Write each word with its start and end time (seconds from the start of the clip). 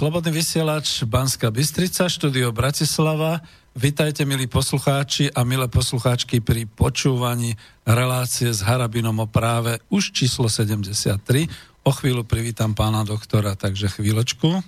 Slobodný 0.00 0.32
vysielač 0.32 1.04
Banska 1.04 1.52
Bystrica, 1.52 2.08
štúdio 2.08 2.56
Bratislava. 2.56 3.44
Vítajte, 3.76 4.24
milí 4.24 4.48
poslucháči 4.48 5.28
a 5.28 5.44
milé 5.44 5.68
poslucháčky 5.68 6.40
pri 6.40 6.64
počúvaní 6.64 7.52
relácie 7.84 8.48
s 8.48 8.64
Harabinom 8.64 9.20
o 9.20 9.28
práve 9.28 9.76
už 9.92 10.16
číslo 10.16 10.48
73. 10.48 11.20
O 11.84 11.92
chvíľu 11.92 12.24
privítam 12.24 12.72
pána 12.72 13.04
doktora, 13.04 13.52
takže 13.52 13.92
chvíľočku. 13.92 14.64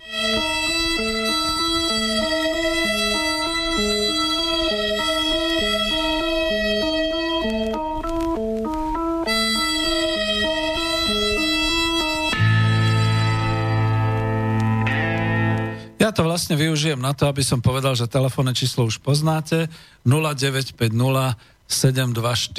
Ja 16.13 16.21
to 16.21 16.29
vlastne 16.29 16.61
využijem 16.61 17.01
na 17.01 17.17
to, 17.17 17.25
aby 17.25 17.41
som 17.41 17.65
povedal, 17.65 17.97
že 17.97 18.05
telefónne 18.05 18.53
číslo 18.53 18.85
už 18.85 19.01
poznáte 19.01 19.73
0950 20.05 20.77
724 20.77 22.53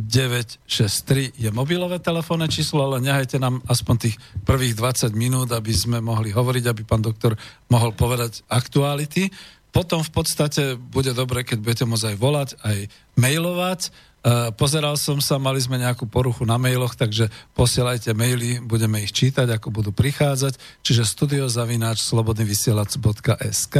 963 0.00 1.36
je 1.36 1.50
mobilové 1.52 2.00
telefónne 2.00 2.48
číslo, 2.48 2.88
ale 2.88 3.04
nehajte 3.04 3.36
nám 3.36 3.60
aspoň 3.68 3.94
tých 4.00 4.16
prvých 4.48 4.80
20 4.80 5.12
minút, 5.12 5.52
aby 5.52 5.76
sme 5.76 6.00
mohli 6.00 6.32
hovoriť, 6.32 6.72
aby 6.72 6.88
pán 6.88 7.04
doktor 7.04 7.36
mohol 7.68 7.92
povedať 7.92 8.48
aktuality. 8.48 9.28
Potom 9.76 10.00
v 10.00 10.16
podstate 10.16 10.80
bude 10.80 11.12
dobre, 11.12 11.44
keď 11.44 11.60
budete 11.60 11.84
môcť 11.84 12.08
aj 12.08 12.16
volať, 12.16 12.48
aj 12.64 12.88
mailovať. 13.20 13.92
Uh, 14.20 14.52
pozeral 14.52 15.00
som 15.00 15.16
sa, 15.16 15.40
mali 15.40 15.64
sme 15.64 15.80
nejakú 15.80 16.04
poruchu 16.04 16.44
na 16.44 16.60
mailoch, 16.60 16.92
takže 16.92 17.32
posielajte 17.56 18.12
maily, 18.12 18.60
budeme 18.60 19.00
ich 19.00 19.16
čítať, 19.16 19.48
ako 19.48 19.72
budú 19.72 19.90
prichádzať. 19.96 20.60
Čiže 20.84 21.08
studiozavináč 21.08 22.04
slobodnyvysielac.sk 22.04 23.76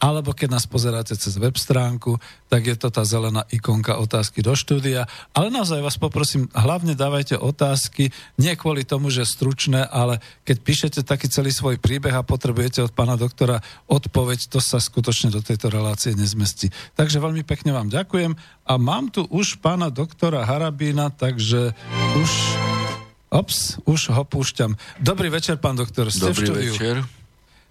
alebo 0.00 0.32
keď 0.32 0.48
nás 0.56 0.64
pozeráte 0.64 1.12
cez 1.12 1.36
web 1.36 1.52
stránku, 1.52 2.16
tak 2.48 2.64
je 2.64 2.74
to 2.74 2.88
tá 2.88 3.04
zelená 3.04 3.44
ikonka 3.52 4.00
otázky 4.00 4.40
do 4.40 4.56
štúdia. 4.56 5.04
Ale 5.36 5.52
naozaj 5.52 5.84
vás 5.84 6.00
poprosím, 6.00 6.48
hlavne 6.56 6.96
dávajte 6.96 7.36
otázky, 7.36 8.08
nie 8.40 8.56
kvôli 8.56 8.88
tomu, 8.88 9.12
že 9.12 9.28
stručné, 9.28 9.84
ale 9.84 10.24
keď 10.48 10.56
píšete 10.64 11.00
taký 11.04 11.28
celý 11.28 11.52
svoj 11.52 11.76
príbeh 11.76 12.16
a 12.16 12.24
potrebujete 12.24 12.80
od 12.80 12.96
pána 12.96 13.20
doktora 13.20 13.60
odpoveď, 13.92 14.48
to 14.48 14.58
sa 14.58 14.80
skutočne 14.80 15.28
do 15.28 15.44
tejto 15.44 15.68
relácie 15.68 16.16
nezmestí. 16.16 16.72
Takže 16.96 17.20
veľmi 17.20 17.44
pekne 17.44 17.76
vám 17.76 17.92
ďakujem 17.92 18.32
a 18.64 18.72
mám 18.80 19.12
tu 19.12 19.28
už 19.28 19.60
pána 19.60 19.92
doktora 19.92 20.48
Harabína, 20.48 21.12
takže 21.12 21.76
už... 22.16 22.30
Ops, 23.30 23.78
už 23.86 24.10
ho 24.10 24.26
púšťam. 24.26 24.74
Dobrý 24.98 25.30
večer, 25.30 25.54
pán 25.62 25.78
doktor. 25.78 26.10
Ste 26.10 26.34
Dobrý 26.34 26.50
večer 26.50 27.19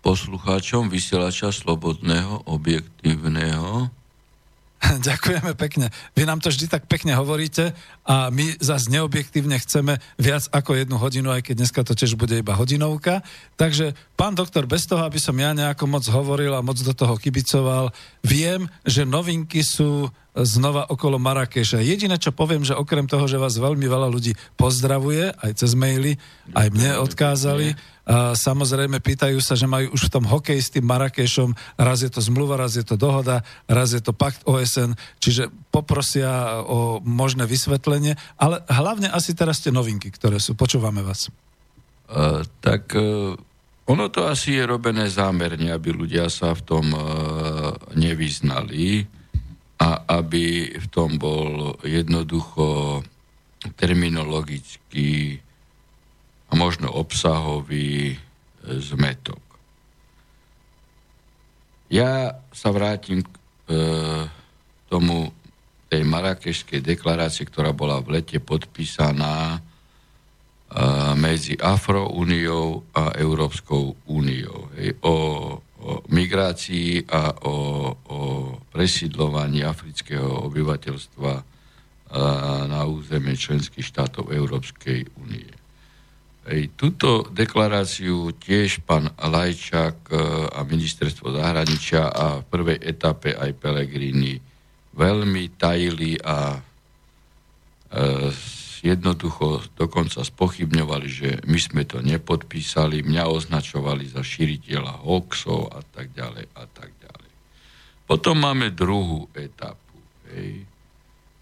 poslucháčom 0.01 0.87
vysielača 0.87 1.51
slobodného, 1.51 2.47
objektívneho. 2.47 3.91
Ďakujeme 5.07 5.51
pekne. 5.59 5.91
Vy 6.15 6.23
nám 6.23 6.39
to 6.39 6.47
vždy 6.47 6.71
tak 6.71 6.87
pekne 6.87 7.11
hovoríte 7.19 7.75
a 8.07 8.31
my 8.31 8.55
zase 8.63 8.87
neobjektívne 8.87 9.59
chceme 9.59 9.99
viac 10.15 10.47
ako 10.55 10.79
jednu 10.79 10.95
hodinu, 10.95 11.35
aj 11.35 11.51
keď 11.51 11.55
dneska 11.59 11.81
to 11.83 11.91
tiež 11.91 12.15
bude 12.15 12.39
iba 12.39 12.55
hodinovka. 12.55 13.19
Takže, 13.59 13.91
pán 14.15 14.39
doktor, 14.39 14.63
bez 14.71 14.87
toho, 14.87 15.03
aby 15.03 15.19
som 15.19 15.35
ja 15.35 15.51
nejako 15.51 15.83
moc 15.91 16.07
hovoril 16.07 16.55
a 16.55 16.63
moc 16.63 16.79
do 16.79 16.93
toho 16.95 17.19
kibicoval, 17.19 17.91
viem, 18.23 18.71
že 18.87 19.03
novinky 19.03 19.59
sú 19.67 20.07
znova 20.31 20.87
okolo 20.87 21.19
Marrakeša. 21.19 21.83
Jediné, 21.83 22.15
čo 22.15 22.31
poviem, 22.31 22.63
že 22.63 22.77
okrem 22.77 23.03
toho, 23.03 23.27
že 23.27 23.41
vás 23.41 23.59
veľmi 23.59 23.83
veľa 23.83 24.07
ľudí 24.07 24.37
pozdravuje, 24.55 25.35
aj 25.35 25.59
cez 25.59 25.75
maily, 25.75 26.15
aj 26.55 26.67
mne 26.71 27.03
odkázali, 27.03 27.75
samozrejme 28.33 28.97
pýtajú 28.97 29.37
sa, 29.37 29.53
že 29.53 29.69
majú 29.69 29.93
už 29.93 30.09
v 30.09 30.13
tom 30.17 30.25
hokeji 30.25 30.61
s 30.61 30.73
tým 30.73 30.85
Marrakešom, 30.89 31.53
raz 31.77 32.01
je 32.01 32.09
to 32.09 32.25
zmluva, 32.25 32.57
raz 32.57 32.73
je 32.73 32.81
to 32.81 32.97
dohoda, 32.97 33.45
raz 33.69 33.93
je 33.93 34.01
to 34.01 34.17
pakt 34.17 34.41
OSN, 34.49 34.97
čiže 35.21 35.53
poprosia 35.69 36.61
o 36.65 36.97
možné 37.05 37.45
vysvetlenie, 37.45 38.17
ale 38.41 38.65
hlavne 38.65 39.13
asi 39.13 39.37
teraz 39.37 39.61
tie 39.61 39.69
novinky, 39.69 40.09
ktoré 40.09 40.41
sú. 40.41 40.57
Počúvame 40.57 41.05
vás. 41.05 41.29
Uh, 42.09 42.41
tak 42.65 42.89
uh, 42.97 43.37
ono 43.85 44.05
to 44.09 44.25
asi 44.25 44.57
je 44.57 44.65
robené 44.65 45.05
zámerne, 45.13 45.69
aby 45.69 45.93
ľudia 45.93 46.25
sa 46.33 46.57
v 46.57 46.65
tom 46.65 46.85
uh, 46.89 47.01
nevyznali 47.93 49.05
a 49.77 50.09
aby 50.17 50.73
v 50.73 50.87
tom 50.89 51.21
bol 51.21 51.77
jednoducho 51.85 52.99
terminologický 53.77 55.39
a 56.49 56.53
možno 56.57 56.89
obsahový 56.89 58.13
e, 58.13 58.17
zmetok. 58.81 59.41
Ja 61.89 62.37
sa 62.53 62.69
vrátim 62.69 63.25
k 63.25 63.33
e, 63.33 63.73
tomu 64.89 65.33
tej 65.89 66.05
marakešskej 66.05 66.85
deklarácie, 66.85 67.49
ktorá 67.49 67.73
bola 67.73 67.97
v 67.97 68.21
lete 68.21 68.37
podpísaná 68.37 69.57
e, 69.57 69.59
medzi 71.17 71.57
Afroúniou 71.57 72.85
a 72.93 73.17
Európskou 73.17 73.97
úniou 74.05 74.69
hej, 74.77 74.93
o, 75.01 75.15
o 75.81 75.91
migrácii 76.13 77.09
a 77.09 77.33
o, 77.41 77.55
o 78.05 78.19
presídlovaní 78.69 79.65
afrického 79.65 80.45
obyvateľstva 80.45 81.33
e, 81.33 81.43
na 82.69 82.85
územie 82.85 83.33
členských 83.33 83.85
štátov 83.85 84.29
Európskej 84.29 85.09
únie. 85.25 85.58
Ej, 86.49 86.73
túto 86.73 87.29
deklaráciu 87.29 88.33
tiež 88.33 88.81
pán 88.81 89.13
Lajčák 89.21 89.97
e, 90.09 90.13
a 90.49 90.65
ministerstvo 90.65 91.37
zahraničia 91.37 92.09
a 92.09 92.41
v 92.41 92.47
prvej 92.49 92.79
etape 92.89 93.37
aj 93.37 93.53
Pelegrini 93.53 94.41
veľmi 94.97 95.53
tajili 95.61 96.17
a 96.25 96.57
e, 96.57 96.59
jednoducho 98.81 99.61
dokonca 99.77 100.25
spochybňovali, 100.25 101.07
že 101.07 101.29
my 101.45 101.59
sme 101.61 101.83
to 101.85 102.01
nepodpísali, 102.01 103.05
mňa 103.05 103.29
označovali 103.29 104.09
za 104.09 104.25
šíriteľa 104.25 105.05
hoxov 105.05 105.69
a 105.69 105.85
tak 105.85 106.17
ďalej 106.17 106.49
a 106.57 106.65
tak 106.65 106.89
ďalej. 106.97 107.29
Potom 108.09 108.41
máme 108.41 108.73
druhú 108.73 109.29
etapu, 109.37 110.01
hej, 110.33 110.65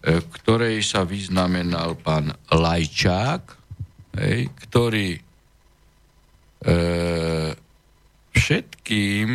e, 0.04 0.20
v 0.20 0.26
ktorej 0.36 0.84
sa 0.84 1.08
vyznamenal 1.08 1.96
pán 1.96 2.28
Lajčák, 2.52 3.57
hej, 4.18 4.50
ktorý 4.66 5.08
e, 5.14 5.20
všetkým 8.34 9.32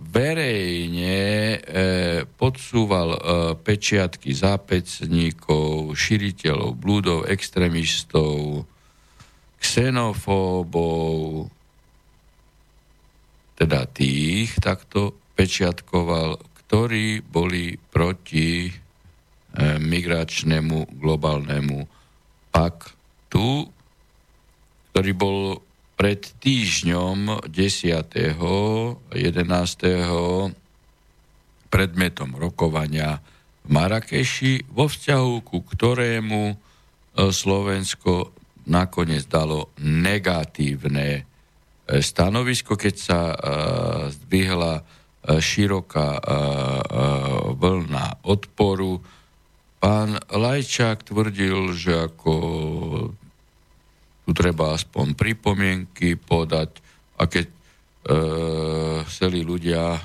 verejne 0.00 1.20
e, 1.20 1.58
podsúval 2.24 3.08
e, 3.14 3.20
pečiatky 3.60 4.32
zápecníkov, 4.32 5.92
širiteľov 5.92 6.70
blúdov, 6.80 7.28
extrémistov, 7.28 8.64
xenofóbov, 9.60 11.52
teda 13.60 13.84
tých 13.92 14.56
takto 14.56 15.12
pečiatkoval, 15.36 16.40
ktorí 16.64 17.20
boli 17.20 17.76
proti 17.76 18.66
e, 18.66 18.72
migračnému 19.76 20.96
globálnemu 20.96 21.99
paktu, 22.50 23.70
ktorý 24.90 25.12
bol 25.14 25.38
pred 26.00 26.20
týždňom 26.40 27.44
10. 27.44 28.40
11. 29.12 29.12
predmetom 31.68 32.30
rokovania 32.40 33.20
v 33.64 33.68
Marakeši, 33.68 34.72
vo 34.72 34.88
vzťahu 34.88 35.34
ku 35.44 35.60
ktorému 35.60 36.42
e, 36.48 36.54
Slovensko 37.28 38.32
nakoniec 38.72 39.28
dalo 39.28 39.76
negatívne 39.84 41.08
e, 41.20 41.22
stanovisko, 42.00 42.80
keď 42.80 42.94
sa 42.96 43.20
e, 43.28 43.36
zdvihla 44.08 44.74
široká 45.20 46.16
vlna 47.60 48.24
odporu 48.24 49.04
Pán 49.80 50.20
Lajčák 50.28 51.08
tvrdil, 51.08 51.72
že 51.72 52.12
ako 52.12 52.32
tu 54.28 54.30
treba 54.36 54.76
aspoň 54.76 55.16
pripomienky 55.16 56.20
podať 56.20 56.84
a 57.16 57.24
keď 57.24 57.48
e, 57.48 57.54
chceli 59.08 59.40
ľudia 59.40 59.96
e, 59.96 60.00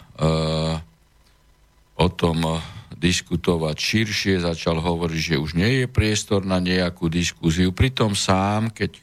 o 1.99 2.07
tom 2.07 2.63
diskutovať 2.95 3.75
širšie, 3.75 4.33
začal 4.47 4.79
hovoriť, 4.79 5.35
že 5.35 5.43
už 5.43 5.59
nie 5.59 5.83
je 5.83 5.87
priestor 5.91 6.47
na 6.47 6.63
nejakú 6.63 7.11
diskuziu. 7.11 7.75
Pritom 7.75 8.15
sám, 8.15 8.71
keď 8.71 8.95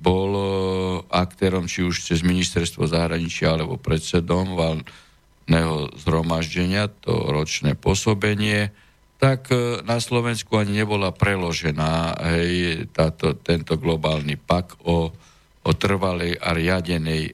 bol 0.00 0.30
e, 0.32 0.44
aktérom, 1.12 1.68
či 1.68 1.84
už 1.84 2.00
cez 2.00 2.24
ministerstvo 2.24 2.88
zahraničia 2.88 3.52
alebo 3.52 3.76
predsedom 3.76 4.56
valného 4.56 5.92
zhromaždenia, 6.00 6.88
to 7.04 7.12
ročné 7.12 7.76
pôsobenie, 7.76 8.72
tak 9.18 9.50
e, 9.50 9.82
na 9.82 9.98
Slovensku 9.98 10.54
ani 10.54 10.78
nebola 10.78 11.10
preložená 11.10 12.14
hej, 12.32 12.86
táto, 12.94 13.34
tento 13.38 13.74
globálny 13.76 14.38
pak 14.38 14.78
o 14.86 15.10
o 15.68 15.72
trvalej 15.76 16.40
a 16.40 16.56
riadenej 16.56 17.22
e, 17.28 17.32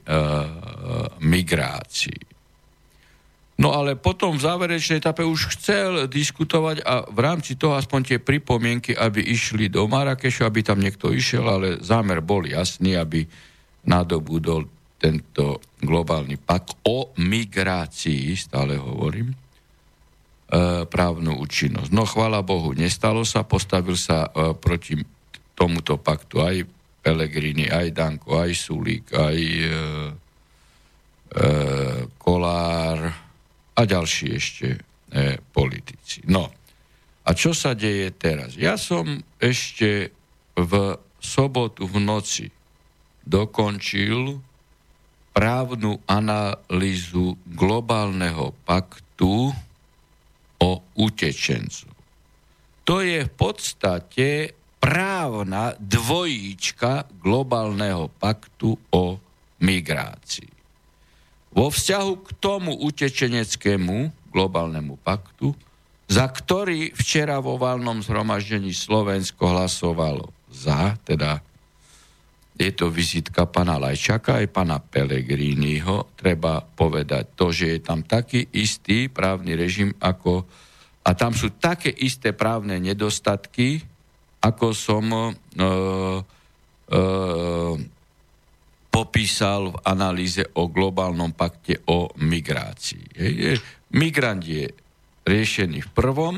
migrácii. 1.22 2.20
No 3.54 3.70
ale 3.70 3.94
potom 3.94 4.34
v 4.34 4.42
záverečnej 4.42 4.98
etape 4.98 5.22
už 5.22 5.54
chcel 5.54 6.10
diskutovať 6.10 6.82
a 6.82 7.06
v 7.06 7.18
rámci 7.22 7.54
toho 7.54 7.78
aspoň 7.78 8.00
tie 8.02 8.18
pripomienky, 8.18 8.98
aby 8.98 9.22
išli 9.22 9.70
do 9.70 9.86
Marrakešu, 9.86 10.42
aby 10.42 10.66
tam 10.66 10.82
niekto 10.82 11.14
išiel, 11.14 11.46
ale 11.46 11.78
zámer 11.78 12.18
bol 12.18 12.42
jasný, 12.42 12.98
aby 12.98 13.22
nadobudol 13.86 14.66
tento 14.98 15.62
globálny 15.78 16.34
pakt 16.42 16.74
o 16.82 17.14
migrácii, 17.14 18.34
stále 18.34 18.74
hovorím, 18.74 19.30
e, 19.30 19.36
právnu 20.86 21.40
účinnosť. 21.42 21.90
No 21.90 22.06
chvála 22.06 22.44
Bohu, 22.46 22.70
nestalo 22.76 23.26
sa, 23.26 23.42
postavil 23.42 23.98
sa 23.98 24.30
e, 24.30 24.54
proti 24.54 25.02
tomuto 25.58 25.98
paktu 25.98 26.36
aj 26.38 26.56
Pelegrini, 27.04 27.68
aj 27.68 27.90
Danko, 27.92 28.38
aj 28.38 28.52
Sulík, 28.54 29.12
aj 29.12 29.38
e, 29.38 29.66
e, 31.28 31.48
Kolár, 32.16 33.24
a 33.74 33.80
ďalší 33.82 34.26
ešte 34.38 34.66
e, 34.70 34.78
politici. 35.50 36.22
No, 36.30 36.46
a 37.24 37.30
čo 37.34 37.50
sa 37.50 37.74
deje 37.74 38.14
teraz? 38.14 38.54
Ja 38.54 38.78
som 38.78 39.18
ešte 39.42 40.14
v 40.54 40.72
sobotu 41.18 41.88
v 41.90 41.98
noci 41.98 42.46
dokončil 43.26 44.38
právnu 45.34 45.98
analýzu 46.06 47.34
globálneho 47.48 48.54
paktu 48.62 49.50
o 50.60 50.82
utečencu. 50.98 51.88
To 52.84 53.00
je 53.00 53.24
v 53.24 53.32
podstate 53.32 54.28
právna 54.76 55.72
dvojíčka 55.80 57.08
globálneho 57.24 58.12
paktu 58.20 58.76
o 58.92 59.16
migrácii. 59.64 60.52
Vo 61.54 61.72
vzťahu 61.72 62.12
k 62.20 62.28
tomu 62.36 62.76
utečeneckému 62.76 64.12
globálnemu 64.34 65.00
paktu, 65.00 65.56
za 66.10 66.26
ktorý 66.28 66.92
včera 66.92 67.40
vo 67.40 67.56
valnom 67.56 68.04
zhromaždení 68.04 68.76
Slovensko 68.76 69.48
hlasovalo 69.48 70.28
za, 70.52 70.98
teda 71.06 71.40
je 72.54 72.70
to 72.70 72.86
vizitka 72.86 73.50
pana 73.50 73.82
Lajčaka 73.82 74.38
aj 74.38 74.46
pana 74.54 74.78
Pelegrínyho. 74.78 76.14
Treba 76.14 76.62
povedať 76.62 77.34
to, 77.34 77.50
že 77.50 77.78
je 77.78 77.80
tam 77.82 78.06
taký 78.06 78.46
istý 78.54 79.10
právny 79.10 79.58
režim 79.58 79.90
ako 79.98 80.46
a 81.04 81.10
tam 81.12 81.36
sú 81.36 81.60
také 81.60 81.92
isté 81.92 82.32
právne 82.32 82.80
nedostatky, 82.80 83.82
ako 84.40 84.72
som 84.72 85.04
e, 85.12 85.20
e, 85.20 87.00
popísal 88.88 89.74
v 89.74 89.80
analýze 89.84 90.40
o 90.56 90.72
globálnom 90.72 91.36
pakte 91.36 91.84
o 91.92 92.08
migrácii. 92.16 93.04
Migrant 93.92 94.40
je 94.40 94.64
riešený 95.28 95.78
v 95.84 95.90
prvom 95.92 96.36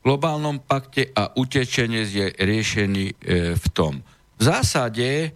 globálnom 0.00 0.62
pakte 0.62 1.10
a 1.12 1.34
utečenec 1.34 2.08
je 2.08 2.26
riešený 2.30 3.04
e, 3.10 3.14
v 3.58 3.66
tom. 3.74 4.00
V 4.38 4.42
zásade 4.46 5.34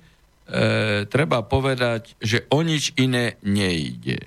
treba 1.06 1.46
povedať, 1.46 2.18
že 2.18 2.50
o 2.50 2.66
nič 2.66 2.98
iné 2.98 3.38
nejde. 3.46 4.18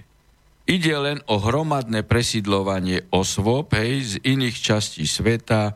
Ide 0.64 0.96
len 0.96 1.20
o 1.28 1.44
hromadné 1.44 2.08
presídlovanie 2.08 3.12
osôb 3.12 3.75
hej, 3.75 4.16
z 4.16 4.24
iných 4.24 4.58
častí 4.64 5.04
sveta, 5.04 5.72
e, 5.72 5.74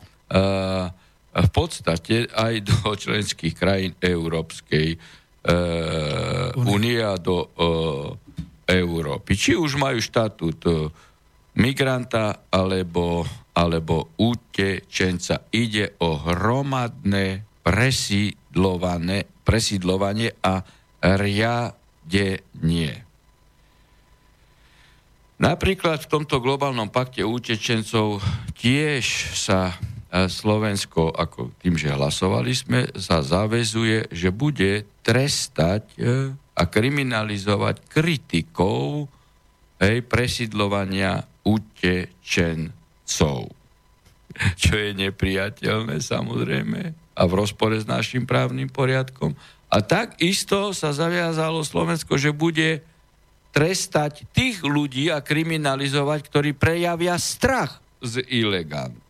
v 1.38 1.50
podstate 1.52 2.32
aj 2.32 2.54
do 2.64 2.96
členských 2.96 3.54
krajín 3.54 3.94
Európskej 4.00 4.98
únie 6.68 7.00
a 7.00 7.16
do 7.16 7.48
Európy. 8.68 9.32
Či 9.40 9.56
už 9.56 9.80
majú 9.80 10.00
štatút 10.04 10.92
migranta 11.58 12.52
alebo, 12.52 13.24
alebo 13.56 14.12
utečenca. 14.20 15.48
Ide 15.56 15.96
o 16.04 16.20
hromadné 16.20 17.48
presídlovanie 19.48 20.36
a 20.44 20.68
riadenie. 21.00 23.08
Napríklad 25.40 26.04
v 26.04 26.12
tomto 26.12 26.44
globálnom 26.44 26.92
pakte 26.92 27.24
utečencov 27.24 28.20
tiež 28.60 29.06
sa 29.38 29.80
Slovensko, 30.12 31.14
ako 31.14 31.54
tým, 31.62 31.78
že 31.78 31.94
hlasovali 31.94 32.52
sme, 32.58 32.90
sa 32.98 33.22
zavezuje, 33.22 34.10
že 34.10 34.34
bude 34.34 34.90
trestať 35.06 35.84
e, 36.00 36.34
a 36.34 36.64
kriminalizovať 36.66 37.86
kritikov 37.86 39.06
hej, 39.78 40.02
presidlovania 40.08 41.22
utečencov. 41.46 43.52
Čo 44.64 44.74
je 44.74 44.90
nepriateľné 44.96 46.02
samozrejme 46.02 47.07
a 47.18 47.26
v 47.26 47.34
rozpore 47.34 47.74
s 47.74 47.90
našim 47.90 48.30
právnym 48.30 48.70
poriadkom. 48.70 49.34
A 49.68 49.82
takisto 49.82 50.72
sa 50.72 50.94
zaviazalo 50.94 51.66
Slovensko, 51.66 52.16
že 52.16 52.30
bude 52.30 52.86
trestať 53.52 54.30
tých 54.30 54.62
ľudí 54.62 55.10
a 55.10 55.26
kriminalizovať, 55.26 56.20
ktorí 56.30 56.50
prejavia 56.54 57.18
strach 57.18 57.82
z 58.06 58.22
ilegálnych 58.22 59.08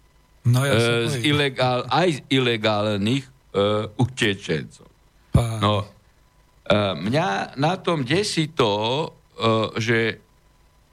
no, 0.47 0.63
ja 0.63 0.73
e, 0.73 1.11
z 1.11 1.15
ilegál, 1.27 1.83
aj 1.91 2.07
z 2.07 2.19
ilegálnych 2.31 3.25
e, 3.27 3.31
utečencov. 3.99 4.87
Pán. 5.35 5.59
No, 5.59 5.83
e, 5.83 6.75
mňa 6.95 7.59
na 7.59 7.73
tom 7.77 8.07
desí 8.07 8.47
to, 8.55 8.71
e, 9.35 9.77
že 9.77 9.97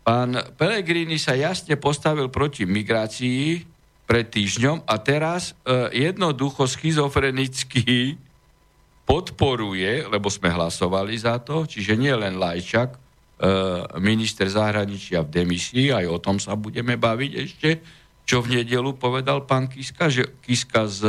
pán 0.03 0.37
Pellegrini 0.59 1.17
sa 1.17 1.39
jasne 1.39 1.79
postavil 1.79 2.29
proti 2.29 2.67
migrácii 2.67 3.74
pred 4.05 4.29
týždňom 4.29 4.85
a 4.85 4.95
teraz 5.01 5.57
e, 5.65 6.09
jednoducho 6.09 6.69
schizofrenicky 6.69 8.21
podporuje, 9.05 10.09
lebo 10.09 10.29
sme 10.29 10.53
hlasovali 10.53 11.17
za 11.17 11.41
to, 11.41 11.65
čiže 11.65 11.97
nie 11.97 12.13
len 12.13 12.37
Lajčak, 12.37 12.97
e, 12.97 12.99
minister 14.01 14.49
zahraničia 14.49 15.25
v 15.25 15.33
demisii, 15.33 15.93
aj 15.93 16.07
o 16.09 16.19
tom 16.21 16.37
sa 16.37 16.57
budeme 16.57 17.01
baviť 17.01 17.33
ešte, 17.37 17.71
čo 18.25 18.41
v 18.41 18.61
nedelu 18.61 18.97
povedal 18.97 19.45
pán 19.45 19.69
Kiska, 19.69 20.09
že 20.09 20.37
Kiska 20.41 20.89
s 20.89 21.05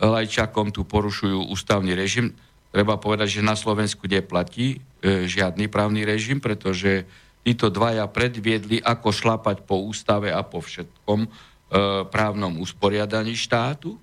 Lajčakom 0.00 0.72
tu 0.72 0.88
porušujú 0.88 1.52
ústavný 1.52 1.92
režim. 1.92 2.32
Treba 2.72 2.96
povedať, 2.96 3.40
že 3.40 3.42
na 3.44 3.52
Slovensku 3.52 4.08
neplatí 4.08 4.80
e, 5.00 5.28
žiadny 5.28 5.68
právny 5.68 6.08
režim, 6.08 6.40
pretože 6.40 7.04
títo 7.44 7.68
dvaja 7.68 8.08
predviedli, 8.08 8.80
ako 8.80 9.12
šlapať 9.12 9.64
po 9.64 9.84
ústave 9.84 10.32
a 10.32 10.40
po 10.40 10.64
všetkom 10.64 11.49
právnom 12.10 12.58
usporiadaní 12.58 13.38
štátu. 13.38 13.94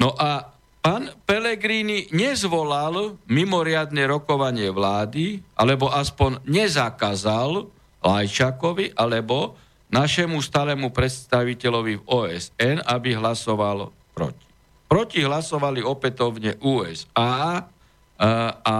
No 0.00 0.16
a 0.16 0.50
pán 0.80 1.12
Pelegrini 1.28 2.08
nezvolal 2.10 3.20
mimoriadne 3.28 4.02
rokovanie 4.08 4.72
vlády, 4.72 5.44
alebo 5.54 5.92
aspoň 5.92 6.42
nezakázal 6.48 7.68
Lajčakovi, 8.02 8.96
alebo 8.98 9.54
našemu 9.92 10.40
stálemu 10.40 10.88
predstaviteľovi 10.90 12.00
v 12.00 12.06
OSN, 12.08 12.82
aby 12.88 13.14
hlasoval 13.14 13.92
proti. 14.16 14.48
Proti 14.88 15.20
hlasovali 15.24 15.84
opätovne 15.84 16.56
USA 16.64 17.62
a, 17.62 18.32
a 18.64 18.76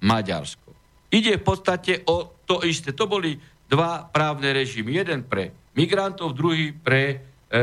Maďarsko. 0.00 0.68
Ide 1.12 1.40
v 1.40 1.44
podstate 1.44 2.04
o 2.08 2.44
to 2.44 2.64
isté. 2.64 2.92
To 2.92 3.08
boli 3.08 3.36
dva 3.68 4.04
právne 4.08 4.52
režimy. 4.52 5.00
Jeden 5.00 5.24
pre 5.24 5.65
migrantov, 5.76 6.32
druhý 6.32 6.72
pre 6.72 7.04
e, 7.06 7.16
e, 7.16 7.62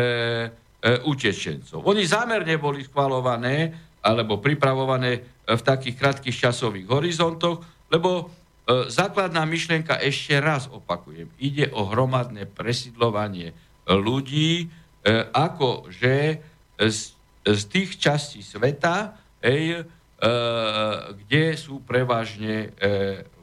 utečencov. 1.04 1.84
Oni 1.84 2.06
zámerne 2.08 2.56
boli 2.62 2.86
schvalované 2.86 3.74
alebo 4.06 4.40
pripravované 4.40 5.44
v 5.44 5.62
takých 5.62 5.96
krátkých 6.00 6.48
časových 6.48 6.88
horizontoch, 6.88 7.60
lebo 7.92 8.32
E, 8.64 8.88
základná 8.88 9.44
myšlienka, 9.44 10.00
ešte 10.00 10.40
raz 10.40 10.72
opakujem, 10.72 11.28
ide 11.36 11.68
o 11.76 11.84
hromadné 11.84 12.48
presidlovanie 12.48 13.52
ľudí, 13.84 14.52
e, 14.64 14.66
ako 15.36 15.92
že 15.92 16.40
z, 16.80 17.12
z 17.44 17.62
tých 17.68 18.00
častí 18.00 18.40
sveta, 18.40 19.20
ej, 19.44 19.84
e, 19.84 20.32
kde 21.12 21.44
sú 21.60 21.84
prevažne 21.84 22.72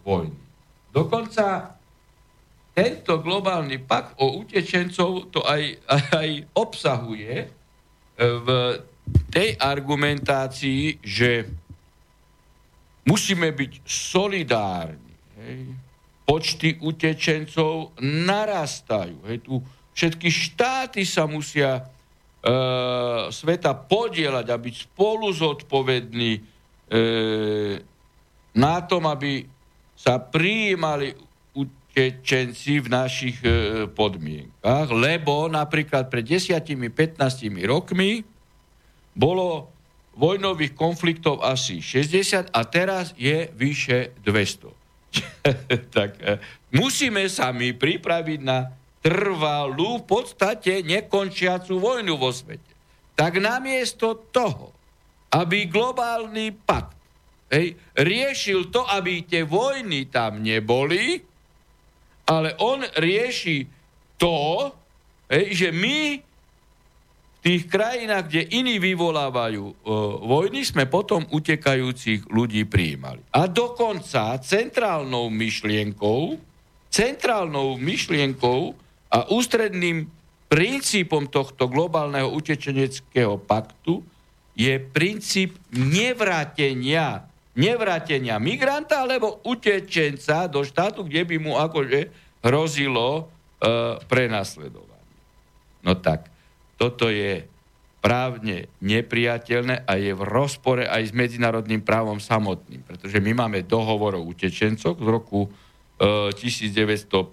vojny. 0.01 0.41
Dokonca 0.89 1.77
tento 2.81 3.21
globálny 3.21 3.77
pakt 3.85 4.17
o 4.17 4.41
utečencov 4.41 5.29
to 5.29 5.45
aj, 5.45 5.77
aj 6.25 6.31
obsahuje 6.57 7.61
v 8.21 8.49
tej 9.33 9.57
argumentácii, 9.57 11.01
že 11.01 11.49
musíme 13.09 13.53
byť 13.53 13.73
solidárni 13.85 15.11
Hej. 15.41 15.73
Počty 16.29 16.79
utečencov 16.79 17.97
narastajú. 18.05 19.25
Hej. 19.27 19.39
Tu 19.43 19.55
všetky 19.97 20.29
štáty 20.31 21.03
sa 21.03 21.27
musia 21.27 21.81
e, 21.81 21.83
sveta 23.33 23.73
podielať 23.75 24.47
a 24.47 24.57
byť 24.61 24.75
spolu 24.93 25.27
zodpovední 25.33 26.33
e, 26.37 26.41
na 28.55 28.77
tom, 28.85 29.11
aby 29.11 29.43
sa 29.97 30.21
prijímali 30.21 31.13
utečenci 32.01 32.81
v 32.81 32.89
našich 32.89 33.45
e, 33.45 33.85
podmienkach, 33.93 34.89
lebo 34.89 35.53
napríklad 35.53 36.09
pred 36.09 36.25
10-15 36.25 36.89
rokmi 37.69 38.25
bolo 39.13 39.69
vojnových 40.17 40.73
konfliktov 40.73 41.45
asi 41.45 41.85
60 41.85 42.57
a 42.57 42.61
teraz 42.65 43.13
je 43.21 43.53
vyše 43.53 44.17
200. 44.25 44.73
tak 45.97 46.17
e, 46.25 46.41
musíme 46.73 47.29
sa 47.29 47.53
my 47.53 47.77
pripraviť 47.77 48.41
na 48.41 48.73
trvalú, 49.05 50.01
v 50.01 50.05
podstate 50.09 50.81
nekončiacu 50.81 51.77
vojnu 51.77 52.17
vo 52.17 52.33
svete. 52.33 52.73
Tak 53.13 53.37
namiesto 53.37 54.33
toho, 54.33 54.73
aby 55.37 55.69
globálny 55.69 56.57
pakt 56.65 56.97
hej, 57.53 57.77
riešil 57.93 58.73
to, 58.73 58.89
aby 58.89 59.29
tie 59.29 59.45
vojny 59.45 60.09
tam 60.09 60.41
neboli, 60.41 61.30
ale 62.31 62.55
on 62.63 62.87
rieši 62.87 63.67
to, 64.15 64.71
že 65.27 65.75
my 65.75 66.23
v 66.23 67.39
tých 67.43 67.73
krajinách, 67.73 68.29
kde 68.29 68.53
iní 68.53 68.77
vyvolávajú 68.77 69.65
e, 69.65 69.75
vojny, 70.29 70.61
sme 70.61 70.85
potom 70.85 71.25
utekajúcich 71.25 72.29
ľudí 72.29 72.69
prijímali. 72.69 73.25
A 73.33 73.49
dokonca 73.49 74.37
centrálnou 74.45 75.33
myšlienkou, 75.33 76.37
centrálnou 76.93 77.81
myšlienkou 77.81 78.77
a 79.09 79.19
ústredným 79.33 80.05
princípom 80.53 81.33
tohto 81.33 81.65
globálneho 81.65 82.29
utečeneckého 82.29 83.41
paktu 83.41 84.05
je 84.53 84.77
princíp 84.77 85.57
nevrátenia 85.73 87.30
nevrátenia 87.59 88.39
migranta 88.39 89.03
alebo 89.03 89.43
utečenca 89.43 90.47
do 90.47 90.63
štátu, 90.63 91.03
kde 91.03 91.27
by 91.27 91.37
mu 91.43 91.59
akože 91.59 92.11
hrozilo 92.47 93.09
e, 93.19 93.23
prenasledovanie. 94.07 95.19
No 95.83 95.99
tak, 95.99 96.31
toto 96.79 97.11
je 97.11 97.45
právne 98.01 98.73
nepriateľné 98.81 99.85
a 99.85 99.93
je 100.01 100.17
v 100.17 100.23
rozpore 100.25 100.89
aj 100.89 101.13
s 101.13 101.13
medzinárodným 101.13 101.85
právom 101.85 102.17
samotným, 102.17 102.81
pretože 102.87 103.21
my 103.21 103.33
máme 103.45 103.61
dohovor 103.69 104.17
o 104.17 104.25
utečencoch 104.25 104.97
z 104.97 105.09
roku 105.09 105.45
e, 105.45 106.33
1951, 106.33 107.29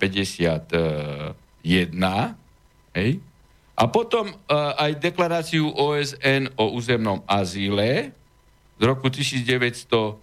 hej, 2.97 3.11
a 3.77 3.83
potom 3.93 4.25
e, 4.27 4.35
aj 4.57 4.97
deklaráciu 4.97 5.69
OSN 5.69 6.57
o 6.57 6.73
územnom 6.73 7.21
azíle, 7.29 8.09
z 8.77 8.83
roku 8.85 9.09
1967, 9.09 10.21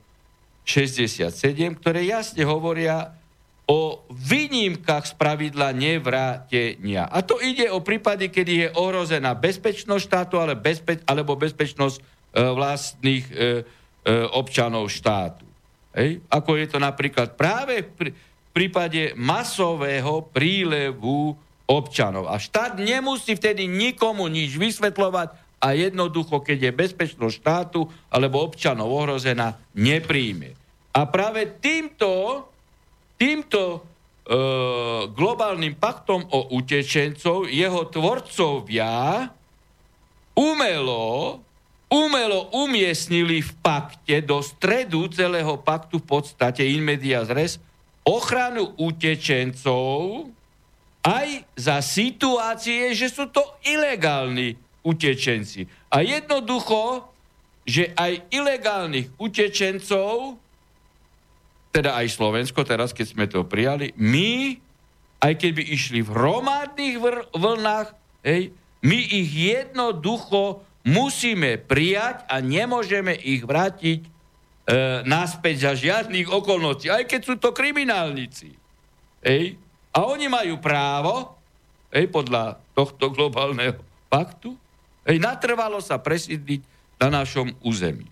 ktoré 1.79 2.01
jasne 2.07 2.47
hovoria 2.47 3.15
o 3.65 4.05
výnimkách 4.13 5.05
z 5.09 5.15
pravidla 5.17 5.73
nevrátenia. 5.73 7.09
A 7.09 7.25
to 7.25 7.41
ide 7.41 7.73
o 7.73 7.81
prípady, 7.81 8.29
kedy 8.29 8.53
je 8.53 8.69
ohrozená 8.77 9.33
bezpečnosť 9.33 10.03
štátu 10.05 10.37
ale 10.37 10.53
bezpe- 10.53 11.01
alebo 11.09 11.33
bezpečnosť 11.33 11.97
e, 11.97 12.03
vlastných 12.53 13.25
e, 13.25 13.33
e, 13.33 13.43
občanov 14.37 14.93
štátu. 14.93 15.49
Hej? 15.97 16.21
Ako 16.29 16.61
je 16.61 16.67
to 16.69 16.77
napríklad 16.77 17.41
práve 17.41 17.89
v 17.89 18.13
prípade 18.53 19.17
masového 19.17 20.29
prílevu 20.29 21.33
občanov. 21.65 22.29
A 22.29 22.37
štát 22.37 22.77
nemusí 22.77 23.33
vtedy 23.33 23.65
nikomu 23.65 24.29
nič 24.29 24.61
vysvetľovať, 24.61 25.44
a 25.61 25.73
jednoducho, 25.73 26.45
keď 26.45 26.71
je 26.71 26.79
bezpečnosť 26.79 27.35
štátu 27.41 27.87
alebo 28.13 28.45
občanov 28.45 28.91
ohrozená, 28.93 29.57
nepríjme. 29.73 30.53
A 30.95 31.01
práve 31.11 31.59
týmto, 31.59 32.45
týmto 33.19 33.63
e, 33.75 33.79
globálnym 35.11 35.75
paktom 35.75 36.23
o 36.31 36.55
utečencov 36.55 37.51
jeho 37.51 37.91
tvorcovia 37.91 39.27
umelo, 40.39 41.41
umelo 41.91 42.55
umiestnili 42.55 43.43
v 43.43 43.51
pakte 43.59 44.23
do 44.23 44.39
stredu 44.43 45.11
celého 45.11 45.59
paktu 45.59 45.99
v 45.99 46.07
podstate 46.07 46.63
in 46.63 46.83
media 46.83 47.27
res 47.27 47.59
ochranu 48.05 48.77
utečencov 48.77 50.29
aj 51.05 51.29
za 51.57 51.85
situácie, 51.85 52.93
že 52.97 53.13
sú 53.13 53.29
to 53.29 53.45
ilegálni 53.65 54.64
utečenci. 54.85 55.67
A 55.89 56.05
jednoducho, 56.05 57.09
že 57.65 57.97
aj 57.97 58.29
ilegálnych 58.29 59.17
utečencov, 59.17 60.37
teda 61.73 61.97
aj 61.99 62.07
Slovensko, 62.13 62.63
teraz 62.63 62.93
keď 62.93 63.07
sme 63.09 63.27
to 63.27 63.43
prijali, 63.49 63.97
my, 63.97 64.61
aj 65.25 65.33
keď 65.41 65.51
by 65.57 65.65
išli 65.73 66.01
v 66.05 66.13
hromadných 66.13 66.97
vr- 67.01 67.27
vlnách, 67.33 67.89
hej, 68.23 68.53
my 68.85 68.99
ich 69.01 69.33
jednoducho 69.33 70.61
musíme 70.85 71.57
prijať 71.57 72.29
a 72.29 72.45
nemôžeme 72.45 73.17
ich 73.17 73.41
vrátiť 73.41 74.05
e, 74.05 74.09
naspäť 75.09 75.57
za 75.65 75.73
žiadnych 75.73 76.29
okolností, 76.29 76.93
aj 76.93 77.09
keď 77.09 77.21
sú 77.25 77.35
to 77.41 77.57
kriminálnici. 77.57 78.53
Hej. 79.25 79.57
A 79.97 80.05
oni 80.05 80.29
majú 80.29 80.61
právo, 80.61 81.41
hej, 81.89 82.13
podľa 82.13 82.61
tohto 82.77 83.09
globálneho 83.09 83.81
paktu, 84.13 84.53
Hej, 85.05 85.21
natrvalo 85.21 85.85
sa 85.85 86.01
presídliť 86.01 86.61
na 87.05 87.23
našom 87.23 87.53
území. 87.61 88.09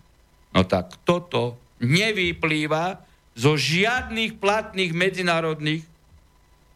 No 0.53 0.69
tak 0.69 1.01
toto 1.09 1.57
nevyplýva 1.81 3.01
zo 3.33 3.57
žiadnych 3.57 4.37
platných 4.37 4.93
medzinárodných 4.93 5.85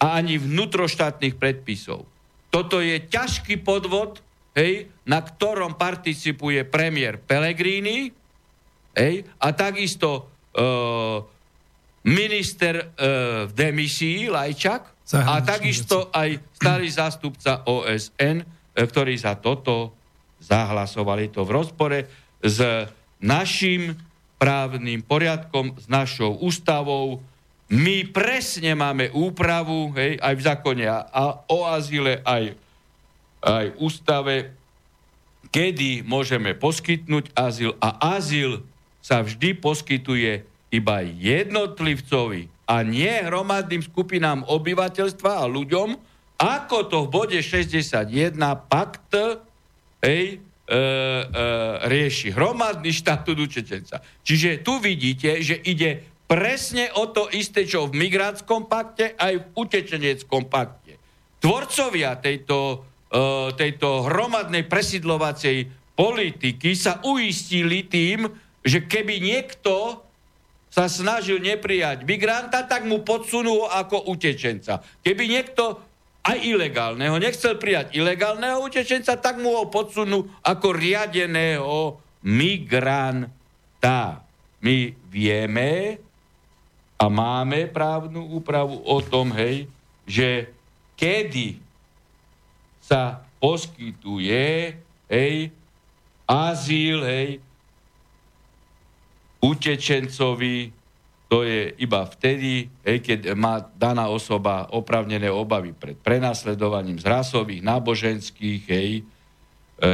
a 0.00 0.16
ani 0.16 0.40
vnútroštátnych 0.40 1.36
predpisov. 1.36 2.08
Toto 2.48 2.80
je 2.80 2.96
ťažký 3.04 3.60
podvod, 3.60 4.24
hej, 4.56 4.88
na 5.04 5.20
ktorom 5.20 5.76
participuje 5.76 6.64
premiér 6.64 7.20
Pellegrini 7.20 8.08
hej, 8.96 9.14
a 9.36 9.48
takisto 9.52 10.08
e, 10.16 10.20
minister 12.08 12.74
e, 12.80 12.84
v 13.44 13.52
demisii 13.52 14.32
Lajčak 14.32 15.12
a 15.12 15.34
takisto 15.44 16.08
aj 16.08 16.56
starý 16.56 16.88
zástupca 16.88 17.68
OSN, 17.68 18.40
e, 18.40 18.44
ktorý 18.80 19.14
za 19.20 19.36
toto 19.36 19.92
zahlasovali 20.46 21.34
to 21.34 21.42
v 21.42 21.54
rozpore 21.54 21.98
s 22.38 22.58
našim 23.18 23.98
právnym 24.36 25.02
poriadkom, 25.02 25.74
s 25.80 25.90
našou 25.90 26.38
ústavou. 26.38 27.24
My 27.72 28.06
presne 28.06 28.78
máme 28.78 29.10
úpravu, 29.10 29.90
hej, 29.98 30.20
aj 30.22 30.34
v 30.38 30.44
zákone 30.46 30.84
a 30.86 31.24
o 31.50 31.66
azile, 31.66 32.22
aj, 32.22 32.54
aj 33.42 33.66
ústave, 33.82 34.54
kedy 35.50 36.06
môžeme 36.06 36.54
poskytnúť 36.54 37.34
azyl 37.34 37.74
a 37.82 38.14
azyl 38.18 38.62
sa 39.02 39.22
vždy 39.22 39.58
poskytuje 39.58 40.46
iba 40.70 40.96
jednotlivcovi 41.02 42.50
a 42.66 42.82
nie 42.82 43.10
hromadným 43.22 43.82
skupinám 43.82 44.42
obyvateľstva 44.46 45.42
a 45.42 45.44
ľuďom, 45.46 45.94
ako 46.36 46.78
to 46.90 46.98
v 47.06 47.08
bode 47.08 47.38
61 47.40 48.36
pakt 48.68 49.14
hej, 50.02 50.36
e, 50.36 50.36
e, 50.36 50.78
rieši 51.86 52.34
hromadný 52.34 52.90
štatút 52.90 53.38
učečenca. 53.38 54.02
Čiže 54.26 54.60
tu 54.60 54.82
vidíte, 54.82 55.40
že 55.40 55.60
ide 55.62 56.02
presne 56.26 56.90
o 56.98 57.06
to 57.06 57.30
isté, 57.30 57.64
čo 57.64 57.86
v 57.86 57.96
migrátskom 57.96 58.66
pakte, 58.66 59.14
aj 59.14 59.32
v 59.38 59.46
utečeneckom 59.54 60.50
pakte. 60.50 60.98
Tvorcovia 61.38 62.18
tejto, 62.18 62.82
e, 63.08 63.54
tejto 63.54 64.10
hromadnej 64.10 64.66
presidlovacej 64.66 65.70
politiky 65.96 66.74
sa 66.74 67.00
uistili 67.06 67.86
tým, 67.86 68.26
že 68.66 68.84
keby 68.84 69.22
niekto 69.22 70.02
sa 70.66 70.92
snažil 70.92 71.40
neprijať 71.40 72.04
migranta, 72.04 72.66
tak 72.68 72.84
mu 72.84 73.00
podsunú 73.00 73.64
ako 73.64 74.12
utečenca. 74.12 74.84
Keby 75.00 75.24
niekto 75.24 75.80
aj 76.26 76.42
ilegálneho. 76.42 77.22
Nechcel 77.22 77.54
prijať 77.54 77.94
ilegálneho 77.94 78.66
utečenca, 78.66 79.14
tak 79.14 79.38
mu 79.38 79.54
ho 79.54 79.70
podsunú 79.70 80.26
ako 80.42 80.74
riadeného 80.74 82.02
migranta. 82.26 84.26
My 84.58 84.90
vieme 85.06 86.02
a 86.98 87.06
máme 87.06 87.70
právnu 87.70 88.26
úpravu 88.34 88.82
o 88.82 88.98
tom, 88.98 89.30
hej, 89.30 89.70
že 90.02 90.50
kedy 90.98 91.62
sa 92.82 93.22
poskytuje, 93.38 94.74
hej, 95.06 95.54
azyl, 96.26 97.06
hej, 97.06 97.38
utečencovi, 99.38 100.74
to 101.26 101.42
je 101.42 101.74
iba 101.82 102.06
vtedy, 102.06 102.70
keď 102.86 103.34
má 103.34 103.58
daná 103.58 104.06
osoba 104.06 104.70
opravnené 104.70 105.26
obavy 105.26 105.74
pred 105.74 105.98
prenasledovaním 105.98 107.02
z 107.02 107.06
rasových, 107.06 107.66
náboženských, 107.66 108.62
hej, 108.70 109.02
e, 109.02 109.02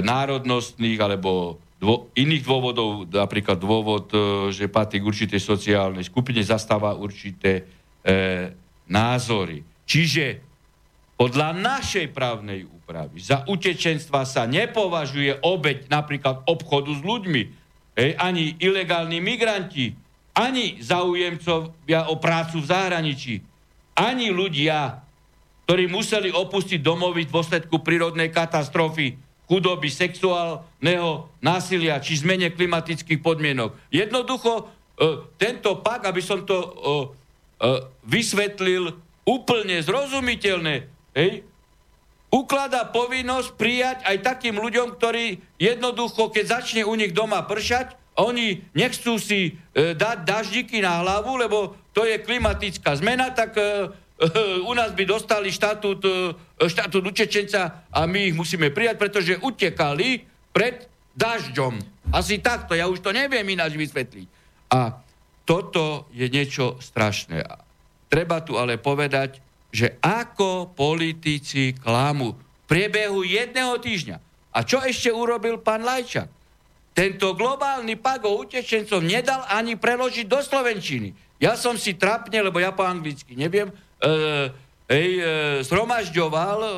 národnostných 0.05 1.01
alebo 1.01 1.57
dvo, 1.81 2.13
iných 2.13 2.45
dôvodov, 2.45 3.09
napríklad 3.09 3.57
dôvod, 3.57 4.13
e, 4.13 4.19
že 4.53 4.69
patrí 4.69 5.01
k 5.01 5.09
určitej 5.09 5.41
sociálnej 5.41 6.05
skupine, 6.05 6.45
zastáva 6.45 6.93
určité 7.01 7.65
e, 8.05 8.53
názory. 8.93 9.65
Čiže 9.89 10.25
podľa 11.17 11.57
našej 11.57 12.13
právnej 12.13 12.69
úpravy 12.69 13.25
za 13.25 13.49
utečenstva 13.49 14.29
sa 14.29 14.45
nepovažuje 14.45 15.41
obeď 15.41 15.89
napríklad 15.89 16.45
obchodu 16.45 16.93
s 16.93 17.01
ľuďmi, 17.01 17.43
hej, 17.97 18.11
ani 18.21 18.53
ilegálni 18.61 19.17
migranti, 19.25 20.02
ani 20.33 20.81
zaujemcovia 20.81 22.09
o 22.09 22.17
prácu 22.17 22.65
v 22.65 22.69
zahraničí, 22.69 23.35
ani 23.93 24.33
ľudia, 24.33 25.05
ktorí 25.69 25.89
museli 25.89 26.33
opustiť 26.33 26.81
domovy 26.81 27.29
v 27.29 27.33
dôsledku 27.33 27.85
prírodnej 27.85 28.33
katastrofy, 28.33 29.21
chudoby, 29.47 29.93
sexuálneho 29.93 31.29
násilia 31.45 32.01
či 32.01 32.17
zmene 32.17 32.49
klimatických 32.57 33.21
podmienok. 33.21 33.77
Jednoducho, 33.93 34.53
e, 34.57 34.63
tento 35.37 35.77
pak, 35.85 36.09
aby 36.09 36.25
som 36.25 36.49
to 36.49 36.57
e, 36.57 36.69
e, 36.73 37.07
vysvetlil 38.09 38.97
úplne 39.29 39.77
zrozumiteľne, 39.85 40.89
hej, 41.13 41.45
ukladá 42.33 42.89
povinnosť 42.89 43.49
prijať 43.61 43.99
aj 44.09 44.17
takým 44.25 44.57
ľuďom, 44.57 44.97
ktorí 44.97 45.37
jednoducho, 45.61 46.33
keď 46.33 46.59
začne 46.59 46.83
u 46.89 46.97
nich 46.97 47.13
doma 47.13 47.45
pršať, 47.45 48.02
oni 48.21 48.61
nechcú 48.77 49.17
si 49.17 49.57
e, 49.73 49.97
dať 49.97 50.29
daždiky 50.29 50.85
na 50.85 51.01
hlavu, 51.01 51.41
lebo 51.41 51.77
to 51.97 52.05
je 52.05 52.21
klimatická 52.21 52.93
zmena, 53.01 53.33
tak 53.33 53.57
e, 53.57 53.89
u 54.69 54.73
nás 54.77 54.93
by 54.93 55.05
dostali 55.09 55.49
štatút, 55.49 56.05
e, 56.05 56.69
štatút 56.69 57.09
učečenca 57.09 57.89
a 57.89 58.01
my 58.05 58.33
ich 58.33 58.37
musíme 58.37 58.69
prijať, 58.69 58.97
pretože 59.01 59.41
utekali 59.41 60.29
pred 60.53 60.85
dažďom. 61.17 61.81
Asi 62.13 62.41
takto, 62.45 62.77
ja 62.77 62.85
už 62.89 63.01
to 63.01 63.17
neviem 63.17 63.45
ináč 63.49 63.81
vysvetliť. 63.81 64.29
A 64.73 65.01
toto 65.49 66.09
je 66.13 66.29
niečo 66.29 66.77
strašné. 66.81 67.45
Treba 68.13 68.45
tu 68.45 68.61
ale 68.61 68.77
povedať, 68.77 69.41
že 69.73 69.97
ako 70.05 70.77
politici 70.77 71.73
klamu 71.73 72.37
v 72.37 72.41
priebehu 72.69 73.25
jedného 73.25 73.81
týždňa. 73.81 74.17
A 74.53 74.59
čo 74.69 74.85
ešte 74.85 75.09
urobil 75.09 75.57
pán 75.65 75.81
Lajčak? 75.81 76.29
Tento 76.93 77.33
globálny 77.33 77.97
pak 77.97 78.21
o 78.29 78.45
utečencov 78.45 79.01
nedal 79.01 79.49
ani 79.49 79.81
preložiť 79.81 80.29
do 80.29 80.45
Slovenčiny. 80.45 81.17
Ja 81.41 81.57
som 81.57 81.81
si 81.81 81.97
trapne, 81.97 82.39
lebo 82.45 82.61
ja 82.61 82.71
po 82.71 82.85
anglicky 82.85 83.33
neviem, 83.35 83.73
hej, 84.93 85.09
e, 85.19 85.23
zhromažďoval 85.65 86.59
e, 86.63 86.71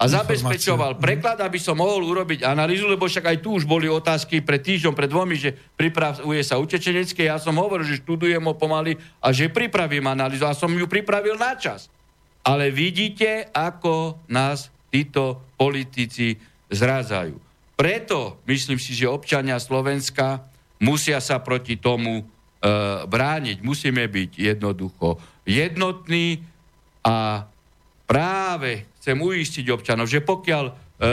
a 0.00 0.04
zabezpečoval 0.08 0.96
mhm. 0.96 1.00
preklad, 1.00 1.38
aby 1.44 1.60
som 1.60 1.76
mohol 1.76 2.00
urobiť 2.08 2.42
analýzu, 2.42 2.88
lebo 2.88 3.04
však 3.04 3.36
aj 3.36 3.38
tu 3.44 3.60
už 3.60 3.68
boli 3.68 3.84
otázky 3.86 4.40
pred 4.40 4.64
týždňom, 4.64 4.96
pred 4.96 5.12
dvomi, 5.12 5.36
že 5.36 5.52
pripravuje 5.76 6.40
sa 6.40 6.56
utečenecké. 6.56 7.28
Ja 7.28 7.36
som 7.36 7.60
hovoril, 7.60 7.84
že 7.84 8.00
študujem 8.00 8.40
ho 8.40 8.54
pomaly 8.56 8.96
a 9.20 9.28
že 9.30 9.52
pripravím 9.52 10.08
analýzu 10.08 10.48
a 10.48 10.56
som 10.56 10.72
ju 10.72 10.88
pripravil 10.88 11.36
na 11.36 11.52
čas. 11.54 11.92
Ale 12.40 12.72
vidíte, 12.72 13.52
ako 13.52 14.24
nás 14.32 14.72
títo 14.88 15.44
politici 15.60 16.40
zrádzajú. 16.72 17.49
Preto 17.80 18.36
myslím 18.44 18.76
si, 18.76 18.92
že 18.92 19.08
občania 19.08 19.56
Slovenska 19.56 20.44
musia 20.84 21.16
sa 21.24 21.40
proti 21.40 21.80
tomu 21.80 22.20
e, 22.20 22.24
brániť. 23.08 23.64
Musíme 23.64 24.04
byť 24.04 24.36
jednoducho 24.36 25.16
jednotný 25.48 26.44
a 27.00 27.48
práve 28.04 28.84
chcem 29.00 29.16
uistiť 29.16 29.72
občanov, 29.72 30.12
že 30.12 30.20
pokiaľ 30.20 30.64
e, 30.68 30.72
e, 30.76 31.12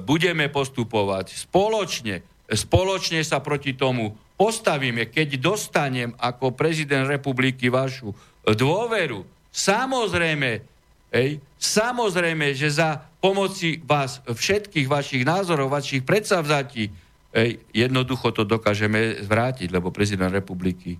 budeme 0.00 0.48
postupovať 0.48 1.36
spoločne, 1.44 2.48
spoločne 2.48 3.20
sa 3.20 3.44
proti 3.44 3.76
tomu 3.76 4.16
postavíme, 4.40 5.12
keď 5.12 5.36
dostanem 5.36 6.16
ako 6.16 6.56
prezident 6.56 7.04
republiky 7.04 7.68
vašu 7.68 8.16
dôveru, 8.48 9.28
samozrejme, 9.52 10.71
ej, 11.12 11.38
samozrejme, 11.60 12.56
že 12.56 12.72
za 12.72 13.04
pomoci 13.20 13.78
vás 13.84 14.24
všetkých 14.24 14.88
vašich 14.88 15.22
názorov, 15.22 15.70
vašich 15.70 16.02
predsavzatí, 16.02 16.90
ej, 17.36 17.60
jednoducho 17.70 18.32
to 18.32 18.48
dokážeme 18.48 19.20
zvrátiť, 19.22 19.68
lebo 19.70 19.94
prezident 19.94 20.32
republiky 20.32 20.96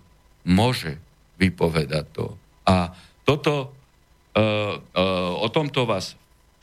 môže 0.46 1.00
vypovedať 1.40 2.04
to. 2.14 2.36
A 2.68 2.94
toto, 3.26 3.72
uh, 4.36 4.78
uh, 4.78 5.32
o 5.42 5.48
tomto 5.50 5.88
vás 5.88 6.14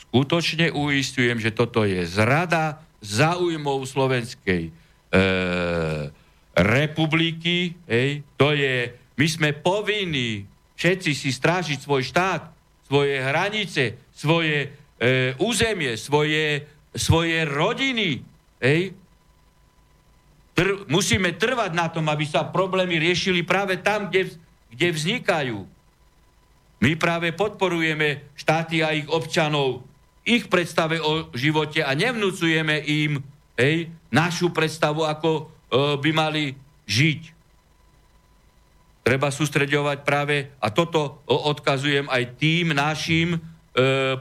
skutočne 0.08 0.72
uistujem, 0.72 1.42
že 1.42 1.52
toto 1.52 1.84
je 1.84 2.08
zrada 2.08 2.80
záujmov 3.04 3.84
Slovenskej 3.84 4.72
uh, 4.72 6.12
republiky. 6.56 7.76
Hej. 7.88 8.24
To 8.40 8.52
je, 8.56 8.96
my 9.16 9.28
sme 9.28 9.50
povinní 9.56 10.48
všetci 10.80 11.12
si 11.12 11.30
strážiť 11.36 11.84
svoj 11.84 12.08
štát, 12.08 12.59
svoje 12.90 13.22
hranice, 13.22 13.84
svoje 14.10 14.66
uh, 14.66 15.38
územie, 15.38 15.94
svoje, 15.94 16.66
svoje 16.98 17.46
rodiny. 17.46 18.26
Hej. 18.58 18.98
Tr- 20.58 20.90
musíme 20.90 21.38
trvať 21.38 21.72
na 21.78 21.88
tom, 21.94 22.10
aby 22.10 22.26
sa 22.26 22.50
problémy 22.50 22.98
riešili 22.98 23.46
práve 23.46 23.78
tam, 23.78 24.10
kde 24.10 24.34
kde 24.70 24.88
vznikajú. 24.94 25.58
My 26.80 26.96
práve 26.96 27.36
podporujeme 27.36 28.32
štáty 28.40 28.80
a 28.86 28.96
ich 28.96 29.10
občanov, 29.12 29.84
ich 30.24 30.48
predstave 30.48 31.02
o 31.02 31.28
živote 31.36 31.84
a 31.84 31.92
nevnúcujeme 31.98 32.80
im 32.86 33.20
hej, 33.60 33.92
našu 34.14 34.54
predstavu, 34.54 35.04
ako 35.04 35.30
e, 35.36 35.44
by 36.00 36.12
mali 36.16 36.44
žiť. 36.88 37.39
Treba 39.10 39.34
sústreďovať 39.34 40.06
práve, 40.06 40.54
a 40.62 40.70
toto 40.70 41.26
odkazujem 41.26 42.06
aj 42.14 42.38
tým 42.38 42.78
našim 42.78 43.34
e, 43.34 43.40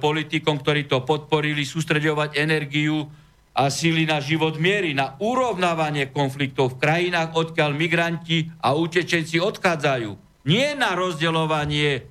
politikom, 0.01 0.57
ktorí 0.57 0.89
to 0.89 1.05
podporili, 1.05 1.61
sústreďovať 1.69 2.41
energiu 2.41 3.05
a 3.53 3.69
síly 3.69 4.09
na 4.09 4.17
život 4.17 4.57
miery, 4.57 4.97
na 4.97 5.13
urovnávanie 5.21 6.09
konfliktov 6.09 6.73
v 6.73 6.81
krajinách, 6.81 7.37
odkiaľ 7.37 7.77
migranti 7.77 8.49
a 8.65 8.73
utečenci 8.73 9.37
odchádzajú 9.37 10.17
nie 10.49 10.73
na 10.73 10.97
rozdeľovanie 10.97 12.09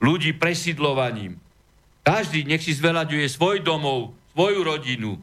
ľudí 0.00 0.32
presídlovaním. 0.40 1.36
Každý 2.00 2.48
nech 2.48 2.64
si 2.64 2.72
zvelaďuje 2.72 3.28
svoj 3.28 3.60
domov, 3.60 4.16
svoju 4.32 4.64
rodinu, 4.64 5.20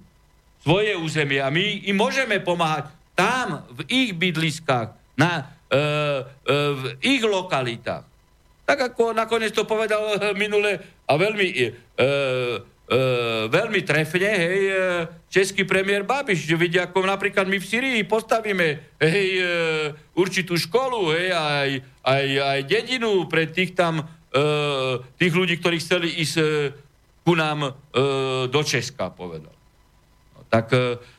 svoje 0.61 0.93
územie 0.93 1.41
a 1.41 1.49
my 1.49 1.89
im 1.89 1.97
môžeme 1.97 2.37
pomáhať 2.37 2.93
tam, 3.17 3.65
v 3.73 3.81
ich 3.89 4.13
bydliskách, 4.13 4.93
na, 5.17 5.56
v 5.69 6.83
ich 7.03 7.23
lokalitách. 7.23 8.05
Tak 8.67 8.91
ako 8.93 9.15
nakoniec 9.15 9.55
to 9.55 9.63
povedal 9.63 10.19
minule 10.35 10.75
a 11.07 11.13
veľmi 11.15 11.47
e, 11.55 11.67
e, 12.87 12.99
veľmi 13.47 13.79
trefne, 13.83 14.27
hej, 14.27 14.61
e, 14.67 14.75
český 15.31 15.63
premiér 15.63 16.03
Babiš, 16.03 16.47
že 16.47 16.59
vidia, 16.59 16.87
ako 16.87 17.03
napríklad 17.03 17.47
my 17.47 17.59
v 17.59 17.67
Syrii 17.67 18.01
postavíme, 18.03 18.99
hej, 18.99 19.27
e, 19.39 19.47
určitú 20.15 20.59
školu, 20.59 21.15
hej, 21.15 21.31
aj, 21.31 21.69
aj, 22.03 22.25
aj 22.43 22.59
dedinu 22.67 23.27
pre 23.27 23.47
tých 23.47 23.75
tam, 23.75 24.03
e, 24.03 24.43
tých 25.19 25.33
ľudí, 25.35 25.59
ktorí 25.59 25.79
chceli 25.79 26.19
ísť 26.23 26.35
e, 26.39 26.45
ku 27.27 27.35
nám 27.35 27.59
e, 27.67 27.71
do 28.47 28.61
Česka, 28.63 29.11
povedal. 29.11 29.55
No, 30.35 30.39
tak 30.47 30.71
e, 30.71 30.79
e, 30.79 31.16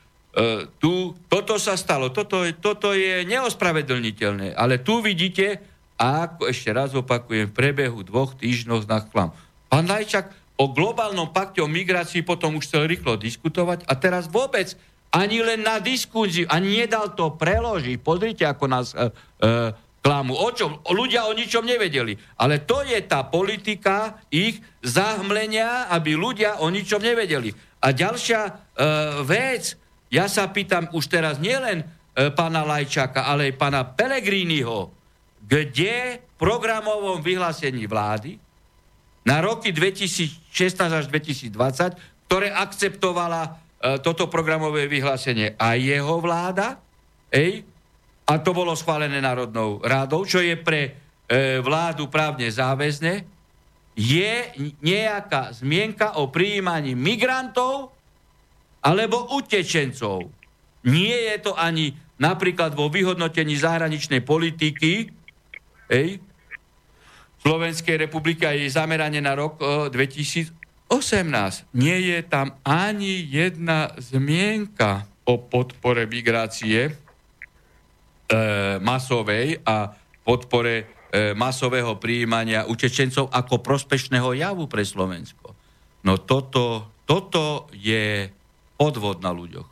tu, 0.78 1.16
toto 1.26 1.58
sa 1.58 1.74
stalo, 1.74 2.14
toto, 2.14 2.46
toto 2.62 2.94
je 2.94 3.26
neospravedlniteľné, 3.26 4.54
ale 4.54 4.78
tu 4.78 5.02
vidíte, 5.02 5.58
ako 5.98 6.46
ešte 6.46 6.70
raz 6.70 6.94
opakujem, 6.94 7.50
v 7.50 7.56
prebehu 7.56 8.06
dvoch 8.06 8.38
týždňov 8.38 8.86
na 8.86 9.02
klam. 9.02 9.34
Pán 9.66 9.90
Lajčak 9.90 10.30
o 10.58 10.70
globálnom 10.70 11.34
pakte 11.34 11.58
o 11.58 11.68
migrácii 11.70 12.22
potom 12.22 12.58
už 12.58 12.70
chcel 12.70 12.86
rýchlo 12.86 13.18
diskutovať 13.18 13.82
a 13.86 13.92
teraz 13.98 14.30
vôbec 14.30 14.78
ani 15.14 15.40
len 15.40 15.64
na 15.64 15.80
diskuziu, 15.80 16.44
ani 16.52 16.84
nedal 16.84 17.16
to 17.16 17.32
preložiť. 17.32 17.96
Pozrite, 17.98 18.44
ako 18.44 18.64
nás 18.68 18.92
e, 18.92 19.08
e, 19.40 19.72
klamu. 20.04 20.36
O 20.36 20.52
čom? 20.52 20.84
Ľudia 20.84 21.24
o 21.24 21.32
ničom 21.32 21.64
nevedeli. 21.64 22.12
Ale 22.36 22.60
to 22.68 22.84
je 22.84 23.00
tá 23.08 23.24
politika 23.24 24.20
ich 24.28 24.60
zahmlenia, 24.84 25.88
aby 25.88 26.12
ľudia 26.12 26.60
o 26.60 26.68
ničom 26.68 27.00
nevedeli. 27.00 27.48
A 27.80 27.88
ďalšia 27.96 28.40
e, 28.44 28.50
vec, 29.24 29.80
ja 30.08 30.24
sa 30.26 30.48
pýtam 30.48 30.88
už 30.96 31.08
teraz 31.08 31.36
nielen 31.36 31.84
e, 31.84 31.86
pána 32.32 32.64
Lajčaka, 32.64 33.28
ale 33.28 33.52
aj 33.52 33.54
pána 33.60 33.84
Pelegriniho, 33.84 34.88
kde 35.44 36.20
v 36.20 36.34
programovom 36.40 37.20
vyhlásení 37.20 37.84
vlády 37.84 38.40
na 39.28 39.44
roky 39.44 39.72
2016 39.72 40.48
až 40.88 41.04
2020, 41.12 41.52
ktoré 42.28 42.48
akceptovala 42.52 43.42
e, 43.44 43.50
toto 44.00 44.32
programové 44.32 44.88
vyhlásenie 44.88 45.56
aj 45.60 45.76
jeho 45.76 46.16
vláda, 46.24 46.80
ej, 47.28 47.64
a 48.28 48.32
to 48.40 48.52
bolo 48.52 48.76
schválené 48.76 49.20
Národnou 49.24 49.80
rádou, 49.80 50.24
čo 50.24 50.40
je 50.40 50.56
pre 50.56 50.80
e, 50.84 50.90
vládu 51.60 52.08
právne 52.08 52.48
záväzne, 52.48 53.24
je 53.98 54.34
nejaká 54.84 55.50
zmienka 55.58 56.22
o 56.22 56.30
prijímaní 56.30 56.94
migrantov 56.94 57.97
alebo 58.82 59.34
utečencov. 59.34 60.30
Nie 60.86 61.34
je 61.34 61.50
to 61.50 61.52
ani 61.58 61.92
napríklad 62.18 62.74
vo 62.74 62.90
vyhodnotení 62.90 63.54
zahraničnej 63.58 64.22
politiky 64.22 65.10
ej, 65.90 66.18
Slovenskej 67.38 68.10
republiky 68.10 68.42
a 68.42 68.54
jej 68.54 68.66
zameranie 68.68 69.22
na 69.22 69.38
rok 69.38 69.62
2018. 69.62 70.50
Nie 71.74 71.98
je 72.02 72.18
tam 72.26 72.58
ani 72.66 73.22
jedna 73.22 73.94
zmienka 73.98 75.06
o 75.28 75.38
podpore 75.38 76.08
migrácie 76.08 76.88
e, 76.88 76.92
masovej 78.82 79.62
a 79.62 79.92
podpore 80.26 80.74
e, 80.82 81.36
masového 81.36 82.00
prijímania 82.00 82.66
utečencov 82.66 83.30
ako 83.30 83.60
prospešného 83.62 84.34
javu 84.34 84.66
pre 84.66 84.82
Slovensko. 84.82 85.54
No 86.02 86.18
toto, 86.24 86.90
toto 87.04 87.68
je 87.76 88.37
podvod 88.78 89.18
na 89.18 89.34
ľuďoch. 89.34 89.66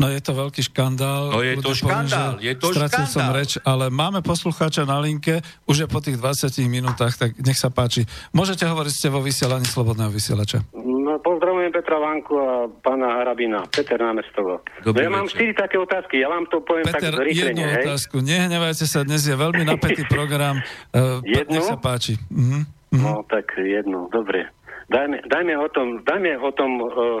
No 0.00 0.08
je 0.08 0.16
to 0.16 0.32
veľký 0.32 0.64
škandál. 0.64 1.28
No 1.28 1.44
je 1.44 1.60
to 1.60 1.76
škandál, 1.76 2.40
je 2.40 2.56
to 2.56 2.72
Stratil 2.72 3.04
škandál. 3.04 3.12
som 3.12 3.36
reč, 3.36 3.60
ale 3.60 3.92
máme 3.92 4.24
poslucháča 4.24 4.88
na 4.88 4.96
linke, 4.96 5.44
už 5.68 5.84
je 5.84 5.86
po 5.86 6.00
tých 6.00 6.16
20 6.16 6.48
minútach, 6.66 7.12
tak 7.20 7.36
nech 7.36 7.60
sa 7.60 7.68
páči. 7.68 8.08
Môžete 8.32 8.64
hovoriť, 8.64 8.92
ste 8.96 9.12
vo 9.12 9.20
vysielaní 9.20 9.68
Slobodného 9.68 10.08
vysielača. 10.08 10.64
No, 10.72 11.20
pozdravujem 11.20 11.68
Petra 11.68 12.00
Vanku 12.00 12.32
a 12.32 12.48
pána 12.80 13.20
Harabina. 13.20 13.60
Peter 13.68 14.00
Námestovo. 14.00 14.64
No, 14.88 14.96
ja 14.96 15.12
mám 15.12 15.28
štyri 15.28 15.52
také 15.52 15.76
otázky, 15.76 16.24
ja 16.24 16.32
vám 16.32 16.48
to 16.48 16.64
poviem 16.64 16.88
Peter, 16.88 17.12
tak 17.12 17.20
zrýchlene, 17.20 17.52
jednu 17.52 17.64
hej? 17.68 17.84
otázku. 17.84 18.14
Nehnevajte 18.24 18.84
sa, 18.88 19.04
dnes 19.04 19.20
je 19.20 19.36
veľmi 19.36 19.68
napätý 19.68 20.08
program. 20.16 20.64
Uh, 20.96 21.20
Jednu? 21.28 21.60
Nech 21.60 21.68
sa 21.68 21.76
páči. 21.76 22.16
Mhm. 22.32 22.64
Mhm. 22.88 23.04
No, 23.04 23.20
tak 23.28 23.52
jednu, 23.54 24.08
dobre. 24.08 24.48
Dajme, 24.88 25.28
dajme 25.28 25.54
o 25.60 25.68
tom, 25.68 26.00
dajme 26.02 26.40
o 26.40 26.50
tom, 26.56 26.70
uh, 26.80 27.20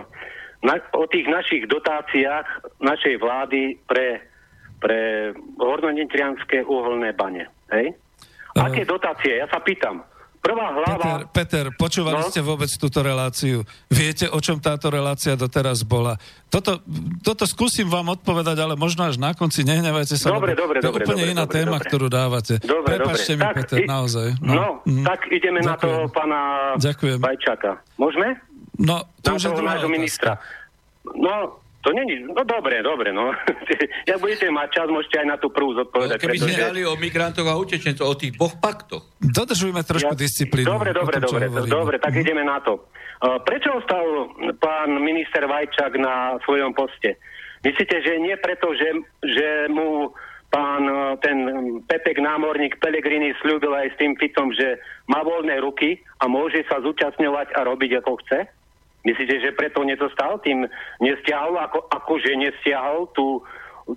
na, 0.60 0.76
o 0.92 1.04
tých 1.06 1.24
našich 1.24 1.64
dotáciách 1.64 2.46
našej 2.78 3.16
vlády 3.16 3.80
pre, 3.84 4.20
pre 4.76 5.32
hornonitrianské 5.56 6.64
uholné 6.64 7.12
bane, 7.12 7.48
hej? 7.72 7.96
Eh. 8.50 8.60
Aké 8.60 8.82
dotácie? 8.82 9.38
Ja 9.38 9.46
sa 9.46 9.58
pýtam. 9.58 10.02
Prvá 10.40 10.72
Peter, 10.72 10.80
hlava... 10.96 11.28
Peter, 11.36 11.64
počúvali 11.76 12.16
No? 12.16 12.24
ste 12.24 12.40
vôbec 12.40 12.72
túto 12.72 13.04
reláciu? 13.04 13.60
Viete, 13.92 14.24
o 14.24 14.40
čom 14.40 14.56
táto 14.56 14.88
relácia 14.88 15.36
doteraz 15.36 15.84
bola? 15.84 16.16
Toto, 16.48 16.80
toto 17.20 17.44
skúsim 17.44 17.84
vám 17.84 18.08
odpovedať, 18.16 18.56
ale 18.56 18.72
možno 18.72 19.04
až 19.04 19.20
na 19.20 19.36
konci, 19.36 19.68
nehnevajte 19.68 20.16
sa. 20.16 20.32
Dobre, 20.32 20.56
lebo 20.56 20.64
dobre, 20.64 20.76
to 20.80 20.88
je 20.88 20.88
dobre, 20.88 21.02
úplne 21.04 21.22
dobre, 21.28 21.34
iná 21.36 21.44
dobre, 21.44 21.56
téma, 21.60 21.76
dobre. 21.76 21.86
ktorú 21.92 22.06
dávate. 22.08 22.54
Dobre, 22.56 22.88
Prepačte 22.88 23.32
dobre. 23.32 23.36
mi, 23.36 23.44
Tak, 23.44 23.54
Peter, 23.60 23.76
i- 23.76 23.86
naozaj. 23.86 24.26
No, 24.40 24.66
mhm. 24.88 25.04
tak 25.04 25.20
ideme 25.28 25.60
na 25.60 25.76
Ďakujem. 25.76 25.92
to 25.92 26.08
pána 26.08 26.40
Ďakujem. 26.80 27.18
Bajčaka. 27.20 27.70
Môžeme? 28.00 28.28
No, 28.80 29.04
to 29.20 29.36
už 29.36 29.42
je 29.44 29.52
druhá 29.52 29.76
ministra. 29.84 30.40
No, 31.04 31.60
to 31.80 31.92
není, 31.92 32.24
no 32.24 32.44
dobre, 32.44 32.80
dobre, 32.80 33.12
no. 33.12 33.32
Jak 34.10 34.20
budete 34.20 34.48
mať 34.48 34.68
čas, 34.72 34.86
môžete 34.88 35.16
aj 35.20 35.26
na 35.26 35.36
tú 35.36 35.48
prvú 35.48 35.72
zodpovedať. 35.76 36.16
Keby 36.20 36.36
sme 36.36 36.52
pretože- 36.52 36.64
dali 36.68 36.80
o 36.84 36.92
migrantoch 36.96 37.48
a 37.48 37.54
utečencov, 37.56 38.04
o 38.04 38.16
tých 38.16 38.36
dvoch 38.36 38.56
paktoch. 38.56 39.04
Dodržujme 39.20 39.80
trošku 39.80 40.12
Ja- 40.12 40.20
disciplínu. 40.20 40.68
Dobre, 40.68 40.92
dobre, 40.92 41.20
tom, 41.20 41.28
dobre, 41.28 41.44
hovoríme. 41.48 41.72
dobre, 41.72 41.96
tak 41.96 42.12
ideme 42.16 42.44
na 42.44 42.60
to. 42.60 42.84
Uh, 43.20 43.36
Prečo 43.44 43.68
ostal 43.76 44.32
pán 44.56 44.96
minister 44.96 45.44
Vajčák 45.44 45.92
na 46.00 46.40
svojom 46.44 46.72
poste? 46.72 47.20
Myslíte, 47.60 48.00
že 48.00 48.16
nie 48.16 48.32
preto, 48.40 48.72
že, 48.72 48.96
že 49.20 49.68
mu 49.68 50.08
pán 50.48 50.84
uh, 50.84 51.20
ten 51.20 51.36
Pepek 51.84 52.16
námorník 52.16 52.80
Pelegrini 52.80 53.36
slúbil 53.44 53.76
aj 53.76 53.92
s 53.92 53.98
tým 54.00 54.16
Ficom, 54.16 54.48
že 54.52 54.80
má 55.04 55.20
voľné 55.20 55.60
ruky 55.60 56.00
a 56.16 56.28
môže 56.28 56.64
sa 56.64 56.80
zúčastňovať 56.80 57.52
a 57.56 57.60
robiť 57.68 58.00
ako 58.00 58.20
chce? 58.24 58.48
Myslíte, 59.00 59.40
že 59.40 59.56
preto 59.56 59.80
nezostal? 59.80 60.36
Tým 60.44 60.68
nestiahol, 61.00 61.56
ako, 61.56 61.88
akože 61.88 62.36
nestiahol 62.36 63.08
tú, 63.16 63.40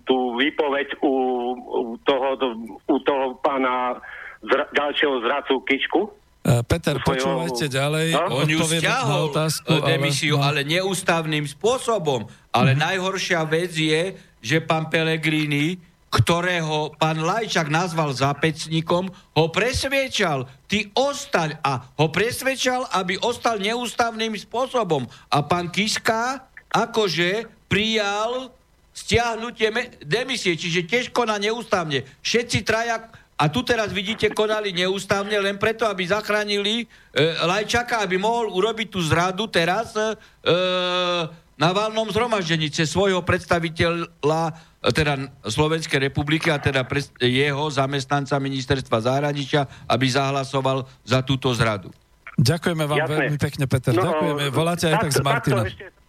tú 0.08 0.40
výpoveď 0.40 0.96
u, 1.04 1.14
u, 1.60 1.82
toho, 2.02 2.40
u 2.88 2.98
toho 3.04 3.26
pána 3.44 4.00
zra, 4.40 4.64
ďalšieho 4.72 5.16
zracu 5.28 5.54
Kičku? 5.68 6.02
E, 6.44 6.60
Peter, 6.68 7.00
svojho- 7.00 7.08
počúvajte 7.08 7.66
ďalej. 7.72 8.08
No? 8.16 8.44
On 8.44 8.48
ju 8.48 8.60
stiahol 8.64 9.32
otázku, 9.32 9.80
demisiu, 9.84 10.40
ale, 10.40 10.64
no. 10.64 10.72
neústavným 10.72 11.48
spôsobom. 11.48 12.28
Ale 12.52 12.76
najhoršia 12.76 13.44
vec 13.48 13.72
je, 13.76 14.16
že 14.44 14.58
pán 14.60 14.92
Pellegrini, 14.92 15.80
ktorého 16.14 16.94
pán 16.94 17.26
Lajčak 17.26 17.74
nazval 17.74 18.14
zápecníkom, 18.14 19.10
ho 19.10 19.46
presviečal, 19.50 20.46
ty 20.70 20.94
ostaň 20.94 21.58
a 21.66 21.90
ho 21.98 22.14
presviečal, 22.14 22.86
aby 22.94 23.18
ostal 23.18 23.58
neústavným 23.58 24.38
spôsobom. 24.38 25.10
A 25.34 25.42
pán 25.42 25.74
Kiska 25.74 26.46
akože 26.70 27.50
prijal 27.66 28.54
stiahnutie 28.94 29.74
demisie, 30.06 30.54
čiže 30.54 30.86
tiež 30.86 31.06
koná 31.10 31.42
neústavne. 31.42 32.06
Všetci 32.22 32.62
traja 32.62 33.10
a 33.34 33.50
tu 33.50 33.66
teraz 33.66 33.90
vidíte, 33.90 34.30
konali 34.30 34.70
neústavne 34.70 35.34
len 35.42 35.58
preto, 35.58 35.90
aby 35.90 36.06
zachránili 36.06 36.86
e, 36.86 37.26
Lajčaka, 37.42 38.06
aby 38.06 38.22
mohol 38.22 38.54
urobiť 38.54 38.88
tú 38.94 39.02
zradu 39.02 39.50
teraz 39.50 39.98
e, 39.98 40.14
na 41.58 41.70
valnom 41.74 42.06
zhromaždení 42.14 42.70
cez 42.70 42.94
svojho 42.94 43.26
predstaviteľa 43.26 44.54
teda 44.92 45.16
Slovenskej 45.48 46.12
republiky 46.12 46.52
a 46.52 46.60
teda 46.60 46.84
jeho 47.22 47.64
zamestnanca 47.72 48.36
ministerstva 48.36 48.98
zahraničia, 49.00 49.64
aby 49.88 50.06
zahlasoval 50.12 50.84
za 51.08 51.24
túto 51.24 51.54
zradu. 51.56 51.88
Ďakujeme 52.34 52.84
vám 52.90 53.00
Jasné. 53.06 53.14
veľmi 53.14 53.38
pekne, 53.38 53.66
Peter. 53.70 53.94
No, 53.94 54.04
Ďakujeme. 54.04 54.44
Voláte 54.50 54.90
aj 54.90 54.96
tak 55.00 55.12
z 55.14 55.22
takto- 55.22 55.24
Martina. 55.24 55.64
takto 55.64 55.72
ešte- 55.72 56.02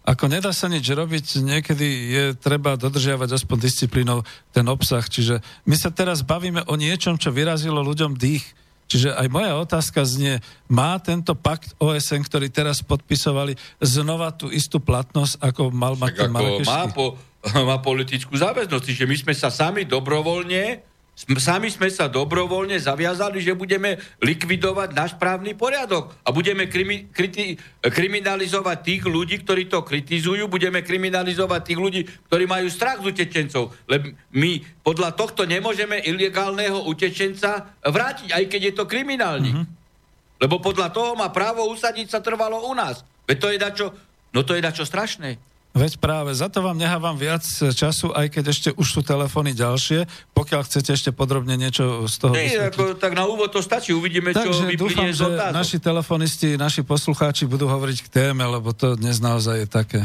Ako 0.00 0.24
nedá 0.32 0.50
sa 0.56 0.66
nič 0.66 0.88
robiť, 0.88 1.44
niekedy 1.44 1.86
je 2.10 2.24
treba 2.34 2.74
dodržiavať 2.74 3.36
aspoň 3.36 3.56
disciplínou 3.60 4.24
ten 4.50 4.64
obsah. 4.64 5.04
Čiže 5.04 5.44
my 5.68 5.76
sa 5.76 5.92
teraz 5.92 6.24
bavíme 6.24 6.64
o 6.66 6.74
niečom, 6.74 7.20
čo 7.20 7.28
vyrazilo 7.30 7.84
ľuďom 7.84 8.16
dých. 8.16 8.42
Čiže 8.90 9.14
aj 9.14 9.26
moja 9.30 9.54
otázka 9.54 10.02
znie, 10.02 10.42
má 10.66 10.98
tento 10.98 11.38
pakt 11.38 11.78
OSN, 11.78 12.26
ktorý 12.26 12.50
teraz 12.50 12.82
podpisovali, 12.82 13.54
znova 13.78 14.34
tú 14.34 14.50
istú 14.50 14.82
platnosť, 14.82 15.38
ako 15.38 15.70
mal 15.70 15.94
mať 15.94 16.10
Tak 16.10 16.26
ten 16.26 16.66
má, 16.66 16.90
po, 16.90 17.14
má 17.68 17.80
politickú 17.80 18.36
záväznosť, 18.36 18.86
že 18.92 19.08
my 19.08 19.16
sme 19.16 19.34
sa 19.36 19.48
sami 19.48 19.88
dobrovoľne 19.88 20.90
Sami 21.20 21.68
sme 21.68 21.92
sa 21.92 22.08
dobrovoľne 22.08 22.80
zaviazali, 22.80 23.44
že 23.44 23.52
budeme 23.52 24.00
likvidovať 24.24 24.88
náš 24.96 25.12
právny 25.20 25.52
poriadok 25.52 26.16
a 26.24 26.32
budeme 26.32 26.64
krimi, 26.64 27.12
kriti, 27.12 27.60
kriminalizovať 27.84 28.78
tých 28.80 29.02
ľudí, 29.04 29.44
ktorí 29.44 29.68
to 29.68 29.84
kritizujú, 29.84 30.48
budeme 30.48 30.80
kriminalizovať 30.80 31.60
tých 31.60 31.80
ľudí, 31.80 32.00
ktorí 32.32 32.48
majú 32.48 32.72
strach 32.72 33.04
z 33.04 33.12
utečencov. 33.12 33.68
Lebo 33.84 34.16
my 34.32 34.64
podľa 34.80 35.12
tohto 35.12 35.44
nemôžeme 35.44 36.00
ilegálneho 36.00 36.88
utečenca 36.88 37.76
vrátiť, 37.84 38.32
aj 38.32 38.44
keď 38.48 38.60
je 38.72 38.74
to 38.80 38.88
kriminálnik. 38.88 39.60
Mm-hmm. 39.60 40.40
Lebo 40.40 40.56
podľa 40.56 40.88
toho 40.88 41.20
má 41.20 41.28
právo 41.28 41.68
usadiť 41.68 42.16
sa 42.16 42.24
trvalo 42.24 42.64
u 42.64 42.72
nás. 42.72 43.04
Veď 43.28 43.36
to 43.36 43.48
je 43.52 43.58
dačo, 43.60 43.86
no 44.32 44.40
to 44.40 44.56
je 44.56 44.64
dačo 44.64 44.88
strašné. 44.88 45.49
Veď 45.70 46.02
práve, 46.02 46.34
za 46.34 46.50
to 46.50 46.66
vám 46.66 46.74
nechávam 46.74 47.14
viac 47.14 47.46
času, 47.46 48.10
aj 48.10 48.26
keď 48.34 48.44
ešte 48.50 48.68
už 48.74 48.86
sú 48.90 49.00
telefóny 49.06 49.54
ďalšie, 49.54 50.02
pokiaľ 50.34 50.66
chcete 50.66 50.90
ešte 50.90 51.10
podrobne 51.14 51.54
niečo 51.54 52.10
z 52.10 52.14
toho 52.18 52.34
Nie, 52.34 52.74
ako, 52.74 52.98
tak 52.98 53.14
na 53.14 53.22
úvod 53.22 53.54
to 53.54 53.62
stačí, 53.62 53.94
uvidíme, 53.94 54.34
čo 54.34 54.50
Takže 54.50 54.66
vyplynie 54.66 55.14
dúfam, 55.14 55.14
z 55.14 55.18
že 55.22 55.26
otázok. 55.30 55.54
naši 55.54 55.76
telefonisti, 55.78 56.48
naši 56.58 56.82
poslucháči 56.82 57.46
budú 57.46 57.70
hovoriť 57.70 57.98
k 58.02 58.08
téme, 58.10 58.42
lebo 58.42 58.74
to 58.74 58.98
dnes 58.98 59.22
naozaj 59.22 59.62
je 59.62 59.68
také. 59.70 60.00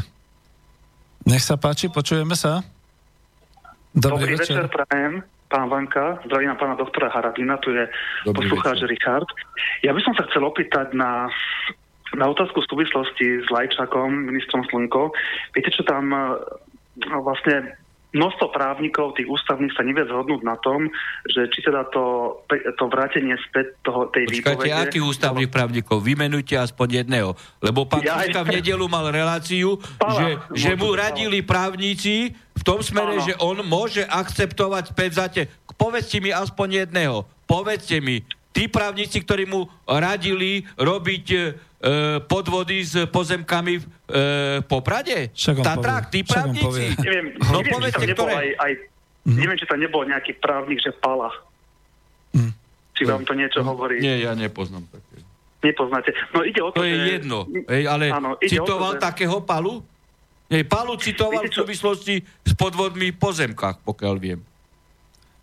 Nech 1.26 1.42
sa 1.42 1.58
páči, 1.58 1.90
počujeme 1.90 2.38
sa? 2.38 2.62
Dobrý, 3.90 4.38
večer. 4.38 4.70
prajem, 4.70 5.26
pán 5.50 5.66
Vanka, 5.66 6.22
zdravím 6.30 6.54
na 6.54 6.58
pána 6.62 6.78
doktora 6.78 7.10
Harabina, 7.10 7.58
tu 7.58 7.74
je 7.74 7.90
Dobrý 8.22 8.46
poslucháč 8.46 8.86
večer. 8.86 8.92
Richard. 8.94 9.28
Ja 9.82 9.98
by 9.98 10.02
som 10.06 10.14
sa 10.14 10.30
chcel 10.30 10.46
opýtať 10.46 10.94
na, 10.94 11.26
na 12.14 12.30
otázku 12.30 12.62
v 12.62 12.70
súvislosti 12.70 13.42
s 13.42 13.48
Lajčakom, 13.50 14.30
ministrom 14.30 14.62
Slnko. 14.70 15.10
Viete, 15.58 15.74
čo 15.74 15.82
tam 15.82 16.14
eh, 16.14 16.38
no, 17.10 17.26
vlastne 17.26 17.74
množstvo 18.16 18.48
právnikov, 18.56 19.20
tých 19.20 19.28
ústavných 19.28 19.76
sa 19.76 19.84
nevie 19.84 20.08
zhodnúť 20.08 20.42
na 20.48 20.56
tom, 20.64 20.88
že 21.28 21.52
či 21.52 21.60
teda 21.60 21.84
to, 21.92 22.38
to 22.80 22.84
vrátenie 22.88 23.36
späť 23.52 23.76
toho, 23.84 24.08
tej 24.08 24.32
Počkajte, 24.32 24.64
výpovede... 24.64 24.88
akých 24.88 25.06
ústavných 25.06 25.52
právnikov? 25.52 26.00
Vymenujte 26.00 26.56
aspoň 26.56 27.04
jedného. 27.04 27.36
Lebo 27.60 27.84
pán 27.84 28.00
Ja 28.08 28.24
v 28.24 28.56
nedelu 28.56 28.86
mal 28.88 29.12
reláciu, 29.12 29.76
Pala. 30.00 30.16
že, 30.16 30.28
že 30.56 30.72
mu 30.80 30.96
radili 30.96 31.44
právnici 31.44 32.32
v 32.56 32.64
tom 32.64 32.80
smere, 32.80 33.20
Áno. 33.20 33.26
že 33.28 33.36
on 33.44 33.60
môže 33.68 34.08
akceptovať 34.08 34.96
späť 34.96 35.12
Povedzte 35.76 36.24
mi 36.24 36.32
aspoň 36.32 36.88
jedného. 36.88 37.28
Povedzte 37.44 38.00
mi, 38.00 38.24
tí 38.56 38.72
právnici, 38.72 39.20
ktorí 39.20 39.44
mu 39.44 39.68
radili 39.84 40.64
robiť 40.80 41.26
e, 41.36 41.38
podvody 42.22 42.78
s 42.80 42.98
pozemkami 43.06 43.74
v 43.76 43.86
e, 43.86 43.90
Poprade? 44.62 45.30
Tatrák, 45.32 46.10
tí 46.10 46.22
právnici? 46.22 46.94
Neviem, 46.96 47.38
No 47.38 47.60
neviem, 47.60 47.64
či 47.64 47.72
povedzte, 47.72 47.94
tam 47.96 48.08
nebol 48.08 48.26
ktoré. 48.26 48.36
aj, 48.36 48.50
aj, 48.58 48.72
Mhm. 49.24 49.38
neviem, 49.38 49.58
či 49.58 49.66
tam 49.66 49.80
nebol 49.80 50.04
nejaký 50.04 50.32
právnik, 50.36 50.80
že 50.80 50.92
Pala. 50.92 51.30
Mhm. 52.32 52.52
Či 52.92 53.04
vám 53.04 53.22
to 53.22 53.34
niečo 53.34 53.60
hovorí. 53.60 54.00
Nie, 54.00 54.22
ja 54.22 54.32
nepoznám 54.32 54.86
také. 54.88 55.20
Nepoznáte. 55.62 56.14
No 56.30 56.42
ide 56.42 56.62
o 56.62 56.70
to, 56.70 56.80
To 56.80 56.86
je 56.86 56.94
že... 56.96 57.06
jedno. 57.12 57.40
Hej, 57.66 57.84
ale 57.86 58.06
Áno, 58.08 58.38
ide 58.38 58.56
o 58.56 58.62
to, 58.62 58.70
citoval 58.70 58.92
že- 58.94 59.02
takého 59.02 59.38
palu? 59.42 59.82
Nie, 60.46 60.62
Palu 60.62 60.94
citoval 60.96 61.42
v 61.44 61.52
súvislosti 61.52 62.16
s 62.22 62.54
podvodmi 62.54 63.10
v 63.10 63.18
pozemkách, 63.18 63.82
pokiaľ 63.82 64.16
viem. 64.16 64.40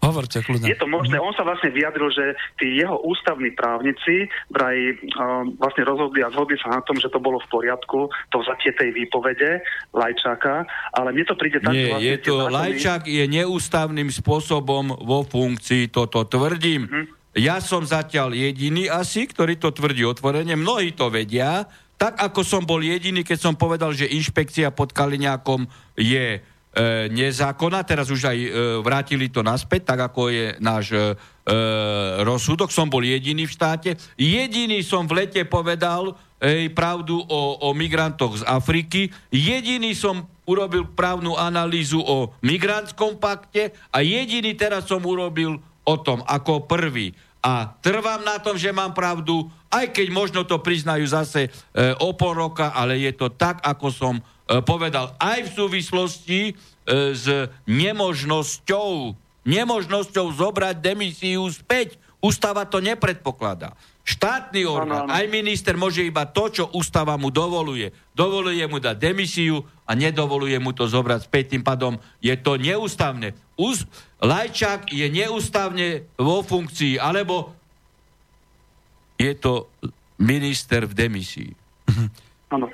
Hovorte 0.03 0.43
kľudne. 0.43 0.67
Je 0.67 0.75
to 0.75 0.91
možné. 0.91 1.15
On 1.23 1.31
sa 1.31 1.47
vlastne 1.47 1.71
vyjadril, 1.71 2.11
že 2.11 2.35
tí 2.59 2.83
jeho 2.83 2.99
ústavní 3.07 3.55
právnici 3.55 4.27
vraj 4.51 4.99
um, 5.15 5.55
vlastne 5.63 5.87
rozhodli 5.87 6.27
a 6.27 6.33
zhodli 6.35 6.59
sa 6.59 6.75
na 6.75 6.83
tom, 6.83 6.99
že 6.99 7.07
to 7.07 7.23
bolo 7.23 7.39
v 7.39 7.47
poriadku, 7.47 8.11
to 8.35 8.37
vzatie 8.43 8.75
tej 8.75 8.91
výpovede 8.91 9.63
Lajčáka, 9.95 10.67
ale 10.91 11.15
mne 11.15 11.23
to 11.23 11.39
príde 11.39 11.63
tak, 11.63 11.71
Nie, 11.71 11.95
vlastne 11.95 12.03
je 12.03 12.17
to, 12.19 12.35
zákony... 12.35 12.55
Lajčák 12.59 13.03
je 13.07 13.25
neústavným 13.31 14.11
spôsobom 14.11 14.85
vo 14.91 15.23
funkcii, 15.23 15.95
toto 15.95 16.27
tvrdím. 16.27 16.91
Mhm. 16.91 17.03
Ja 17.33 17.65
som 17.65 17.87
zatiaľ 17.87 18.37
jediný 18.37 18.93
asi, 18.93 19.25
ktorý 19.25 19.57
to 19.57 19.73
tvrdí 19.73 20.05
otvorene, 20.05 20.53
mnohí 20.53 20.93
to 20.93 21.09
vedia, 21.09 21.65
tak 21.97 22.19
ako 22.19 22.43
som 22.43 22.67
bol 22.67 22.83
jediný, 22.83 23.23
keď 23.23 23.39
som 23.39 23.55
povedal, 23.55 23.95
že 23.95 24.11
inšpekcia 24.11 24.75
pod 24.75 24.91
Kaliňákom 24.91 25.71
je 25.95 26.43
e, 26.73 27.13
nezákonná, 27.13 27.85
teraz 27.85 28.09
už 28.09 28.33
aj 28.33 28.39
e, 28.39 28.49
vrátili 28.81 29.29
to 29.29 29.45
naspäť, 29.45 29.95
tak 29.95 30.13
ako 30.13 30.33
je 30.33 30.47
náš 30.59 30.97
e, 30.97 31.01
rozsudok, 32.25 32.73
som 32.73 32.89
bol 32.89 33.05
jediný 33.05 33.45
v 33.45 33.55
štáte. 33.55 33.91
Jediný 34.17 34.81
som 34.81 35.05
v 35.05 35.25
lete 35.25 35.45
povedal 35.45 36.17
ej, 36.41 36.73
pravdu 36.73 37.21
o, 37.21 37.41
o 37.63 37.69
migrantoch 37.77 38.41
z 38.41 38.45
Afriky, 38.49 39.13
jediný 39.31 39.95
som 39.95 40.27
urobil 40.49 40.91
právnu 40.91 41.39
analýzu 41.39 42.03
o 42.03 42.35
migrantskom 42.43 43.21
pakte 43.23 43.71
a 43.95 44.03
jediný 44.03 44.57
teraz 44.59 44.91
som 44.91 45.05
urobil 45.05 45.63
o 45.83 45.95
tom 46.03 46.23
ako 46.27 46.67
prvý. 46.67 47.15
A 47.43 47.75
trvám 47.83 48.23
na 48.23 48.39
tom, 48.39 48.55
že 48.55 48.71
mám 48.71 48.95
pravdu, 48.95 49.51
aj 49.67 49.91
keď 49.91 50.07
možno 50.15 50.47
to 50.47 50.63
priznajú 50.63 51.03
zase 51.11 51.51
e, 51.51 51.51
o 51.99 52.15
pol 52.15 52.39
roka, 52.39 52.71
ale 52.71 53.03
je 53.03 53.11
to 53.19 53.35
tak, 53.35 53.59
ako 53.67 53.91
som 53.91 54.15
povedal 54.67 55.15
aj 55.17 55.49
v 55.49 55.55
súvislosti 55.55 56.41
e, 56.51 56.53
s 57.15 57.27
nemožnosťou, 57.65 59.15
nemožnosťou 59.47 60.27
zobrať 60.35 60.77
demisiu 60.83 61.47
späť. 61.51 61.97
Ústava 62.23 62.63
to 62.67 62.79
nepredpokladá. 62.79 63.75
Štátny 64.03 64.67
orgán, 64.67 65.07
aj 65.11 65.31
minister 65.31 65.79
môže 65.79 66.03
iba 66.03 66.27
to, 66.27 66.51
čo 66.51 66.65
ústava 66.75 67.15
mu 67.15 67.31
dovoluje. 67.31 67.95
Dovoluje 68.19 68.63
mu 68.67 68.83
dať 68.83 68.99
demisiu 68.99 69.63
a 69.87 69.95
nedovoluje 69.95 70.59
mu 70.59 70.75
to 70.75 70.91
zobrať 70.91 71.31
späť. 71.31 71.55
Tým 71.55 71.63
pádom 71.63 71.99
je 72.19 72.35
to 72.35 72.59
neústavné. 72.59 73.35
Ús- 73.55 73.87
Lajčák 74.23 74.91
je 74.91 75.07
neústavne 75.11 76.07
vo 76.15 76.47
funkcii, 76.47 76.99
alebo 76.99 77.55
je 79.19 79.35
to 79.39 79.71
minister 80.19 80.87
v 80.87 80.95
demisii. 80.95 81.51
Áno. 82.55 82.71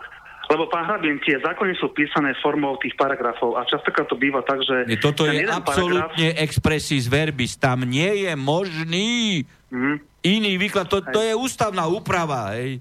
Lebo 0.48 0.64
pán 0.72 0.88
Hrabin, 0.88 1.20
tie 1.20 1.36
zákony 1.44 1.76
sú 1.76 1.92
písané 1.92 2.32
formou 2.40 2.80
tých 2.80 2.96
paragrafov 2.96 3.60
a 3.60 3.68
častokrát 3.68 4.08
to 4.08 4.16
býva 4.16 4.40
tak, 4.40 4.64
že... 4.64 4.88
Nie, 4.88 4.96
toto 4.96 5.28
je 5.28 5.44
absolútne 5.44 6.32
paragraf... 6.32 6.40
expressis 6.40 7.04
verbis. 7.04 7.60
Tam 7.60 7.84
nie 7.84 8.24
je 8.24 8.32
možný 8.32 9.44
mm. 9.68 10.24
iný 10.24 10.56
výklad. 10.56 10.88
To, 10.88 11.04
to 11.04 11.20
je 11.20 11.36
ústavná 11.36 11.84
úprava. 11.84 12.56
Hej. 12.56 12.80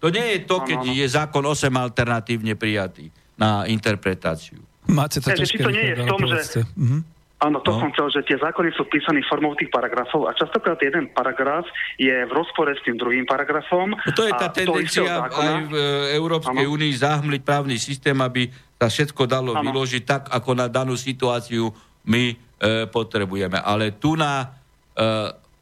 To 0.00 0.08
nie 0.08 0.24
je 0.34 0.38
to, 0.48 0.64
keď 0.64 0.80
ano, 0.80 0.88
ano. 0.88 0.98
je 0.98 1.06
zákon 1.06 1.44
8 1.44 1.68
alternatívne 1.68 2.56
prijatý 2.56 3.12
na 3.36 3.68
interpretáciu. 3.68 4.58
Máte 4.88 5.20
to 5.20 5.30
ťažké. 5.30 5.60
Či 5.60 5.64
to 5.68 5.70
nie 5.70 5.86
je 5.92 5.94
v 6.00 6.04
tom, 6.08 6.20
že... 6.24 6.64
Mm-hmm 6.64 7.11
Áno, 7.42 7.58
to 7.58 7.74
no. 7.74 7.82
som 7.82 7.90
chcel, 7.90 8.06
že 8.14 8.20
tie 8.22 8.38
zákony 8.38 8.70
sú 8.78 8.86
písané 8.86 9.18
formou 9.26 9.58
tých 9.58 9.66
paragrafov 9.66 10.30
a 10.30 10.32
častokrát 10.38 10.78
jeden 10.78 11.10
paragraf 11.10 11.66
je 11.98 12.22
v 12.22 12.30
rozpore 12.30 12.70
s 12.70 12.78
tým 12.86 12.94
druhým 12.94 13.26
paragrafom. 13.26 13.98
No 13.98 14.12
to 14.14 14.22
je 14.22 14.32
tá 14.38 14.46
tendencia 14.46 15.26
aj 15.26 15.66
v 15.66 15.74
e, 15.74 16.14
Európskej 16.14 16.70
únii 16.70 16.92
zahmliť 16.94 17.42
právny 17.42 17.82
systém, 17.82 18.14
aby 18.22 18.46
sa 18.78 18.86
všetko 18.86 19.26
dalo 19.26 19.58
ano. 19.58 19.66
vyložiť 19.66 20.02
tak, 20.06 20.22
ako 20.30 20.50
na 20.54 20.70
danú 20.70 20.94
situáciu 20.94 21.66
my 22.06 22.24
e, 22.30 22.34
potrebujeme. 22.86 23.58
Ale 23.58 23.98
tu 23.98 24.14
na 24.14 24.46
e, 24.94 25.02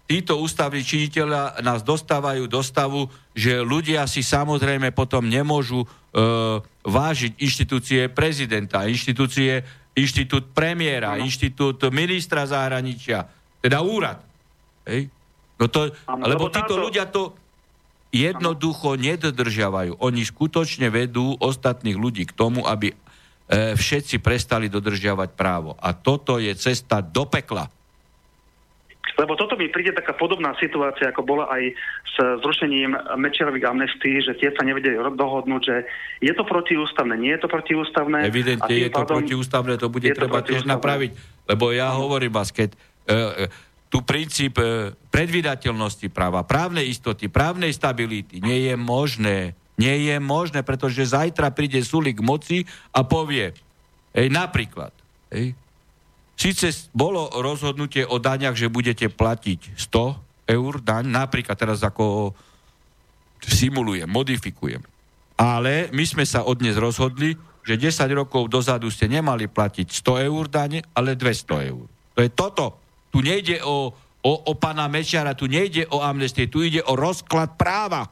títo 0.04 0.36
ústavní 0.42 0.84
činiteľa 0.84 1.64
nás 1.64 1.80
dostávajú 1.80 2.50
do 2.50 2.60
stavu, 2.66 3.06
že 3.30 3.62
ľudia 3.62 4.04
si 4.10 4.20
samozrejme 4.26 4.92
potom 4.92 5.24
nemôžu 5.24 5.80
e, 5.80 5.88
vážiť 6.84 7.38
inštitúcie 7.38 8.10
prezidenta, 8.12 8.84
inštitúcie 8.84 9.62
inštitút 10.00 10.56
premiéra, 10.56 11.14
ano. 11.14 11.24
inštitút 11.28 11.92
ministra 11.92 12.48
zahraničia, 12.48 13.28
teda 13.60 13.84
úrad. 13.84 14.24
Hej? 14.88 15.12
No 15.60 15.68
to, 15.68 15.92
ano, 16.08 16.24
lebo 16.24 16.48
títo 16.48 16.74
táto... 16.74 16.84
ľudia 16.84 17.04
to 17.12 17.36
jednoducho 18.10 18.96
ano. 18.96 19.02
nedodržiavajú. 19.04 20.00
Oni 20.00 20.24
skutočne 20.24 20.88
vedú 20.88 21.36
ostatných 21.38 21.94
ľudí 21.94 22.24
k 22.26 22.32
tomu, 22.32 22.64
aby 22.64 22.90
e, 22.90 22.96
všetci 23.76 24.18
prestali 24.18 24.66
dodržiavať 24.72 25.36
právo. 25.36 25.76
A 25.78 25.92
toto 25.94 26.40
je 26.40 26.50
cesta 26.56 27.04
do 27.04 27.28
pekla. 27.28 27.68
Lebo 29.20 29.36
toto 29.36 29.52
mi 29.60 29.68
príde 29.68 29.92
taká 29.92 30.16
podobná 30.16 30.56
situácia, 30.56 31.12
ako 31.12 31.20
bola 31.28 31.44
aj 31.52 31.76
s 32.08 32.16
zrušením 32.40 32.96
Mečerových 33.20 33.68
amnestí, 33.68 34.24
že 34.24 34.32
tie 34.40 34.48
sa 34.56 34.64
nevedeli 34.64 34.96
dohodnúť, 34.96 35.60
že 35.60 35.76
je 36.24 36.32
to 36.32 36.48
protiústavné, 36.48 37.20
nie 37.20 37.36
je 37.36 37.44
to 37.44 37.48
protiústavné. 37.52 38.24
Evidentne 38.24 38.72
je 38.72 38.88
to 38.88 39.04
protiústavné, 39.04 39.76
to 39.76 39.92
bude 39.92 40.08
treba 40.16 40.40
tiež 40.40 40.64
napraviť. 40.64 41.12
Lebo 41.52 41.68
ja 41.68 41.92
hovorím 41.92 42.32
vás, 42.32 42.48
keď 42.48 42.72
e, 42.72 42.78
e, 43.12 43.44
tu 43.92 44.00
princíp 44.00 44.56
e, 44.56 44.96
predvydateľnosti 45.12 46.08
práva, 46.08 46.40
právnej 46.40 46.88
istoty, 46.88 47.28
právnej 47.28 47.76
stability 47.76 48.40
nie 48.40 48.72
je 48.72 48.74
možné. 48.80 49.52
Nie 49.76 50.00
je 50.00 50.16
možné, 50.16 50.64
pretože 50.64 51.12
zajtra 51.12 51.52
príde 51.52 51.80
Sulik 51.84 52.24
moci 52.24 52.64
a 52.92 53.04
povie, 53.04 53.52
hej, 54.16 54.28
napríklad, 54.32 54.92
hej, 55.32 55.52
Sice 56.40 56.72
bolo 56.96 57.28
rozhodnutie 57.36 58.08
o 58.08 58.16
daňach, 58.16 58.56
že 58.56 58.72
budete 58.72 59.12
platiť 59.12 59.76
100 59.76 60.48
eur 60.56 60.72
daň, 60.80 61.04
napríklad 61.12 61.52
teraz 61.52 61.84
ako 61.84 62.32
simulujem, 63.44 64.08
modifikujem. 64.08 64.80
Ale 65.36 65.92
my 65.92 66.04
sme 66.08 66.24
sa 66.24 66.48
od 66.48 66.64
dnes 66.64 66.80
rozhodli, 66.80 67.36
že 67.60 67.76
10 67.76 68.08
rokov 68.16 68.48
dozadu 68.48 68.88
ste 68.88 69.04
nemali 69.04 69.52
platiť 69.52 69.92
100 69.92 70.28
eur 70.32 70.44
dane, 70.48 70.80
ale 70.96 71.12
200 71.12 71.70
eur. 71.76 71.84
To 72.16 72.20
je 72.24 72.30
toto. 72.32 72.80
Tu 73.12 73.20
nejde 73.20 73.60
o, 73.60 73.92
o, 74.24 74.32
o 74.32 74.52
pána 74.56 74.88
Mečiara, 74.88 75.36
tu 75.36 75.44
nejde 75.44 75.92
o 75.92 76.00
amnestie, 76.00 76.48
tu 76.48 76.64
ide 76.64 76.80
o 76.80 76.96
rozklad 76.96 77.60
práva. 77.60 78.08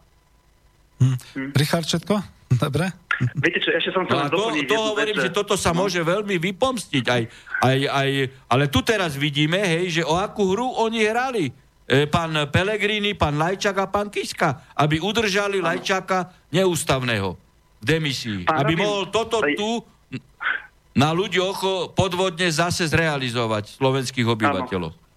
Hm. 1.01 1.17
Richard 1.57 1.89
Četko? 1.89 2.21
Dobre. 2.49 2.89
Viete 3.35 3.59
čo, 3.61 3.75
ešte 3.75 3.91
som 3.91 4.07
no 4.07 4.31
to, 4.31 4.55
to 4.63 4.79
hovorím, 4.79 5.19
že 5.19 5.35
toto 5.35 5.59
sa 5.59 5.75
no. 5.75 5.85
môže 5.85 5.99
veľmi 6.01 6.39
vypomstiť. 6.39 7.05
Aj, 7.11 7.23
aj, 7.67 7.79
aj, 7.91 8.11
ale 8.47 8.65
tu 8.71 8.81
teraz 8.81 9.19
vidíme, 9.19 9.59
hej, 9.59 10.01
že 10.01 10.03
o 10.07 10.15
akú 10.15 10.55
hru 10.55 10.79
oni 10.79 11.03
hrali. 11.03 11.51
E, 11.89 12.07
pán 12.07 12.31
Pelegrini, 12.49 13.19
pán 13.19 13.35
Lajčák 13.35 13.77
a 13.83 13.87
pán 13.91 14.07
Kiska, 14.09 14.71
aby 14.79 15.03
udržali 15.03 15.59
ano. 15.59 15.73
Lajčáka 15.73 16.31
neústavného 16.55 17.35
v 17.81 17.85
demisii. 17.85 18.47
Pán 18.47 18.63
aby 18.63 18.79
Rabin, 18.79 18.85
mohol 18.87 19.03
toto 19.11 19.43
tu 19.59 19.83
na 20.95 21.11
ľuďoch 21.11 21.91
podvodne 21.99 22.51
zase 22.55 22.87
zrealizovať 22.87 23.83
slovenských 23.83 24.27
obyvateľov. 24.27 24.93
Ano. 24.95 25.08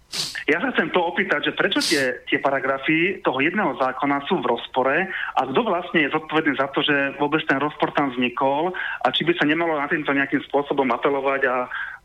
Ja 0.50 0.58
sa 0.58 0.74
chcem 0.74 0.90
to 0.90 1.00
opýtať, 1.06 1.48
že 1.48 1.52
prečo 1.54 1.78
tie, 1.78 2.26
tie 2.26 2.42
paragrafy 2.42 3.22
toho 3.22 3.38
jedného 3.38 3.78
zákona 3.78 4.26
sú 4.26 4.42
v 4.42 4.50
rozpore 4.50 5.06
a 5.08 5.40
kto 5.46 5.60
vlastne 5.62 6.02
je 6.02 6.12
zodpovedný 6.12 6.58
za 6.58 6.66
to, 6.74 6.82
že 6.82 7.14
vôbec 7.16 7.46
ten 7.46 7.62
rozpor 7.62 7.94
tam 7.94 8.10
vznikol 8.10 8.74
a 8.74 9.06
či 9.14 9.22
by 9.22 9.32
sa 9.38 9.46
nemalo 9.46 9.78
na 9.78 9.86
týmto 9.86 10.10
nejakým 10.10 10.42
spôsobom 10.50 10.90
apelovať 10.90 11.40
a 11.46 11.54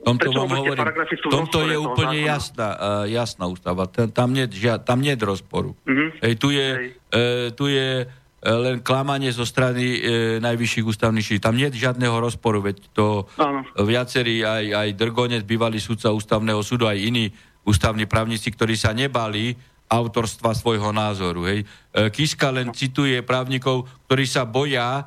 tomto 0.05 0.29
prečo 0.29 0.37
vám 0.37 0.49
hovorím, 0.53 0.77
paragrafy 0.77 1.15
sú 1.17 1.27
tomto 1.33 1.59
je 1.65 1.77
úplne 1.81 2.17
jasná, 2.21 2.69
uh, 2.77 3.05
jasná 3.09 3.49
ústava. 3.49 3.89
Tam, 3.89 4.29
nie, 4.29 4.45
tam 4.85 4.97
nie 5.01 5.17
je 5.17 5.25
rozporu. 5.25 5.73
Uh-huh. 5.73 6.09
Ej, 6.21 6.33
tu 6.37 6.53
je, 6.53 6.93
uh, 6.93 7.49
tu 7.57 7.65
je 7.73 8.05
uh, 8.05 8.11
len 8.45 8.85
klamanie 8.85 9.33
zo 9.33 9.43
strany 9.43 9.97
e, 9.97 9.99
najvyšších 10.39 10.85
ústavných. 10.85 11.41
Tam 11.41 11.57
nie 11.57 11.73
je 11.73 11.81
žiadneho 11.81 12.21
rozporu, 12.21 12.61
veď 12.61 12.77
to 12.93 13.25
Áno. 13.41 13.65
viacerí, 13.81 14.45
aj, 14.45 14.65
aj 14.71 14.87
Drgonec, 14.93 15.43
bývalý 15.43 15.81
sudca 15.81 16.13
ústavného 16.13 16.61
súdu, 16.61 16.85
aj 16.85 17.01
iní 17.01 17.33
ústavní 17.67 18.07
právnici, 18.07 18.47
ktorí 18.47 18.79
sa 18.79 18.95
nebali 18.95 19.51
autorstva 19.91 20.55
svojho 20.55 20.95
názoru. 20.95 21.47
Hej. 21.47 21.67
E, 21.91 22.07
Kiska 22.11 22.51
len 22.51 22.71
cituje 22.71 23.19
právnikov, 23.23 23.87
ktorí 24.07 24.23
sa 24.23 24.47
boja 24.47 24.99
e, 24.99 25.03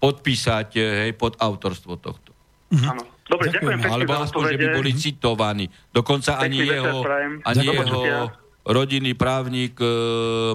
podpísať 0.00 0.68
e, 0.76 0.80
hej, 1.06 1.12
pod 1.16 1.36
autorstvo 1.36 2.00
tohto. 2.00 2.32
Mhm. 2.72 2.88
Áno. 2.88 3.04
Dobre, 3.22 3.54
ďakujem, 3.54 3.78
ďakujem 3.80 3.94
Alebo 3.94 4.12
aspoň, 4.18 4.42
že 4.44 4.56
by 4.58 4.66
boli 4.76 4.90
citovaní. 4.98 5.64
Dokonca 5.94 6.42
ani 6.42 6.58
jeho, 6.68 7.06
ani 7.46 7.64
jeho 7.70 8.28
rodinný 8.66 9.14
právnik 9.14 9.78
e, 9.78 9.88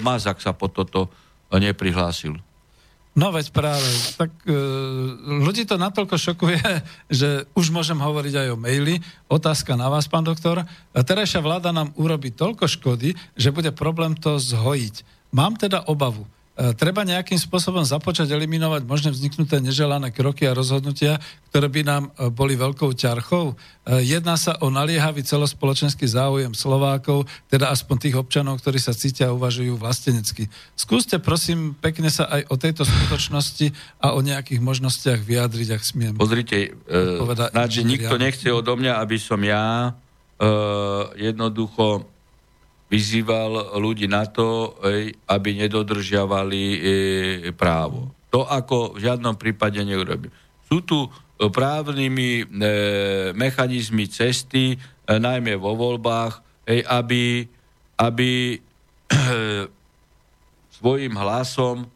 Mazak 0.03 0.43
sa 0.43 0.53
pod 0.53 0.75
toto 0.75 1.09
neprihlásil. 1.49 2.35
No 3.17 3.33
veď 3.33 3.49
práve, 3.49 3.89
tak 4.13 4.29
e, 4.45 4.53
ľudí 5.41 5.65
to 5.65 5.81
natoľko 5.81 6.21
šokuje, 6.21 6.61
že 7.09 7.49
už 7.57 7.73
môžem 7.73 7.97
hovoriť 7.97 8.33
aj 8.45 8.47
o 8.53 8.61
maili. 8.61 9.01
Otázka 9.25 9.73
na 9.73 9.89
vás, 9.89 10.05
pán 10.05 10.21
doktor. 10.21 10.61
Terajšia 10.93 11.41
vláda 11.41 11.73
nám 11.73 11.97
urobí 11.97 12.29
toľko 12.29 12.69
škody, 12.69 13.17
že 13.33 13.49
bude 13.49 13.73
problém 13.73 14.13
to 14.13 14.37
zhojiť. 14.37 15.01
Mám 15.33 15.57
teda 15.57 15.89
obavu. 15.89 16.29
Treba 16.73 17.05
nejakým 17.05 17.37
spôsobom 17.37 17.85
započať 17.85 18.33
eliminovať 18.33 18.81
možné 18.89 19.09
vzniknuté 19.13 19.61
neželané 19.61 20.09
kroky 20.09 20.49
a 20.49 20.57
rozhodnutia, 20.57 21.21
ktoré 21.53 21.69
by 21.69 21.81
nám 21.85 22.03
e, 22.17 22.33
boli 22.33 22.57
veľkou 22.57 22.97
ťarchou. 22.97 23.53
Jedná 23.87 24.35
sa 24.35 24.59
o 24.59 24.67
naliehavý 24.67 25.23
celospoločenský 25.23 26.11
záujem 26.11 26.51
Slovákov, 26.51 27.23
teda 27.47 27.71
aspoň 27.71 27.95
tých 28.03 28.15
občanov, 28.19 28.59
ktorí 28.59 28.83
sa 28.83 28.91
cítia 28.91 29.31
a 29.31 29.35
uvažujú 29.37 29.79
vlastenecky. 29.79 30.51
Skúste 30.75 31.23
prosím 31.23 31.71
pekne 31.71 32.11
sa 32.11 32.27
aj 32.27 32.51
o 32.51 32.55
tejto 32.59 32.83
skutočnosti 32.83 33.71
a 34.03 34.11
o 34.11 34.19
nejakých 34.19 34.59
možnostiach 34.59 35.23
vyjadriť, 35.23 35.69
ak 35.71 35.83
smiem. 35.87 36.13
Pozrite, 36.19 36.75
uh, 36.91 37.47
snáď, 37.47 37.71
nikto 37.87 38.19
nechce 38.19 38.51
odo 38.51 38.75
mňa, 38.75 38.99
aby 38.99 39.15
som 39.15 39.39
ja 39.39 39.95
uh, 39.95 41.15
jednoducho 41.15 42.16
vyzýval 42.87 43.77
ľudí 43.79 44.07
na 44.07 44.23
to, 44.27 44.79
aby 45.27 45.49
nedodržiavali 45.59 46.63
e, 46.63 46.79
právo. 47.51 48.15
To 48.31 48.47
ako 48.47 48.95
v 48.95 49.03
žiadnom 49.03 49.35
prípade 49.35 49.83
neurobím. 49.83 50.31
Sú 50.67 50.83
tu 50.83 51.07
právnymi 51.37 52.43
e, 52.43 52.45
mechanizmy 53.35 54.07
cesty, 54.07 54.75
e, 54.75 54.77
najmä 55.07 55.59
vo 55.59 55.75
voľbách, 55.75 56.39
aby, 56.87 57.47
aby 57.99 58.31
svojim 60.79 61.13
hlasom 61.15 61.87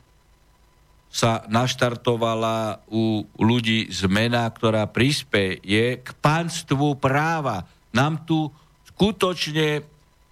sa 1.11 1.43
naštartovala 1.51 2.87
u 2.87 3.27
ľudí 3.35 3.91
zmena, 3.91 4.47
ktorá 4.47 4.87
prispieje 4.87 5.99
k 5.99 6.09
pánstvu 6.23 6.95
práva. 6.95 7.67
Nám 7.91 8.23
tu 8.23 8.47
skutočne 8.87 9.83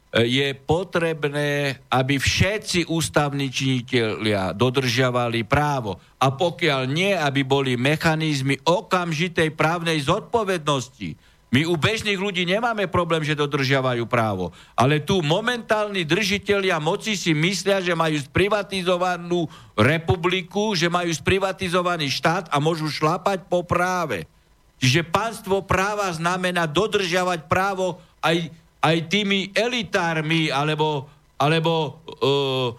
je 0.10 0.58
potrebné, 0.58 1.78
aby 1.94 2.18
všetci 2.18 2.90
ústavní 2.90 3.54
činitelia 3.54 4.58
dodržiavali 4.58 5.46
právo. 5.46 6.02
A 6.18 6.34
pokiaľ 6.34 6.82
nie, 6.90 7.14
aby 7.14 7.46
boli 7.46 7.78
mechanizmy 7.78 8.58
okamžitej 8.66 9.54
právnej 9.54 10.02
zodpovednosti. 10.02 11.14
My 11.50 11.66
u 11.66 11.74
bežných 11.78 12.18
ľudí 12.18 12.46
nemáme 12.46 12.86
problém, 12.90 13.26
že 13.26 13.38
dodržiavajú 13.38 14.06
právo. 14.06 14.54
Ale 14.78 15.02
tu 15.02 15.22
momentálni 15.26 16.06
držiteľia 16.06 16.78
moci 16.78 17.18
si 17.18 17.34
myslia, 17.34 17.82
že 17.82 17.98
majú 17.98 18.18
sprivatizovanú 18.22 19.50
republiku, 19.74 20.78
že 20.78 20.90
majú 20.94 21.10
sprivatizovaný 21.10 22.10
štát 22.14 22.54
a 22.54 22.62
môžu 22.62 22.86
šlapať 22.90 23.50
po 23.50 23.66
práve. 23.66 24.30
Čiže 24.78 25.10
pánstvo 25.10 25.66
práva 25.66 26.14
znamená 26.14 26.70
dodržiavať 26.70 27.50
právo 27.50 27.98
aj 28.22 28.54
aj 28.80 28.98
tými 29.12 29.52
elitármi 29.52 30.48
alebo, 30.48 31.08
alebo 31.36 32.00
uh, 32.00 32.70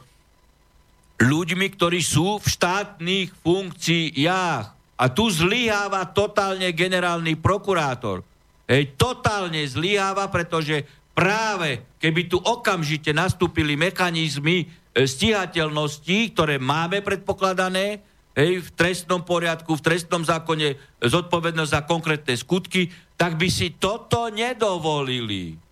ľuďmi, 1.21 1.67
ktorí 1.77 2.01
sú 2.01 2.41
v 2.41 2.47
štátnych 2.49 3.29
funkciách. 3.45 4.65
A 5.01 5.05
tu 5.09 5.33
zlyháva 5.33 6.05
totálne 6.13 6.73
generálny 6.77 7.37
prokurátor. 7.41 8.21
Hej, 8.69 8.97
totálne 9.01 9.65
zlyháva, 9.65 10.29
pretože 10.29 10.85
práve 11.17 11.85
keby 12.01 12.29
tu 12.29 12.37
okamžite 12.37 13.13
nastúpili 13.13 13.81
mechanizmy 13.81 14.65
e, 14.65 15.05
stíhateľnosti, 15.09 16.37
ktoré 16.37 16.61
máme 16.61 17.01
predpokladané, 17.01 18.05
hej, 18.37 18.61
v 18.61 18.69
trestnom 18.77 19.25
poriadku, 19.25 19.73
v 19.77 19.85
trestnom 19.85 20.23
zákone 20.23 20.77
zodpovednosť 21.01 21.73
za 21.73 21.83
konkrétne 21.89 22.37
skutky, 22.37 22.93
tak 23.17 23.41
by 23.41 23.49
si 23.49 23.77
toto 23.77 24.29
nedovolili. 24.29 25.70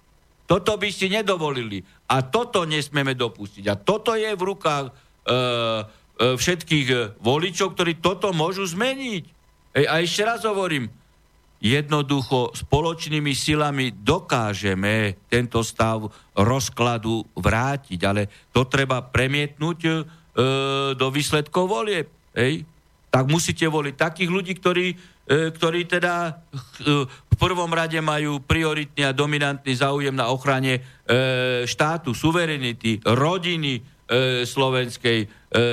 Toto 0.48 0.80
by 0.80 0.88
si 0.88 1.12
nedovolili. 1.12 1.84
A 2.08 2.24
toto 2.24 2.64
nesmieme 2.64 3.12
dopustiť. 3.12 3.64
A 3.68 3.76
toto 3.76 4.16
je 4.16 4.32
v 4.32 4.42
rukách 4.48 4.87
e, 4.88 4.92
e, 4.92 5.34
všetkých 6.40 6.88
e, 6.88 6.96
voličov, 7.20 7.76
ktorí 7.76 8.00
toto 8.00 8.32
môžu 8.32 8.64
zmeniť. 8.64 9.24
Ej, 9.76 9.84
a 9.84 10.00
ešte 10.00 10.24
raz 10.24 10.48
hovorím, 10.48 10.88
jednoducho 11.61 12.54
spoločnými 12.54 13.34
silami 13.34 13.90
dokážeme 13.92 15.26
tento 15.26 15.61
stav 15.66 16.06
rozkladu 16.32 17.26
vrátiť, 17.34 18.00
ale 18.06 18.48
to 18.54 18.64
treba 18.64 19.04
premietnúť 19.04 19.78
e, 19.84 19.92
do 20.96 21.06
výsledkov 21.12 21.68
volie. 21.68 22.08
Ej? 22.32 22.62
Tak 23.11 23.26
musíte 23.26 23.66
voliť 23.66 23.94
takých 23.98 24.30
ľudí, 24.30 24.52
ktorí, 24.56 24.87
e, 24.94 24.96
ktorí 25.29 25.85
teda 25.85 26.41
e, 26.81 27.05
prvom 27.38 27.71
rade 27.71 27.97
majú 28.03 28.43
prioritný 28.43 29.07
a 29.07 29.14
dominantný 29.14 29.79
záujem 29.79 30.12
na 30.12 30.29
ochrane 30.29 30.77
e, 30.77 30.81
štátu, 31.64 32.12
suverenity, 32.12 32.99
rodiny 33.07 33.79
e, 33.79 33.83
slovenskej, 34.43 35.19
e, 35.25 35.27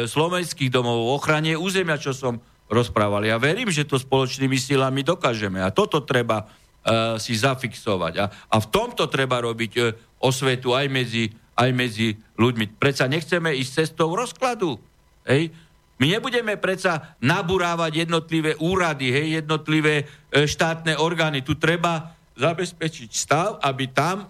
slovenských 0.05 0.69
domov, 0.69 1.17
ochrane 1.17 1.57
územia, 1.57 1.97
čo 1.97 2.13
som 2.13 2.37
rozprával. 2.69 3.25
Ja 3.25 3.41
verím, 3.41 3.73
že 3.73 3.89
to 3.89 3.97
spoločnými 3.97 4.55
silami 4.61 5.01
dokážeme 5.01 5.59
a 5.59 5.73
toto 5.73 6.05
treba 6.05 6.45
e, 6.45 7.17
si 7.17 7.33
zafixovať. 7.33 8.13
A, 8.21 8.25
a 8.29 8.55
v 8.61 8.67
tomto 8.69 9.09
treba 9.09 9.41
robiť 9.41 9.71
e, 9.81 9.81
osvetu 10.21 10.77
aj 10.77 10.85
medzi, 10.87 11.33
aj 11.57 11.69
medzi 11.73 12.13
ľuďmi. 12.37 12.77
Predsa 12.77 13.09
nechceme 13.09 13.57
ísť 13.57 13.89
cestou 13.89 14.13
rozkladu. 14.13 14.77
Hej? 15.25 15.49
My 15.95 16.11
nebudeme 16.11 16.59
predsa 16.59 17.15
naburávať 17.23 18.07
jednotlivé 18.07 18.59
úrady, 18.59 19.15
hej, 19.15 19.39
jednotlivé 19.39 20.03
e, 20.03 20.43
štátne 20.43 20.99
orgány. 20.99 21.39
Tu 21.39 21.55
treba 21.55 22.15
zabezpečiť 22.35 23.09
stav, 23.15 23.63
aby 23.63 23.87
tam 23.95 24.23
e, 24.23 24.27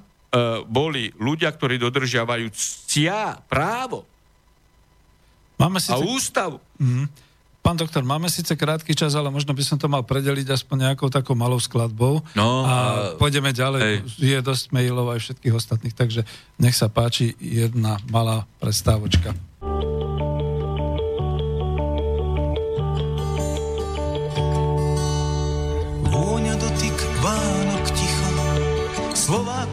boli 0.69 1.09
ľudia, 1.17 1.49
ktorí 1.49 1.81
dodržiavajú 1.81 2.45
ctia, 2.53 3.41
právo 3.49 4.05
máme 5.57 5.79
síce... 5.79 5.95
a 5.95 6.03
ústavu. 6.03 6.57
Mm. 6.77 7.07
Pán 7.65 7.81
doktor, 7.81 8.05
máme 8.05 8.29
síce 8.29 8.53
krátky 8.53 8.93
čas, 8.93 9.17
ale 9.17 9.33
možno 9.33 9.49
by 9.49 9.63
som 9.65 9.81
to 9.81 9.89
mal 9.89 10.05
predeliť 10.05 10.53
aspoň 10.53 10.93
nejakou 10.93 11.09
takou 11.09 11.33
malou 11.33 11.57
skladbou. 11.57 12.21
No, 12.37 12.61
a 12.61 12.73
pôjdeme 13.17 13.49
ďalej. 13.49 13.81
Hej. 13.81 13.97
Je 14.21 14.37
dosť 14.37 14.69
mailov 14.69 15.09
aj 15.09 15.25
všetkých 15.25 15.57
ostatných, 15.57 15.97
takže 15.97 16.29
nech 16.61 16.77
sa 16.77 16.93
páči 16.93 17.33
jedna 17.41 17.97
malá 18.05 18.45
prestávočka. 18.61 19.33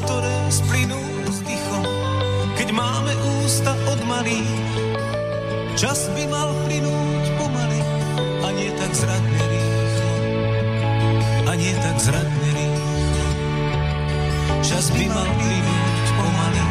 Ktoré 0.00 0.36
splynú 0.48 1.00
vzdychom, 1.28 1.84
keď 2.56 2.68
máme 2.72 3.12
ústa 3.44 3.72
od 3.92 4.00
malých. 4.08 4.60
Čas 5.76 6.08
by 6.12 6.24
mal 6.28 6.52
plynúť 6.68 7.24
pomaly 7.36 7.80
a 8.44 8.48
nie 8.56 8.70
tak 8.76 8.92
zradne 8.92 9.42
rýchlo. 9.50 10.12
A 11.48 11.52
nie 11.56 11.74
tak 11.76 11.96
zradne 12.00 12.48
rýchlo. 12.56 13.26
Čas 14.62 14.88
by 14.94 15.04
mal 15.10 15.28
plynúť 15.36 16.06
pomaly 16.16 16.64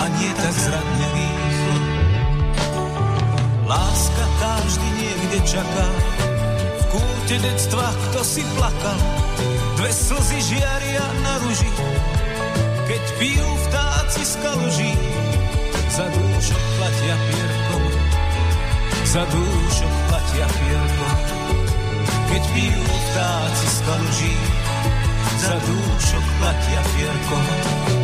a 0.00 0.04
nie 0.20 0.30
tak 0.36 0.54
zradne 0.58 1.06
rýchlo. 1.14 1.76
Láska 3.64 4.24
každý 4.42 4.88
niekde 5.00 5.38
čaká, 5.48 5.86
v 6.76 6.82
kúte 6.92 7.36
detstva 7.40 7.88
kto 7.88 8.20
si 8.20 8.44
plakal, 8.52 9.00
Dve 9.84 9.92
slzy 9.92 10.40
žiaria 10.40 11.04
na 11.20 11.36
ruži, 11.44 11.68
keď 12.88 13.02
pijú 13.20 13.44
vtáci 13.68 14.24
z 14.24 14.34
kaluží. 14.40 14.92
Za 15.92 16.08
dúšok 16.08 16.62
platia 16.80 17.16
pierkom, 17.28 17.84
za 19.04 19.22
dúšok 19.28 19.94
platia 20.08 20.46
pierkom. 20.48 21.16
Keď 22.32 22.42
pijú 22.56 22.80
vtáci 22.80 23.66
z 23.68 23.78
kaluží, 23.84 24.34
za 25.36 25.54
dúšok 25.60 26.24
platia 26.40 26.80
pierkom. 26.96 28.03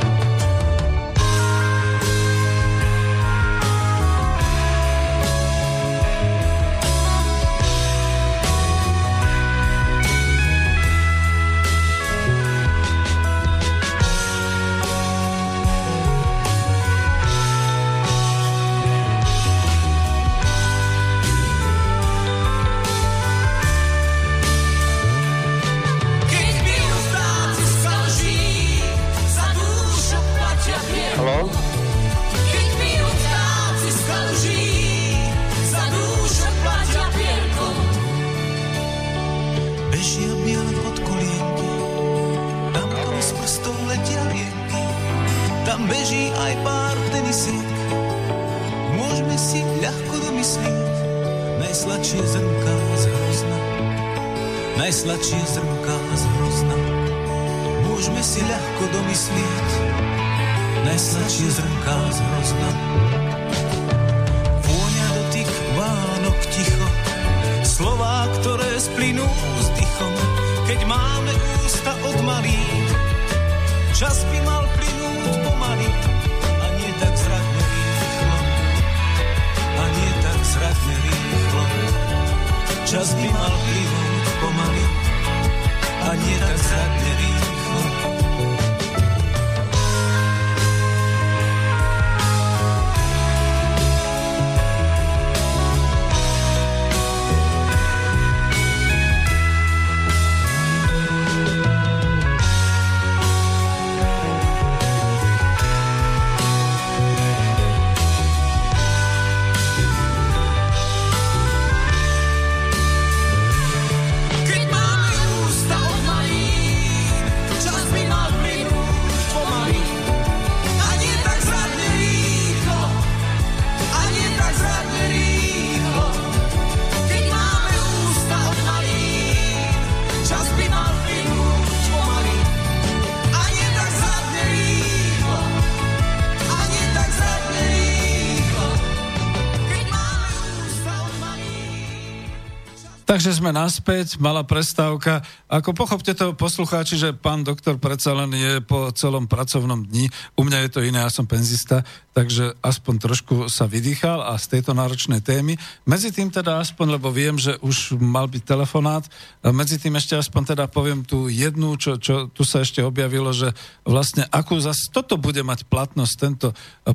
Takže 143.11 143.43
sme 143.43 143.51
naspäť, 143.51 144.23
malá 144.23 144.47
prestávka. 144.47 145.19
Ako 145.51 145.75
pochopte 145.75 146.15
to 146.15 146.31
poslucháči, 146.31 146.95
že 146.95 147.11
pán 147.11 147.43
doktor 147.43 147.75
predsa 147.75 148.15
len 148.15 148.31
je 148.31 148.63
po 148.63 148.87
celom 148.95 149.27
pracovnom 149.27 149.83
dni. 149.83 150.07
U 150.39 150.47
mňa 150.47 150.59
je 150.63 150.71
to 150.71 150.81
iné, 150.87 151.03
ja 151.03 151.11
som 151.11 151.27
penzista, 151.27 151.83
takže 152.11 152.59
aspoň 152.59 152.95
trošku 152.99 153.35
sa 153.47 153.71
vydýchal 153.71 154.19
a 154.19 154.35
z 154.35 154.59
tejto 154.59 154.75
náročnej 154.75 155.23
témy. 155.23 155.55
Medzi 155.87 156.11
tým 156.11 156.29
teda 156.29 156.59
aspoň, 156.59 156.99
lebo 156.99 157.15
viem, 157.15 157.39
že 157.39 157.55
už 157.63 157.95
mal 158.03 158.27
byť 158.27 158.43
telefonát, 158.43 159.07
a 159.47 159.55
medzi 159.55 159.79
tým 159.79 159.95
ešte 159.95 160.19
aspoň 160.19 160.55
teda 160.55 160.65
poviem 160.67 161.07
tú 161.07 161.31
jednu, 161.31 161.79
čo, 161.79 161.97
čo 162.03 162.27
tu 162.27 162.43
sa 162.43 162.67
ešte 162.67 162.83
objavilo, 162.83 163.31
že 163.31 163.55
vlastne 163.87 164.27
akú 164.35 164.59
zase 164.59 164.91
toto 164.91 165.15
bude 165.15 165.47
mať 165.47 165.71
platnosť, 165.71 166.15
tento 166.19 166.49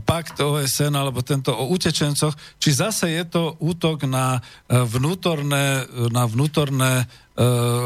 pakt 0.03 0.43
OSN 0.43 0.93
alebo 0.93 1.23
tento 1.23 1.55
o 1.55 1.71
utečencoch, 1.71 2.35
či 2.59 2.69
zase 2.75 3.15
je 3.15 3.23
to 3.23 3.55
útok 3.63 4.03
na 4.03 4.39
e, 4.67 4.83
vnútorné, 4.83 5.87
na 6.11 6.23
vnútorné 6.27 6.91
e, 7.01 7.05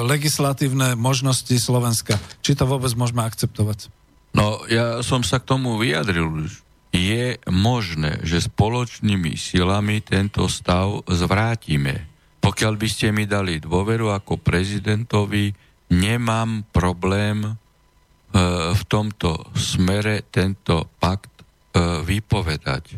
legislatívne 0.09 0.97
možnosti 0.97 1.53
Slovenska. 1.53 2.17
Či 2.41 2.57
to 2.57 2.65
vôbec 2.65 2.89
môžeme 2.97 3.21
akceptovať? 3.21 3.93
No, 4.33 4.61
ja 4.69 5.01
som 5.01 5.25
sa 5.25 5.41
k 5.41 5.49
tomu 5.49 5.77
vyjadril 5.77 6.25
už. 6.25 6.68
Je 6.89 7.37
možné, 7.45 8.17
že 8.25 8.49
spoločnými 8.49 9.37
silami 9.37 10.01
tento 10.01 10.49
stav 10.49 11.05
zvrátime. 11.05 12.09
Pokiaľ 12.41 12.73
by 12.79 12.87
ste 12.89 13.13
mi 13.13 13.29
dali 13.29 13.61
dôveru 13.61 14.09
ako 14.09 14.41
prezidentovi, 14.41 15.53
nemám 15.93 16.65
problém 16.73 17.45
e, 17.45 17.51
v 18.73 18.81
tomto 18.89 19.53
smere 19.53 20.25
tento 20.33 20.89
pakt 20.97 21.29
e, 21.39 21.43
vypovedať. 22.01 22.97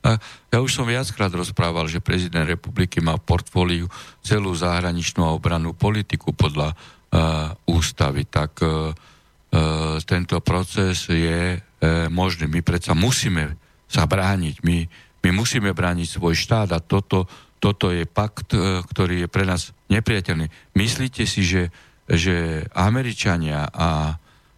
A 0.00 0.16
ja 0.48 0.58
už 0.64 0.80
som 0.80 0.88
viackrát 0.88 1.28
rozprával, 1.28 1.84
že 1.84 2.00
prezident 2.00 2.48
republiky 2.48 3.04
má 3.04 3.20
v 3.20 3.26
portfóliu 3.28 3.86
celú 4.24 4.56
zahraničnú 4.56 5.20
a 5.28 5.36
obranú 5.36 5.76
politiku 5.76 6.32
podľa 6.32 6.72
uh, 6.72 7.52
ústavy, 7.68 8.24
tak 8.24 8.64
uh, 8.64 8.96
uh, 8.96 10.00
tento 10.00 10.40
proces 10.40 11.04
je 11.04 11.60
uh, 11.80 12.06
možný. 12.12 12.46
My 12.46 12.60
predsa 12.60 12.92
musíme 12.94 13.56
sa 13.90 14.06
brániť, 14.06 14.62
my, 14.62 14.76
my 15.24 15.30
musíme 15.34 15.74
brániť 15.74 16.20
svoj 16.20 16.38
štát 16.38 16.70
a 16.70 16.78
toto, 16.78 17.26
toto 17.58 17.90
je 17.90 18.06
pakt, 18.06 18.54
uh, 18.54 18.84
ktorý 18.84 19.24
je 19.24 19.28
pre 19.28 19.48
nás 19.48 19.74
nepriateľný. 19.90 20.46
Myslíte 20.76 21.26
si, 21.26 21.42
že, 21.42 21.72
že 22.06 22.68
Američania 22.76 23.66
a, 23.66 24.14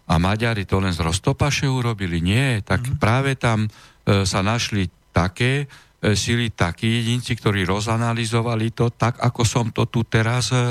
a 0.06 0.14
Maďari 0.20 0.68
to 0.68 0.82
len 0.82 0.92
z 0.92 1.00
roztopaše 1.00 1.64
urobili? 1.64 2.20
Nie, 2.20 2.60
tak 2.60 2.84
mm-hmm. 2.84 3.00
práve 3.00 3.38
tam 3.40 3.66
uh, 3.66 4.26
sa 4.28 4.44
našli 4.44 4.90
také 5.12 5.68
e, 6.00 6.16
sily, 6.16 6.56
takí 6.56 6.88
jedinci, 6.88 7.36
ktorí 7.36 7.68
rozanalizovali 7.68 8.72
to 8.72 8.88
tak, 8.96 9.20
ako 9.20 9.44
som 9.44 9.68
to 9.70 9.84
tu 9.92 10.08
teraz 10.08 10.48
e, 10.50 10.56
e, 10.56 10.64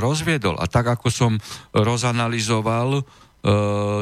rozviedol. 0.00 0.56
A 0.56 0.64
tak, 0.66 0.88
ako 0.88 1.12
som 1.12 1.36
rozanalizoval 1.76 2.96
e, 2.96 3.02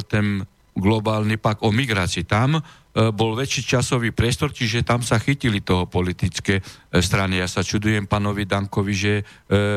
ten 0.07 0.47
globálny 0.79 1.37
pak 1.37 1.67
o 1.67 1.75
migrácii. 1.75 2.25
Tam 2.25 2.57
e, 2.57 2.63
bol 3.11 3.35
väčší 3.35 3.67
časový 3.67 4.15
priestor, 4.15 4.55
čiže 4.55 4.87
tam 4.87 5.03
sa 5.03 5.19
chytili 5.19 5.61
toho 5.61 5.91
politické 5.91 6.63
e, 6.63 6.63
strany. 7.03 7.43
Ja 7.43 7.51
sa 7.51 7.67
čudujem 7.67 8.07
pánovi 8.07 8.47
Dankovi, 8.47 8.95
že 8.95 9.15
e, 9.21 9.23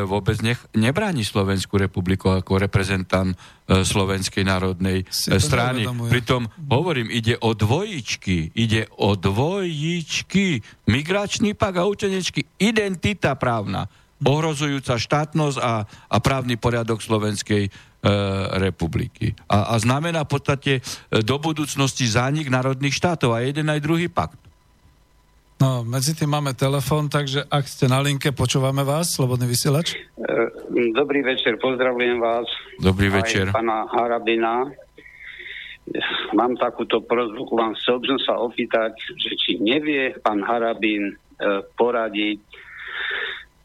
vôbec 0.06 0.38
nech, 0.46 0.62
nebráni 0.78 1.26
Slovenskú 1.26 1.82
republiku 1.82 2.32
ako 2.32 2.62
reprezentant 2.62 3.34
Slovenskej 3.72 4.44
národnej 4.44 5.08
Si 5.08 5.32
strany. 5.40 5.88
Pritom 5.88 6.52
hovorím, 6.68 7.08
ide 7.08 7.40
o 7.40 7.56
dvojičky, 7.56 8.52
ide 8.52 8.84
o 9.00 9.16
dvojičky, 9.16 10.60
migračný 10.92 11.56
pak 11.56 11.80
a 11.80 11.88
učenečky, 11.88 12.44
identita 12.60 13.32
právna, 13.40 13.88
ohrozujúca 14.22 15.00
štátnosť 15.00 15.58
a, 15.58 15.88
a 15.88 16.18
právny 16.20 16.60
poriadok 16.60 17.02
Slovenskej 17.02 17.72
republiky. 18.58 19.38
A, 19.46 19.74
a 19.74 19.76
znamená 19.78 20.26
v 20.26 20.32
podstate 20.34 20.72
e, 20.80 20.82
do 21.22 21.38
budúcnosti 21.38 22.10
zánik 22.10 22.50
národných 22.50 22.98
štátov 22.98 23.38
a 23.38 23.46
jeden 23.46 23.70
aj 23.70 23.80
druhý 23.82 24.10
pakt. 24.10 24.42
No, 25.62 25.86
medzi 25.86 26.18
tým 26.18 26.34
máme 26.34 26.58
telefón, 26.58 27.06
takže 27.06 27.46
ak 27.46 27.70
ste 27.70 27.86
na 27.86 28.02
linke, 28.02 28.34
počúvame 28.34 28.82
vás, 28.82 29.14
Slobodný 29.14 29.46
vysielač. 29.46 29.94
E, 30.18 30.52
Dobrý 30.72 31.22
večer, 31.22 31.62
pozdravujem 31.62 32.18
vás. 32.18 32.48
Dobrý 32.82 33.14
večer. 33.14 33.52
Aj 33.52 33.62
pána 33.62 33.86
Harabina. 33.92 34.72
Mám 36.34 36.56
takúto 36.58 37.04
prozbu 37.04 37.44
k 37.44 37.52
vám. 37.54 37.72
Chcel 37.78 38.02
som 38.08 38.20
sa 38.24 38.34
opýtať, 38.40 38.96
že 39.20 39.36
či 39.36 39.52
nevie 39.60 40.16
pán 40.24 40.42
Harabin 40.42 41.12
e, 41.12 41.16
poradiť, 41.78 42.40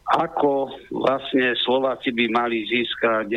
ako 0.07 0.71
vlastne 0.95 1.59
Slováci 1.67 2.15
by 2.15 2.31
mali 2.31 2.63
získať 2.71 3.35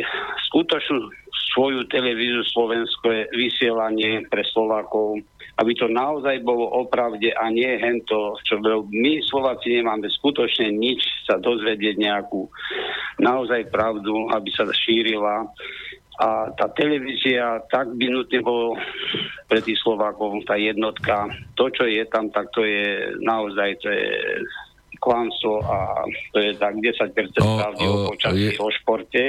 skutočnú 0.50 1.10
svoju 1.50 1.82
televíziu 1.90 2.46
slovenské 2.46 3.26
vysielanie 3.34 4.22
pre 4.30 4.46
Slovákov, 4.54 5.18
aby 5.58 5.72
to 5.74 5.90
naozaj 5.90 6.38
bolo 6.46 6.70
opravde 6.70 7.34
a 7.34 7.50
nie 7.50 7.74
hento, 7.74 8.38
čo 8.46 8.62
my 8.86 9.18
Slováci 9.26 9.82
nemáme 9.82 10.06
skutočne 10.06 10.70
nič 10.70 11.02
sa 11.26 11.42
dozvedieť 11.42 11.98
nejakú 11.98 12.46
naozaj 13.18 13.66
pravdu, 13.74 14.30
aby 14.30 14.48
sa 14.54 14.62
šírila. 14.70 15.50
A 16.20 16.52
tá 16.52 16.68
televízia, 16.76 17.64
tak 17.72 17.96
by 17.96 18.06
nutne 18.12 18.44
bolo 18.44 18.76
pre 19.48 19.64
tých 19.64 19.80
Slovákov, 19.80 20.44
tá 20.44 20.54
jednotka, 20.54 21.32
to, 21.56 21.72
čo 21.72 21.88
je 21.88 22.04
tam, 22.12 22.28
tak 22.28 22.52
to 22.52 22.60
je 22.60 23.16
naozaj, 23.24 23.80
to 23.80 23.88
je 23.88 24.08
klamstvo 25.00 25.64
a 25.64 26.04
to 26.30 26.38
je 26.38 26.52
tak 26.54 26.76
10% 26.76 27.40
O, 27.40 27.56
pravdy 27.56 27.84
o, 27.88 27.92
o 27.92 27.96
počasí, 28.12 28.52
je- 28.52 28.60
o 28.60 28.68
športe. 28.70 29.24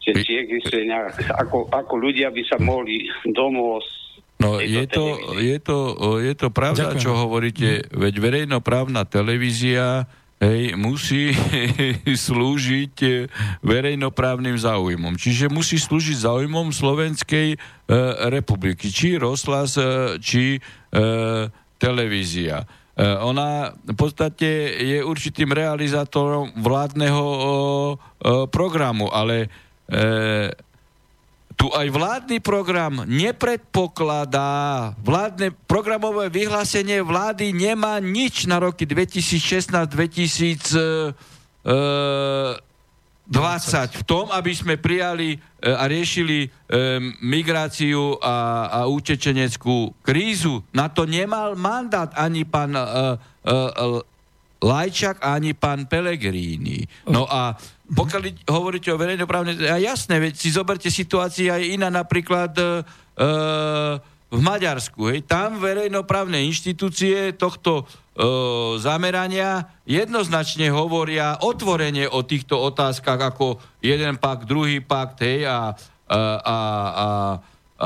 Čiže 0.00 0.18
či 0.24 0.32
existuje 0.40 0.88
nejak, 0.88 1.20
ako, 1.36 1.68
ako 1.68 1.94
ľudia 2.00 2.32
by 2.32 2.42
sa 2.48 2.56
mohli 2.56 3.04
domôcť 3.28 3.98
No 4.38 4.62
je 4.62 4.86
to, 4.86 5.34
je, 5.34 5.58
to, 5.58 5.78
je 6.22 6.34
to 6.38 6.48
pravda, 6.54 6.94
Ďakujem. 6.94 7.02
čo 7.02 7.10
hovoríte, 7.10 7.68
veď 7.90 8.14
verejnoprávna 8.22 9.02
televízia 9.02 10.06
hej, 10.38 10.78
musí 10.78 11.34
slúžiť 12.30 12.94
e, 13.02 13.26
verejnoprávnym 13.66 14.54
záujmom. 14.54 15.18
Čiže 15.18 15.50
musí 15.50 15.74
slúžiť 15.82 16.22
záujmom 16.22 16.70
Slovenskej 16.70 17.48
e, 17.54 17.58
republiky. 18.30 18.94
Či 18.94 19.18
rozhlas, 19.18 19.74
e, 19.74 20.22
či 20.22 20.54
e, 20.54 20.60
televízia. 21.82 22.62
Ona 22.98 23.70
v 23.86 23.94
podstate 23.94 24.74
je 24.82 24.98
určitým 25.06 25.54
realizátorom 25.54 26.50
vládneho 26.58 27.24
programu, 28.50 29.06
ale 29.14 29.46
tu 31.58 31.66
aj 31.74 31.90
vládny 31.90 32.38
program 32.38 33.02
nepredpokladá, 33.02 34.94
vládne 35.02 35.50
programové 35.66 36.30
vyhlásenie 36.30 37.02
vlády 37.02 37.50
nemá 37.50 37.98
nič 37.98 38.46
na 38.46 38.62
roky 38.62 38.86
2016-2020 38.86 41.18
v 43.90 44.02
tom, 44.06 44.30
aby 44.30 44.54
sme 44.54 44.78
prijali 44.78 45.34
e, 45.34 45.38
a 45.58 45.90
riešili 45.90 46.46
e, 46.46 46.48
migráciu 47.18 48.14
a, 48.22 48.68
a 48.70 48.80
utečeneckú 48.86 49.90
krízu. 50.06 50.62
Na 50.70 50.86
to 50.86 51.02
nemal 51.02 51.58
mandát 51.58 52.14
ani 52.14 52.46
pán 52.46 52.78
uh, 52.78 53.18
Lajčak, 54.58 55.22
ani 55.22 55.54
pán 55.54 55.86
Pelegrini. 55.86 56.82
No 57.06 57.26
a 57.30 57.54
pokiaľ 57.88 58.50
hovoríte 58.50 58.90
o 58.90 59.00
verejnoprávnej, 59.00 59.70
a 59.70 59.78
jasné, 59.80 60.18
veď 60.18 60.34
si 60.34 60.50
zoberte 60.50 60.90
situácia 60.90 61.56
aj 61.56 61.64
iná, 61.64 61.88
napríklad 61.88 62.52
e, 62.58 62.62
e, 63.16 63.28
v 64.28 64.40
Maďarsku. 64.44 65.08
Hej, 65.08 65.24
tam 65.24 65.56
verejnoprávne 65.56 66.44
inštitúcie 66.44 67.32
tohto 67.32 67.84
e, 67.84 67.84
zamerania 68.76 69.72
jednoznačne 69.88 70.68
hovoria 70.68 71.40
otvorene 71.40 72.04
o 72.12 72.20
týchto 72.20 72.60
otázkach 72.60 73.16
ako 73.16 73.56
jeden 73.80 74.20
pakt, 74.20 74.44
druhý 74.44 74.84
pakt, 74.84 75.24
hej, 75.24 75.48
a, 75.48 75.72
a, 76.08 76.18
a, 76.44 76.56
a 76.92 77.06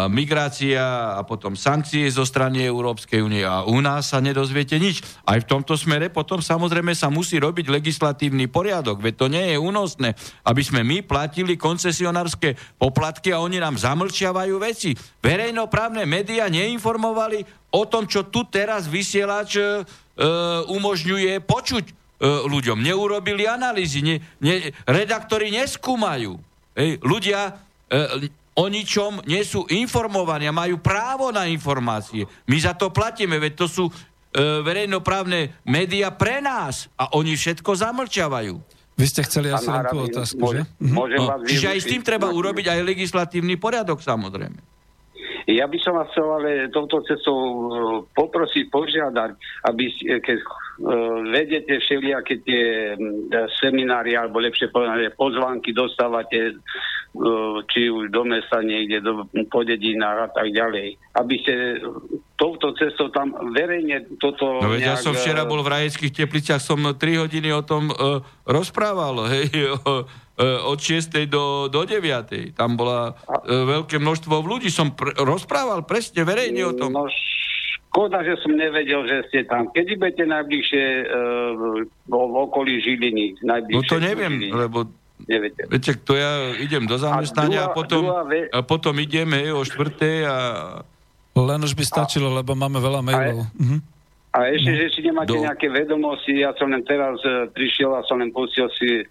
migrácia 0.09 1.13
a 1.17 1.21
potom 1.21 1.53
sankcie 1.53 2.09
zo 2.09 2.25
strany 2.25 2.65
Európskej 2.65 3.21
únie 3.21 3.45
a 3.45 3.69
u 3.69 3.77
nás 3.85 4.09
sa 4.09 4.25
nedozviete 4.25 4.81
nič. 4.81 5.05
Aj 5.29 5.37
v 5.37 5.45
tomto 5.45 5.77
smere 5.77 6.09
potom 6.09 6.41
samozrejme 6.41 6.97
sa 6.97 7.13
musí 7.13 7.37
robiť 7.37 7.69
legislatívny 7.69 8.49
poriadok, 8.49 9.05
veď 9.05 9.15
to 9.21 9.27
nie 9.29 9.45
je 9.53 9.57
únosné, 9.61 10.17
aby 10.49 10.63
sme 10.65 10.81
my 10.81 11.05
platili 11.05 11.61
koncesionárske 11.61 12.57
poplatky 12.81 13.37
a 13.37 13.45
oni 13.45 13.61
nám 13.61 13.77
zamlčiavajú 13.77 14.57
veci. 14.57 14.97
Verejnoprávne 15.21 16.09
médiá 16.09 16.49
neinformovali 16.49 17.45
o 17.77 17.85
tom, 17.85 18.09
čo 18.09 18.33
tu 18.33 18.49
teraz 18.49 18.89
vysielač 18.89 19.61
e, 19.61 19.65
umožňuje 20.73 21.45
počuť 21.45 21.85
e, 21.85 21.93
ľuďom. 22.49 22.81
Neurobili 22.81 23.45
analýzy, 23.45 24.01
ne, 24.01 24.17
ne, 24.41 24.73
redaktori 24.89 25.53
neskúmajú. 25.53 26.33
Ej, 26.73 26.97
ľudia 27.05 27.61
e, 27.93 28.33
o 28.53 28.65
ničom 28.69 29.25
nie 29.25 29.41
sú 29.45 29.65
informovaní 29.73 30.45
a 30.49 30.55
majú 30.55 30.81
právo 30.81 31.33
na 31.33 31.49
informácie. 31.49 32.29
My 32.49 32.57
za 32.61 32.77
to 32.77 32.93
platíme, 32.93 33.41
veď 33.41 33.53
to 33.57 33.67
sú 33.69 33.85
e, 33.89 33.93
verejnoprávne 34.61 35.65
médiá 35.65 36.13
pre 36.13 36.45
nás 36.45 36.93
a 37.01 37.17
oni 37.17 37.33
všetko 37.33 37.71
zamlčavajú. 37.73 38.55
Vy 38.93 39.07
ste 39.09 39.25
chceli 39.25 39.49
asi 39.49 39.73
len 39.73 39.89
tú 39.89 40.05
otázku, 40.05 40.37
môže, 40.37 40.61
že? 40.61 40.85
Môžem 40.85 41.19
no, 41.25 41.41
čiže 41.49 41.67
aj 41.73 41.79
s 41.81 41.87
tým 41.89 42.03
treba 42.05 42.29
urobiť 42.29 42.77
aj 42.77 42.81
legislatívny 42.85 43.57
poriadok, 43.57 44.05
samozrejme. 44.05 44.61
Ja 45.49 45.67
by 45.67 45.79
som 45.83 45.99
vás 45.99 46.07
chcel 46.15 46.29
ale 46.29 46.71
touto 46.71 47.03
cestou 47.09 47.39
e, 47.41 47.51
poprosiť, 48.13 48.69
požiadať, 48.69 49.31
aby 49.65 49.85
keď 50.23 50.39
vedete 51.29 51.79
všelijaké 51.85 52.41
tie 52.41 52.97
seminári, 53.61 54.17
alebo 54.17 54.41
lepšie 54.41 54.73
povedané, 54.73 55.13
pozvánky 55.13 55.77
dostávate 55.77 56.57
uh, 56.57 57.61
či 57.69 57.93
už 57.93 58.09
do 58.09 58.25
mesta 58.25 58.65
niekde, 58.65 59.05
do, 59.05 59.29
po 59.53 59.63
dedinách 59.69 60.27
a 60.27 60.29
tak 60.33 60.49
ďalej. 60.49 60.97
Aby 61.13 61.35
ste 61.45 61.55
touto 62.41 62.73
cestou 62.81 63.13
tam 63.13 63.37
verejne 63.53 64.17
toto... 64.17 64.65
No 64.65 64.73
nejak, 64.75 64.81
ja 64.81 64.95
som 64.97 65.13
včera 65.13 65.45
bol 65.45 65.61
v 65.61 65.73
Rajeckých 65.77 66.25
tepliciach, 66.25 66.63
som 66.63 66.81
3 66.81 66.97
hodiny 67.21 67.53
o 67.53 67.63
tom 67.63 67.93
uh, 67.93 68.25
rozprával, 68.49 69.25
hej, 69.33 69.53
od 70.41 70.79
6. 70.81 71.29
do, 71.29 71.69
do 71.69 71.85
9. 71.85 72.57
Tam 72.57 72.75
bola 72.75 73.13
e, 73.13 73.53
veľké 73.53 74.01
množstvo 74.01 74.41
ľudí. 74.41 74.73
Som 74.73 74.97
pr- 74.97 75.13
rozprával 75.21 75.85
presne 75.85 76.25
verejne 76.25 76.65
o 76.67 76.73
tom. 76.73 76.97
No, 76.97 77.05
škoda, 77.93 78.25
že 78.25 78.41
som 78.41 78.57
nevedel, 78.57 79.05
že 79.05 79.29
ste 79.29 79.45
tam. 79.45 79.69
Kedy 79.69 80.01
budete 80.01 80.25
najbližšie 80.25 80.85
e, 80.85 81.05
v 82.09 82.15
okolí 82.17 82.81
Žiliny? 82.81 83.45
No 83.45 83.85
to 83.85 84.01
neviem, 84.01 84.41
Žiliny. 84.41 84.57
lebo 84.57 84.89
Neviete. 85.23 85.71
Viete, 85.71 85.95
to 86.03 86.19
ja 86.19 86.51
idem 86.59 86.83
do 86.83 86.99
zamestnania 86.99 87.69
a, 87.69 87.71
a 87.71 87.75
potom, 87.75 88.03
ve... 88.27 88.51
a 88.51 88.59
potom 88.67 88.91
ideme 88.99 89.55
o 89.55 89.63
štvrtej 89.63 90.27
a... 90.27 90.37
Len 91.39 91.61
už 91.63 91.79
by 91.79 91.85
stačilo, 91.87 92.35
a... 92.35 92.43
lebo 92.43 92.59
máme 92.59 92.83
veľa 92.83 93.01
mailov. 93.07 93.47
A, 93.47 93.55
mhm. 93.55 93.79
A 94.33 94.49
ešte, 94.49 94.73
no, 94.73 94.77
že 94.81 94.87
či 94.97 95.01
nemáte 95.05 95.37
do... 95.37 95.45
nejaké 95.45 95.69
vedomosti, 95.69 96.41
ja 96.41 96.57
som 96.57 96.73
len 96.73 96.81
teraz 96.89 97.21
uh, 97.21 97.53
prišiel 97.53 97.93
a 97.93 98.01
som 98.09 98.17
len 98.17 98.33
pustil 98.33 98.65
si 98.81 99.05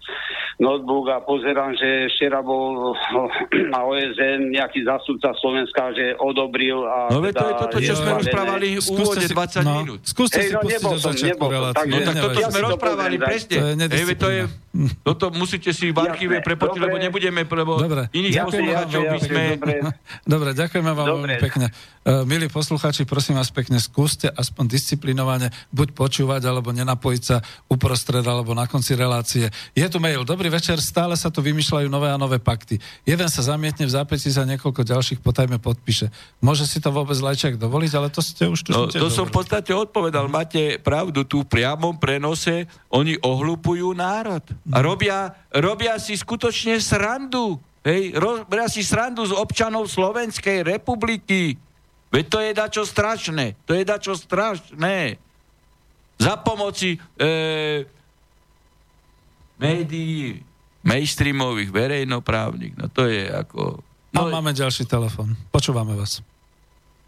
notebook 0.58 1.14
a 1.14 1.22
pozerám, 1.22 1.78
že 1.78 2.10
včera 2.10 2.42
bol 2.42 2.98
na 3.72 3.86
OSN 3.86 4.50
nejaký 4.50 4.82
zastupca 4.82 5.30
Slovenska, 5.38 5.94
že 5.94 6.18
odobril 6.18 6.82
a... 6.90 7.06
No 7.14 7.22
teda, 7.22 7.38
to 7.38 7.46
je 7.46 7.54
toto, 7.54 7.76
čo 7.78 7.94
sme 7.94 8.10
rozprávali 8.18 8.66
v 8.74 8.86
úvode 8.90 9.26
20 9.30 9.62
no, 9.62 9.72
minút. 9.78 10.00
Skúste 10.02 10.42
Ej, 10.42 10.48
no, 10.50 10.66
si 10.66 10.74
pustiť 10.74 10.90
do 10.90 10.98
začiatku 10.98 11.44
relácie. 11.46 11.86
No, 11.86 11.98
tak 12.02 12.14
toto 12.18 12.38
sme 12.42 12.60
rozprávali, 12.66 13.14
presne. 13.22 13.56
Ej, 13.78 14.04
to 14.18 14.26
je, 14.26 14.42
toto 15.06 15.24
musíte 15.30 15.70
si 15.70 15.94
v 15.94 15.98
archíve 16.02 16.42
prepotiť, 16.42 16.80
lebo 16.82 16.98
nebudeme, 16.98 17.46
lebo 17.46 17.78
dobre. 17.78 18.10
iných 18.10 18.42
poslucháčov 18.42 19.02
by 19.06 19.18
sme... 19.22 19.42
Dobre, 20.26 20.50
ďakujeme 20.58 20.90
vám 20.90 21.06
veľmi 21.14 21.36
pekne. 21.38 21.70
Uh, 22.02 22.26
milí 22.26 22.50
poslucháči, 22.50 23.06
prosím 23.06 23.38
vás 23.38 23.54
pekne, 23.54 23.78
skúste 23.78 24.26
aspoň 24.26 24.64
disciplinovane 25.12 25.52
buď 25.70 25.88
počúvať, 25.92 26.42
alebo 26.48 26.72
nenapojiť 26.72 27.22
sa 27.22 27.36
uprostred, 27.68 28.24
alebo 28.24 28.56
na 28.56 28.64
konci 28.64 28.96
relácie. 28.96 29.52
Je 29.76 29.84
tu 29.92 30.00
mail. 30.00 30.24
Dobrý 30.24 30.48
večer, 30.48 30.80
stále 30.80 31.14
sa 31.20 31.28
tu 31.28 31.44
vymýšľajú 31.44 31.88
nové 31.92 32.08
a 32.08 32.16
nové 32.16 32.40
pakty. 32.40 32.80
Jeden 33.04 33.28
sa 33.28 33.44
zamietne 33.44 33.84
v 33.84 33.92
zápäti 33.92 34.32
za 34.32 34.48
niekoľko 34.48 34.82
ďalších 34.82 35.20
potajme 35.20 35.60
podpíše. 35.60 36.08
Môže 36.40 36.64
si 36.64 36.80
to 36.80 36.88
vôbec 36.88 37.14
Lajčák 37.20 37.60
dovoliť, 37.60 37.92
ale 37.92 38.08
to 38.08 38.24
ste 38.24 38.48
už 38.48 38.60
tu 38.64 38.70
no, 38.72 38.88
To 38.88 39.12
som 39.12 39.28
v 39.28 39.36
podstate 39.36 39.76
odpovedal. 39.76 40.32
Máte 40.32 40.80
pravdu, 40.80 41.28
tu 41.28 41.44
v 41.44 41.50
priamom 41.52 42.00
prenose 42.00 42.64
oni 42.88 43.20
ohlupujú 43.20 43.92
národ. 43.92 44.42
A 44.72 44.80
robia, 44.80 45.36
robia 45.52 46.00
si 46.00 46.16
skutočne 46.16 46.80
srandu. 46.80 47.60
Hej, 47.82 48.14
robia 48.14 48.70
si 48.70 48.86
srandu 48.86 49.26
z 49.26 49.34
občanov 49.34 49.90
Slovenskej 49.90 50.62
republiky. 50.62 51.58
Veď 52.12 52.24
to 52.28 52.38
je 52.44 52.50
dačo 52.52 52.82
strašné. 52.84 53.56
To 53.64 53.72
je 53.72 53.82
dačo 53.88 54.12
strašné. 54.12 55.16
Za 56.20 56.36
pomoci 56.38 57.00
e, 57.16 57.28
médií, 59.56 60.44
mainstreamových, 60.84 61.72
verejnoprávnych. 61.72 62.76
No 62.76 62.86
to 62.92 63.08
je 63.08 63.26
ako... 63.32 63.80
No, 64.12 64.28
no 64.28 64.30
máme 64.30 64.52
ďalší 64.52 64.84
telefon. 64.84 65.32
Počúvame 65.48 65.96
vás. 65.96 66.20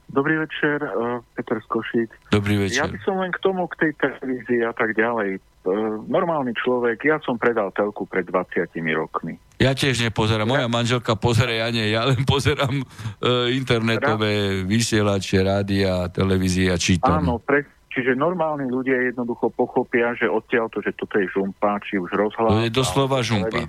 Dobrý 0.09 0.41
večer, 0.41 0.85
uh, 0.85 1.21
Peter 1.37 1.61
Skošík. 1.65 2.09
Dobrý 2.33 2.57
večer. 2.61 2.85
Ja 2.85 2.89
by 2.89 2.99
som 3.05 3.21
len 3.21 3.33
k 3.33 3.41
tomu, 3.41 3.69
k 3.73 3.89
tej 3.89 3.93
televízii 4.01 4.65
a 4.65 4.73
tak 4.73 4.97
ďalej. 4.97 5.41
Uh, 5.65 5.97
normálny 6.13 6.53
človek, 6.61 7.09
ja 7.09 7.17
som 7.25 7.41
predal 7.41 7.73
telku 7.73 8.05
pred 8.05 8.29
20 8.29 8.69
rokmi. 8.93 9.41
Ja 9.57 9.73
tiež 9.73 9.97
nepozerám. 10.05 10.45
Moja 10.45 10.69
manželka 10.69 11.17
pozera, 11.17 11.57
ja 11.57 11.73
nie. 11.73 11.89
Ja 11.89 12.05
len 12.05 12.21
pozerám 12.29 12.85
uh, 12.85 13.49
internetové 13.49 14.61
vysielače, 14.69 15.41
rádia, 15.41 16.13
televízie 16.13 16.69
a 16.69 16.77
čítam. 16.77 17.25
Áno, 17.25 17.41
pre, 17.41 17.65
čiže 17.89 18.13
normálni 18.13 18.69
ľudia 18.69 19.09
jednoducho 19.09 19.49
pochopia, 19.57 20.13
že 20.13 20.29
odtiaľ 20.29 20.69
to, 20.69 20.85
že 20.85 20.93
toto 21.01 21.17
je 21.17 21.33
žumpa, 21.33 21.81
či 21.81 21.97
už 21.97 22.13
rozhľad. 22.13 22.61
To 22.61 22.65
je 22.69 22.75
doslova 22.75 23.25
žumpa. 23.25 23.65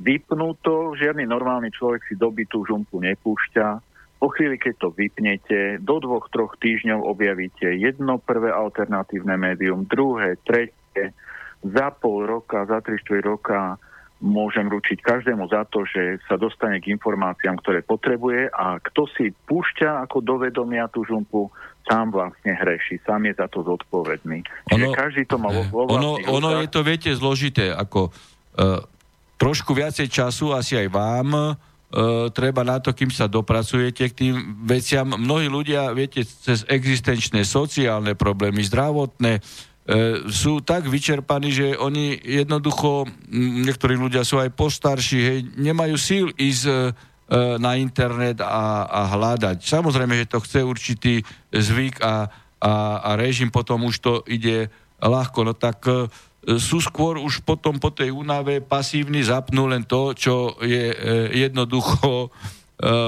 Vypnú 0.00 0.56
to, 0.64 0.96
žiadny 0.96 1.28
normálny 1.28 1.68
človek 1.68 2.00
si 2.08 2.16
doby 2.16 2.48
tú 2.48 2.64
žumpu 2.64 2.96
nepúšťa. 3.04 3.66
Po 4.24 4.32
chvíli, 4.32 4.56
keď 4.56 4.74
to 4.80 4.88
vypnete, 4.88 5.84
do 5.84 6.00
dvoch, 6.00 6.32
troch 6.32 6.56
týždňov 6.56 7.04
objavíte 7.04 7.76
jedno 7.76 8.16
prvé 8.16 8.48
alternatívne 8.48 9.36
médium, 9.36 9.84
druhé, 9.84 10.40
tretie, 10.48 10.72
za 11.64 11.88
pol 11.96 12.28
roka, 12.28 12.68
za 12.68 12.84
tri 12.84 13.00
roka 13.24 13.80
môžem 14.24 14.64
ručiť 14.70 15.04
každému 15.04 15.52
za 15.52 15.68
to, 15.68 15.84
že 15.84 16.16
sa 16.24 16.40
dostane 16.40 16.80
k 16.80 16.96
informáciám, 16.96 17.60
ktoré 17.60 17.84
potrebuje 17.84 18.48
a 18.56 18.80
kto 18.80 19.04
si 19.12 19.36
púšťa 19.44 20.08
ako 20.08 20.24
do 20.24 20.34
vedomia 20.40 20.88
tú 20.88 21.04
žumpu, 21.04 21.52
sám 21.84 22.08
vlastne 22.08 22.56
hreší, 22.56 23.04
sám 23.04 23.28
je 23.28 23.34
za 23.36 23.46
to 23.52 23.60
zodpovedný. 23.60 24.40
Čiže 24.72 24.80
ono, 24.80 24.96
každý 24.96 25.22
to 25.28 25.36
má 25.36 25.52
vo 25.52 25.84
ono, 25.84 26.16
ono 26.24 26.64
je 26.64 26.68
to, 26.72 26.80
viete, 26.80 27.12
zložité, 27.12 27.68
ako 27.76 28.08
uh, 28.08 28.80
trošku 29.36 29.76
viacej 29.76 30.08
času, 30.08 30.56
asi 30.56 30.80
aj 30.80 30.88
vám, 30.88 31.28
uh, 31.36 31.52
treba 32.32 32.64
na 32.64 32.80
to, 32.80 32.96
kým 32.96 33.12
sa 33.12 33.28
dopracujete 33.28 34.08
k 34.08 34.14
tým 34.16 34.34
veciam. 34.64 35.12
Mnohí 35.12 35.52
ľudia, 35.52 35.92
viete, 35.92 36.24
cez 36.24 36.64
existenčné, 36.64 37.44
sociálne 37.44 38.16
problémy, 38.16 38.64
zdravotné, 38.64 39.44
E, 39.44 39.73
sú 40.32 40.64
tak 40.64 40.88
vyčerpaní, 40.88 41.52
že 41.52 41.76
oni 41.76 42.16
jednoducho, 42.16 43.04
niektorí 43.36 44.00
ľudia 44.00 44.24
sú 44.24 44.40
aj 44.40 44.56
postarší, 44.56 45.20
hej, 45.20 45.38
nemajú 45.60 45.96
síl 46.00 46.26
ísť 46.32 46.64
e, 46.64 46.76
na 47.60 47.76
internet 47.76 48.40
a, 48.40 48.88
a 48.88 49.00
hľadať. 49.12 49.60
Samozrejme, 49.60 50.16
že 50.24 50.30
to 50.32 50.40
chce 50.40 50.64
určitý 50.64 51.14
zvyk 51.52 52.00
a, 52.00 52.32
a, 52.64 52.72
a 53.04 53.10
režim 53.20 53.52
potom 53.52 53.84
už 53.84 54.00
to 54.00 54.12
ide 54.24 54.72
ľahko. 55.04 55.44
No 55.44 55.52
tak 55.52 55.84
e, 55.84 56.08
sú 56.56 56.80
skôr 56.80 57.20
už 57.20 57.44
potom 57.44 57.76
po 57.76 57.92
tej 57.92 58.12
únave 58.12 58.64
pasívni, 58.64 59.20
zapnú 59.20 59.68
len 59.68 59.84
to, 59.84 60.16
čo 60.16 60.56
je 60.64 60.92
e, 60.92 60.96
jednoducho 61.44 62.08
e, 62.08 62.28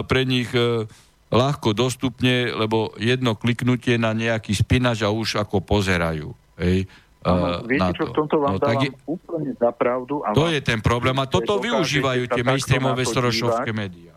pre 0.04 0.28
nich 0.28 0.52
e, 0.52 0.84
ľahko 1.32 1.72
dostupne, 1.72 2.52
lebo 2.52 2.92
jedno 3.00 3.32
kliknutie 3.32 3.96
na 3.96 4.12
nejaký 4.12 4.52
spinač 4.52 5.00
a 5.04 5.12
už 5.12 5.40
ako 5.40 5.64
pozerajú. 5.64 6.45
Hej. 6.56 6.88
Ano, 7.26 7.66
viete, 7.66 7.90
čo 7.98 8.06
v 8.06 8.14
tomto 8.14 8.38
vám 8.38 8.54
no, 8.54 8.62
dávam 8.62 8.86
je, 8.86 8.90
úplne 9.02 9.50
za 9.58 9.70
pravdu. 9.74 10.22
A 10.22 10.30
to 10.30 10.46
je 10.46 10.62
ten 10.62 10.78
problém 10.78 11.16
a 11.18 11.26
toto 11.26 11.58
využívajú 11.58 12.30
tie 12.30 12.46
mainstreamové 12.46 13.02
sorošovské 13.02 13.74
médiá. 13.74 14.14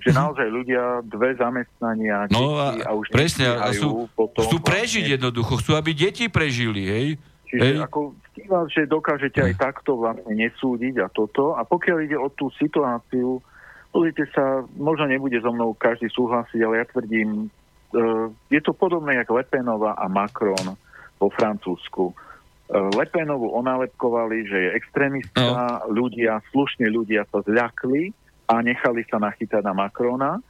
Že 0.00 0.16
naozaj 0.16 0.48
ľudia 0.48 1.04
dve 1.04 1.34
zamestnania, 1.36 2.30
no 2.30 2.56
a, 2.56 2.72
a 2.86 2.90
už 2.94 3.10
presne, 3.10 3.50
a 3.50 3.68
sú, 3.74 4.06
potom 4.14 4.46
chcú 4.46 4.58
prežiť 4.62 5.04
vlastne, 5.04 5.14
jednoducho, 5.18 5.52
chcú, 5.60 5.70
aby 5.74 5.90
deti 5.92 6.30
prežili, 6.30 6.82
hej? 6.86 7.06
Čiže 7.50 7.66
hej. 7.66 7.76
ako 7.84 8.14
stívam, 8.30 8.64
že 8.70 8.86
dokážete 8.86 9.42
aj 9.42 9.54
takto 9.58 9.98
vlastne 9.98 10.32
nesúdiť 10.32 11.02
a 11.02 11.10
toto. 11.10 11.58
A 11.58 11.66
pokiaľ 11.66 11.98
ide 12.06 12.16
o 12.16 12.30
tú 12.32 12.48
situáciu, 12.56 13.42
Pozrite 13.88 14.28
sa, 14.36 14.68
možno 14.76 15.08
nebude 15.08 15.40
so 15.40 15.48
mnou 15.48 15.72
každý 15.72 16.12
súhlasiť, 16.12 16.60
ale 16.60 16.84
ja 16.84 16.86
tvrdím, 16.92 17.48
uh, 17.48 18.28
je 18.52 18.60
to 18.60 18.76
podobné 18.76 19.16
ako 19.24 19.40
Lepenová 19.40 19.96
a 19.96 20.04
Macron 20.12 20.76
vo 21.18 21.28
Francúzsku. 21.34 22.14
Uh, 22.68 22.88
Lepenovu 22.94 23.52
onálepkovali, 23.58 24.46
že 24.46 24.58
je 24.68 24.70
extrémista, 24.76 25.42
no. 25.42 25.92
ľudia, 25.92 26.40
slušne 26.54 26.88
ľudia 26.88 27.26
sa 27.28 27.42
zľakli 27.42 28.12
a 28.48 28.60
nechali 28.64 29.04
sa 29.08 29.20
nachytať 29.20 29.62
na 29.64 29.74
Macrona 29.76 30.40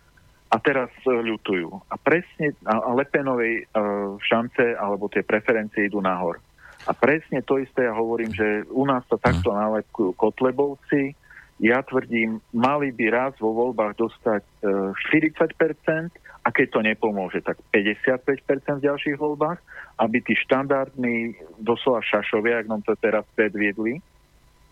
a 0.48 0.56
teraz 0.60 0.90
uh, 1.06 1.18
ľutujú. 1.18 1.68
A 1.88 1.94
presne 1.98 2.54
a, 2.66 2.90
Lepenovej 2.94 3.64
uh, 3.64 4.18
šance 4.22 4.76
alebo 4.76 5.06
tie 5.08 5.22
preferencie 5.22 5.86
idú 5.86 6.02
nahor. 6.02 6.42
A 6.86 6.94
presne 6.96 7.44
to 7.44 7.60
isté 7.60 7.84
ja 7.84 7.92
hovorím, 7.92 8.32
že 8.32 8.64
u 8.72 8.86
nás 8.88 9.04
sa 9.10 9.20
takto 9.20 9.52
nálepkujú 9.52 10.16
Kotlebovci, 10.16 11.12
ja 11.58 11.82
tvrdím, 11.82 12.38
mali 12.54 12.94
by 12.94 13.06
raz 13.10 13.34
vo 13.42 13.50
voľbách 13.50 13.98
dostať 13.98 14.42
e, 14.46 14.54
40% 14.94 16.14
a 16.49 16.55
keď 16.55 16.66
to 16.72 16.80
nepomôže, 16.80 17.44
tak 17.44 17.61
55% 17.68 18.80
v 18.80 18.86
ďalších 18.88 19.16
voľbách, 19.20 19.61
aby 20.01 20.16
tí 20.24 20.32
štandardní 20.49 21.36
doslova 21.61 22.01
šašovia, 22.01 22.64
ak 22.64 22.66
nám 22.72 22.80
to 22.88 22.96
teraz 22.96 23.28
predviedli, 23.36 24.01
e, 24.01 24.03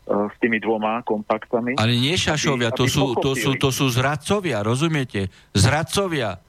s 0.08 0.36
tými 0.40 0.56
dvoma 0.56 1.04
kompaktami. 1.04 1.76
Ale 1.76 1.92
nie 1.92 2.16
šašovia, 2.16 2.72
aby, 2.72 2.78
to, 2.80 2.84
aby 2.88 2.94
sú, 2.96 3.04
to, 3.20 3.30
sú, 3.36 3.50
to 3.60 3.68
sú 3.68 3.92
zradcovia, 3.92 4.64
rozumiete? 4.64 5.28
Zradcovia. 5.52 6.40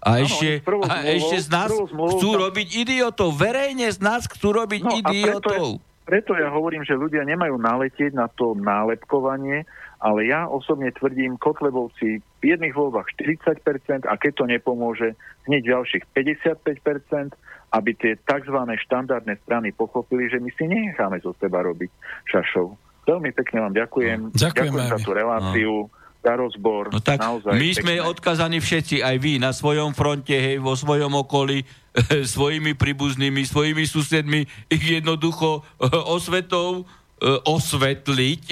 A, 0.00 0.18
ano, 0.18 0.24
ešte, 0.24 0.64
a 0.66 0.94
ešte 1.04 1.36
z 1.36 1.48
nás 1.52 1.70
chcú 1.92 2.28
robiť 2.34 2.68
idiotov. 2.74 3.36
Verejne 3.36 3.92
z 3.92 4.00
nás 4.00 4.24
chcú 4.24 4.56
robiť 4.56 4.82
no, 4.82 4.98
idiotov. 4.98 5.78
preto 5.78 5.78
je, 5.78 6.08
preto 6.08 6.32
ja 6.34 6.48
hovorím, 6.50 6.82
že 6.82 6.98
ľudia 6.98 7.22
nemajú 7.22 7.60
naletieť 7.60 8.16
na 8.16 8.26
to 8.26 8.56
nálepkovanie, 8.56 9.68
ale 10.02 10.26
ja 10.26 10.50
osobne 10.50 10.90
tvrdím, 10.90 11.38
Kotlebovci 11.38 12.18
v 12.18 12.42
jedných 12.42 12.74
voľbách 12.74 13.14
40% 13.22 14.10
a 14.10 14.14
keď 14.18 14.32
to 14.34 14.44
nepomôže, 14.50 15.14
hneď 15.46 15.78
ďalších 15.78 16.04
55%, 16.10 17.38
aby 17.72 17.90
tie 17.94 18.18
tzv. 18.18 18.58
štandardné 18.58 19.38
strany 19.46 19.70
pochopili, 19.70 20.26
že 20.26 20.42
my 20.42 20.50
si 20.58 20.66
nenecháme 20.66 21.22
zo 21.22 21.32
seba 21.38 21.62
robiť 21.62 21.88
šašov. 22.28 22.74
Veľmi 23.06 23.30
pekne 23.30 23.70
vám 23.70 23.74
ďakujem. 23.78 24.18
No, 24.28 24.34
ďakujem 24.34 24.74
za 24.90 24.98
tú 24.98 25.10
reláciu. 25.14 25.86
No 25.86 26.00
za 26.22 26.38
rozbor. 26.38 26.94
No 26.94 27.02
tak 27.02 27.18
naozaj 27.18 27.58
my 27.58 27.70
sme 27.74 27.94
pekné. 27.98 28.06
odkazaní 28.06 28.58
všetci, 28.62 29.02
aj 29.02 29.16
vy, 29.18 29.42
na 29.42 29.50
svojom 29.50 29.90
fronte, 29.90 30.30
hej, 30.30 30.62
vo 30.62 30.78
svojom 30.78 31.18
okolí, 31.18 31.66
svojimi 32.38 32.78
príbuznými, 32.78 33.42
svojimi 33.42 33.82
susedmi, 33.82 34.46
ich 34.70 34.84
jednoducho 34.86 35.60
eh, 35.82 35.90
osvetou 35.90 36.86
eh, 36.86 37.42
osvetliť, 37.42 38.44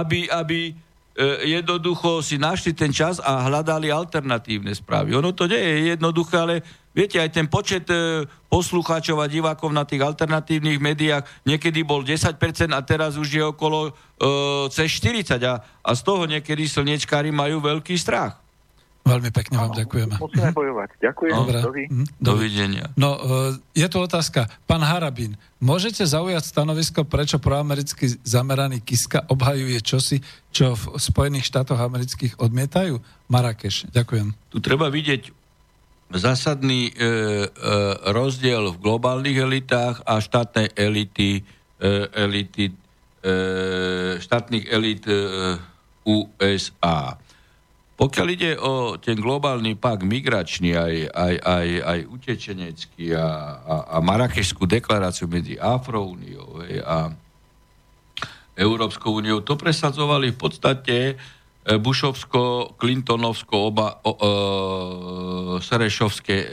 aby, 0.00 0.28
aby 0.28 0.72
eh, 0.72 1.60
jednoducho 1.60 2.20
si 2.20 2.36
našli 2.36 2.76
ten 2.76 2.92
čas 2.92 3.20
a 3.22 3.46
hľadali 3.48 3.88
alternatívne 3.88 4.72
správy. 4.74 5.16
Ono 5.16 5.32
to 5.32 5.48
nie 5.48 5.60
je 5.60 5.96
jednoduché, 5.96 6.36
ale 6.36 6.54
viete, 6.92 7.16
aj 7.16 7.30
ten 7.32 7.48
počet 7.48 7.88
poslucháčov 8.52 9.16
a 9.24 9.30
divákov 9.32 9.72
na 9.72 9.88
tých 9.88 10.04
alternatívnych 10.04 10.76
médiách 10.76 11.24
niekedy 11.48 11.80
bol 11.80 12.04
10% 12.04 12.36
a 12.68 12.80
teraz 12.84 13.16
už 13.16 13.28
je 13.32 13.40
okolo 13.40 13.88
uh, 13.88 14.68
cez 14.68 15.00
40 15.00 15.40
a, 15.40 15.64
a 15.64 15.90
z 15.96 16.00
toho 16.04 16.28
niekedy 16.28 16.68
slnečkári 16.68 17.32
majú 17.32 17.64
veľký 17.64 17.96
strach. 17.96 18.41
Veľmi 19.02 19.30
pekne 19.34 19.56
vám 19.58 19.74
ďakujeme. 19.74 20.14
Musíme 20.22 20.54
bojovať. 20.54 20.88
Ďakujem. 21.02 21.34
Dobre. 21.34 21.58
Dovi. 21.58 21.84
Mhm. 21.90 22.04
Dovidenia. 22.22 22.84
No, 22.94 23.18
e, 23.18 23.58
je 23.74 23.86
tu 23.90 23.98
otázka. 23.98 24.46
Pán 24.70 24.86
Harabín, 24.86 25.34
môžete 25.58 26.06
zaujať 26.06 26.46
stanovisko, 26.46 27.02
prečo 27.02 27.42
proamericky 27.42 28.06
zameraný 28.22 28.78
Kiska 28.78 29.26
obhajuje 29.26 29.82
čosi, 29.82 30.22
čo 30.54 30.78
v 30.78 31.02
Spojených 31.02 31.50
štátoch 31.50 31.82
amerických 31.82 32.38
odmietajú? 32.38 33.02
Marrakeš. 33.26 33.90
Ďakujem. 33.90 34.38
Tu 34.54 34.58
treba 34.62 34.86
vidieť 34.86 35.34
zásadný 36.12 36.92
e, 36.92 36.92
e, 36.92 37.06
rozdiel 38.12 38.76
v 38.76 38.80
globálnych 38.80 39.36
elitách 39.38 40.04
a 40.04 40.20
štátnej 40.20 40.70
elity, 40.76 41.40
e, 41.40 41.88
elity 42.12 42.68
e, 42.68 42.72
štátnych 44.20 44.64
elit 44.68 45.02
e, 45.08 45.16
USA. 46.04 47.16
Pokiaľ 47.92 48.26
ide 48.32 48.52
o 48.56 48.96
ten 48.96 49.20
globálny 49.20 49.76
pak 49.76 50.00
migračný, 50.02 50.72
aj, 50.74 50.94
aj, 51.12 51.34
aj, 51.44 51.68
aj 51.84 51.98
utečenecký 52.08 53.04
a, 53.14 53.28
a, 53.62 53.74
a 53.94 53.96
Marrakešskú 54.00 54.64
deklaráciu 54.64 55.28
medzi 55.28 55.60
Afroúniou 55.60 56.64
a 56.82 57.12
Európskou 58.56 59.20
úniou, 59.20 59.44
to 59.44 59.56
presadzovali 59.56 60.32
v 60.32 60.38
podstate 60.40 60.96
e, 61.08 61.14
Bušovsko-Clintonovsko 61.64 63.54
oba 63.56 64.00
o, 64.04 64.12
Serešovské 65.60 66.36
e, 66.36 66.48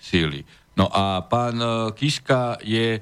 síly. 0.00 0.44
No 0.76 0.88
a 0.88 1.20
pán 1.28 1.60
Kiska 1.92 2.56
je 2.64 2.96
e, 2.96 3.00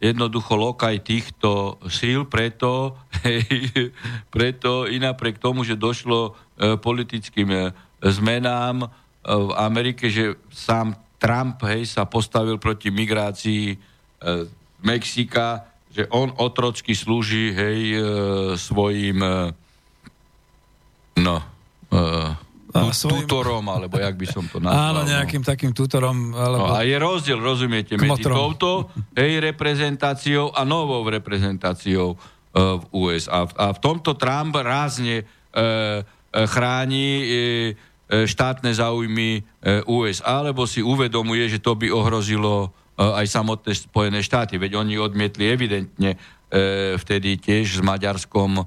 jednoducho 0.00 0.56
lokaj 0.56 1.00
týchto 1.00 1.80
síl, 1.88 2.28
preto, 2.28 2.96
hej, 3.24 3.44
preto 4.28 4.84
i 4.88 5.00
napriek 5.00 5.40
tomu, 5.40 5.64
že 5.64 5.78
došlo 5.78 6.32
e, 6.32 6.76
politickým 6.76 7.48
e, 7.48 7.60
zmenám 8.04 8.84
e, 8.84 8.88
v 9.24 9.50
Amerike, 9.56 10.12
že 10.12 10.36
sám 10.52 10.96
Trump 11.16 11.64
hej, 11.64 11.88
sa 11.88 12.04
postavil 12.04 12.60
proti 12.60 12.92
migrácii 12.92 13.64
e, 13.72 13.76
Mexika, 14.84 15.64
že 15.88 16.04
on 16.12 16.28
otrocky 16.36 16.92
slúži 16.92 17.56
hej, 17.56 17.80
e, 17.96 18.00
svojim 18.60 19.18
no, 21.16 21.36
svojim... 22.92 23.24
tutorom, 23.24 23.64
alebo 23.68 23.96
jak 24.00 24.14
by 24.16 24.26
som 24.26 24.44
to 24.48 24.58
nazval. 24.60 24.80
Áno, 24.92 25.00
nejakým 25.06 25.42
no. 25.42 25.48
takým 25.48 25.72
tutorom. 25.76 26.32
Alebo... 26.32 26.66
No, 26.66 26.74
a 26.76 26.82
je 26.82 26.96
rozdiel, 26.96 27.38
rozumiete, 27.38 27.96
medzi 27.96 28.24
touto 28.24 28.92
hej, 29.14 29.40
reprezentáciou 29.40 30.52
a 30.52 30.62
novou 30.64 31.04
reprezentáciou 31.06 32.16
uh, 32.16 32.80
v 32.80 32.84
USA. 32.92 33.46
A 33.46 33.72
v 33.72 33.78
tomto 33.80 34.14
Trump 34.16 34.56
rázne 34.60 35.24
uh, 35.24 36.02
chráni 36.32 37.08
uh, 37.22 37.96
štátne 38.06 38.70
záujmy 38.70 39.42
USA, 39.90 40.38
lebo 40.38 40.62
si 40.62 40.78
uvedomuje, 40.78 41.50
že 41.50 41.58
to 41.58 41.74
by 41.74 41.90
ohrozilo 41.90 42.70
aj 42.94 43.26
samotné 43.26 43.74
Spojené 43.74 44.22
štáty. 44.22 44.62
Veď 44.62 44.78
oni 44.78 44.94
odmietli 44.94 45.50
evidentne 45.50 46.14
vtedy 47.02 47.34
tiež 47.42 47.66
s 47.66 47.80
Maďarskom 47.82 48.62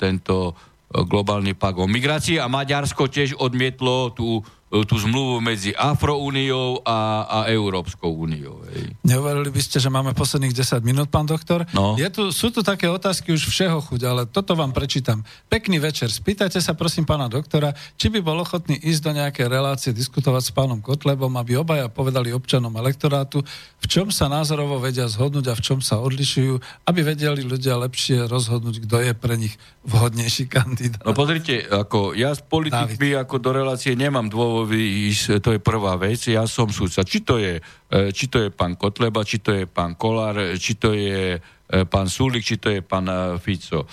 tento 0.00 0.56
globálny 0.92 1.56
pak 1.56 1.80
o 1.80 1.88
migrácii 1.88 2.36
a 2.36 2.46
Maďarsko 2.46 3.08
tiež 3.08 3.40
odmietlo 3.40 4.12
tú 4.12 4.44
tú 4.72 4.96
zmluvu 4.96 5.44
medzi 5.44 5.76
Afroúniou 5.76 6.80
a, 6.80 7.28
a 7.28 7.38
Európskou 7.52 8.08
úniou. 8.08 8.64
Neuverili 9.04 9.52
by 9.52 9.60
ste, 9.60 9.76
že 9.76 9.92
máme 9.92 10.16
posledných 10.16 10.56
10 10.56 10.80
minút, 10.80 11.12
pán 11.12 11.28
doktor? 11.28 11.68
No. 11.76 11.92
Je 12.00 12.08
tu, 12.08 12.32
sú 12.32 12.48
tu 12.48 12.64
také 12.64 12.88
otázky 12.88 13.36
už 13.36 13.52
všeho 13.52 13.84
chuť, 13.84 14.00
ale 14.08 14.24
toto 14.24 14.56
vám 14.56 14.72
prečítam. 14.72 15.20
Pekný 15.52 15.76
večer. 15.76 16.08
Spýtajte 16.08 16.56
sa 16.64 16.72
prosím 16.72 17.04
pána 17.04 17.28
doktora, 17.28 17.76
či 18.00 18.08
by 18.08 18.24
bol 18.24 18.40
ochotný 18.40 18.80
ísť 18.80 19.00
do 19.04 19.12
nejakej 19.12 19.46
relácie 19.52 19.90
diskutovať 19.92 20.48
s 20.48 20.52
pánom 20.56 20.80
Kotlebom, 20.80 21.36
aby 21.36 21.60
obaja 21.60 21.92
povedali 21.92 22.32
občanom 22.32 22.72
elektorátu, 22.72 23.44
v 23.76 23.86
čom 23.92 24.08
sa 24.08 24.32
názorovo 24.32 24.80
vedia 24.80 25.04
zhodnúť 25.04 25.52
a 25.52 25.58
v 25.58 25.64
čom 25.68 25.78
sa 25.84 26.00
odlišujú, 26.00 26.88
aby 26.88 27.00
vedeli 27.04 27.44
ľudia 27.44 27.76
lepšie 27.76 28.24
rozhodnúť, 28.24 28.88
kto 28.88 28.96
je 29.04 29.12
pre 29.12 29.36
nich 29.36 29.52
vhodnejší 29.84 30.48
kandidát. 30.48 31.04
No 31.04 31.12
pozrite, 31.12 31.60
ako 31.68 32.16
ja 32.16 32.32
s 32.32 32.40
politikmi 32.40 33.20
ako 33.20 33.36
do 33.36 33.50
relácie 33.52 33.92
nemám 33.92 34.32
dôvod 34.32 34.61
ísť, 34.70 35.42
to 35.42 35.56
je 35.56 35.60
prvá 35.60 35.98
vec, 35.98 36.20
ja 36.28 36.46
som 36.46 36.70
súdca. 36.70 37.02
Či 37.02 37.18
to 37.24 37.40
je, 37.40 37.58
e, 37.90 38.10
či 38.14 38.30
to 38.30 38.46
je 38.46 38.48
pán 38.52 38.78
Kotleba, 38.78 39.26
či 39.26 39.42
to 39.42 39.50
je 39.56 39.64
pán 39.66 39.98
Kolár, 39.98 40.56
či 40.60 40.78
to 40.78 40.94
je 40.94 41.36
e, 41.36 41.84
pán 41.88 42.06
Sulik, 42.06 42.46
či 42.46 42.60
to 42.60 42.70
je 42.70 42.80
pán 42.84 43.08
e, 43.08 43.38
Fico. 43.42 43.88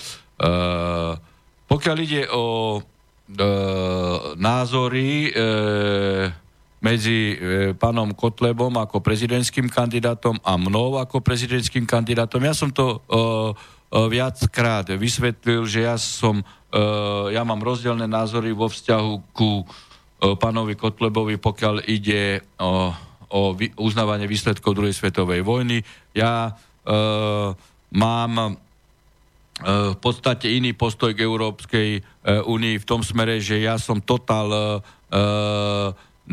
Pokiaľ 1.69 1.97
ide 2.01 2.23
o 2.33 2.79
názory, 4.39 5.29
medzi 6.79 7.35
e, 7.35 7.75
pánom 7.75 8.15
Kotlebom 8.15 8.71
ako 8.79 9.03
prezidentským 9.03 9.67
kandidátom 9.67 10.39
a 10.39 10.55
mnou 10.55 10.95
ako 10.95 11.19
prezidentským 11.19 11.83
kandidátom. 11.83 12.39
Ja 12.39 12.55
som 12.55 12.71
to 12.71 12.87
e, 12.87 12.97
e, 12.97 13.19
viackrát 14.07 14.87
vysvetlil, 14.87 15.67
že 15.67 15.83
ja 15.83 15.99
som, 15.99 16.39
e, 16.71 16.83
ja 17.35 17.43
mám 17.43 17.59
rozdielne 17.59 18.07
názory 18.07 18.55
vo 18.55 18.71
vzťahu 18.71 19.13
ku 19.35 19.63
e, 19.63 19.65
pánovi 20.19 20.75
Kotlebovi, 20.75 21.39
pokiaľ 21.39 21.87
ide 21.87 22.43
o, 22.59 22.91
o 23.31 23.41
vy, 23.55 23.71
uznávanie 23.79 24.27
výsledkov 24.27 24.75
druhej 24.75 24.95
svetovej 24.95 25.41
vojny. 25.47 25.79
Ja 26.11 26.51
e, 26.51 26.51
mám 27.95 28.33
e, 28.35 28.47
v 29.65 29.97
podstate 29.97 30.51
iný 30.51 30.75
postoj 30.75 31.15
k 31.15 31.23
Európskej 31.23 31.89
e, 31.95 32.01
únii 32.43 32.75
v 32.83 32.87
tom 32.87 32.99
smere, 32.99 33.39
že 33.39 33.63
ja 33.63 33.79
som 33.79 34.03
total 34.03 34.47
e, 34.51 34.59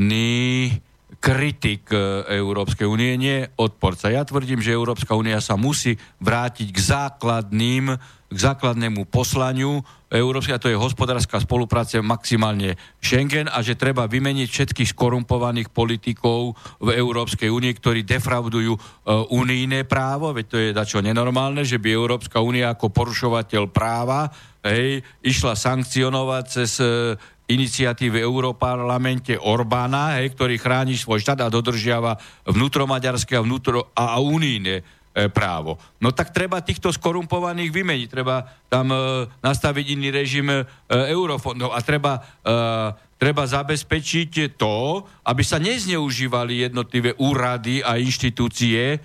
ni 0.02 0.70
kritik 1.22 1.88
e, 1.90 2.26
Európskej 2.38 2.86
únie, 2.86 3.14
nie 3.16 3.38
odporca. 3.56 4.12
Ja 4.12 4.26
tvrdím, 4.26 4.60
že 4.60 4.74
Európska 4.74 5.14
únia 5.14 5.38
sa 5.38 5.54
musí 5.54 5.96
vrátiť 6.20 6.68
k 6.74 6.78
základným, 6.78 7.96
k 8.26 8.36
základnému 8.36 9.06
poslaniu 9.06 9.80
Európskej, 10.06 10.54
a 10.54 10.62
to 10.62 10.70
je 10.70 10.78
hospodárska 10.78 11.42
spolupráca 11.42 11.98
maximálne 11.98 12.78
Schengen 13.02 13.50
a 13.50 13.58
že 13.62 13.78
treba 13.78 14.06
vymeniť 14.06 14.46
všetkých 14.46 14.94
skorumpovaných 14.94 15.74
politikov 15.74 16.54
v 16.78 16.88
Európskej 16.94 17.50
únie, 17.50 17.74
ktorí 17.74 18.06
defraudujú 18.06 18.74
uh, 18.74 19.26
unijné 19.34 19.82
právo, 19.86 20.30
veď 20.30 20.46
to 20.46 20.56
je 20.58 20.70
dačo 20.70 20.98
nenormálne, 21.02 21.66
že 21.66 21.82
by 21.82 21.90
Európska 21.90 22.38
únia 22.38 22.70
ako 22.70 22.94
porušovateľ 22.94 23.62
práva 23.70 24.30
hej, 24.62 25.02
išla 25.26 25.58
sankcionovať 25.58 26.44
cez 26.46 26.78
uh, 26.78 27.18
iniciatívy 27.46 28.18
Európarlamente 28.18 29.38
Orbána, 29.38 30.18
hej, 30.18 30.34
ktorý 30.34 30.58
chráni 30.58 30.98
svoj 30.98 31.22
štát 31.22 31.46
a 31.46 31.52
dodržiava 31.52 32.18
vnútromaďarské 32.46 33.38
a, 33.38 33.42
vnútro, 33.42 33.94
a 33.94 34.18
unijné 34.18 34.82
e, 34.82 34.84
právo. 35.32 35.80
No 35.96 36.12
tak 36.12 36.28
treba 36.28 36.60
týchto 36.60 36.92
skorumpovaných 36.92 37.72
vymeniť, 37.72 38.08
treba 38.12 38.44
tam 38.68 38.92
e, 38.92 39.24
nastaviť 39.40 39.86
iný 39.96 40.08
režim 40.12 40.48
e, 40.52 40.60
eurofondov 40.92 41.72
a 41.72 41.80
treba, 41.80 42.20
e, 42.44 42.52
treba 43.16 43.48
zabezpečiť 43.48 44.60
to, 44.60 45.08
aby 45.24 45.42
sa 45.42 45.56
nezneužívali 45.56 46.68
jednotlivé 46.68 47.16
úrady 47.16 47.80
a 47.80 47.96
inštitúcie 47.96 48.96
e, 48.96 48.98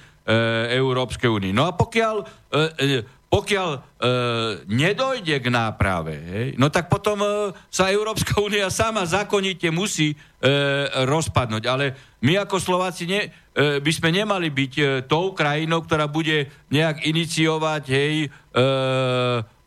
Európskej 0.76 1.32
únie. 1.32 1.56
No 1.56 1.64
a 1.64 1.72
pokiaľ 1.72 2.16
e, 2.20 2.26
e, 2.28 3.21
pokiaľ 3.32 3.70
e, 3.72 3.80
nedojde 4.68 5.40
k 5.40 5.48
náprave, 5.48 6.16
hej, 6.20 6.48
no 6.60 6.68
tak 6.68 6.92
potom 6.92 7.24
e, 7.24 7.56
sa 7.72 7.88
Európska 7.88 8.36
únia 8.46 8.68
sama 8.68 9.08
zákonite 9.08 9.72
musí 9.72 10.12
e, 10.12 10.16
rozpadnúť. 11.08 11.64
Ale 11.64 11.96
my 12.28 12.44
ako 12.44 12.60
Slováci 12.60 13.08
ne, 13.08 13.32
e, 13.56 13.80
by 13.80 13.92
sme 13.96 14.12
nemali 14.12 14.52
byť 14.52 14.74
e, 14.76 14.84
tou 15.08 15.32
krajinou, 15.32 15.80
ktorá 15.80 16.12
bude 16.12 16.52
nejak 16.76 17.08
iniciovať 17.08 17.84
hej, 17.88 18.28
e, 18.28 18.60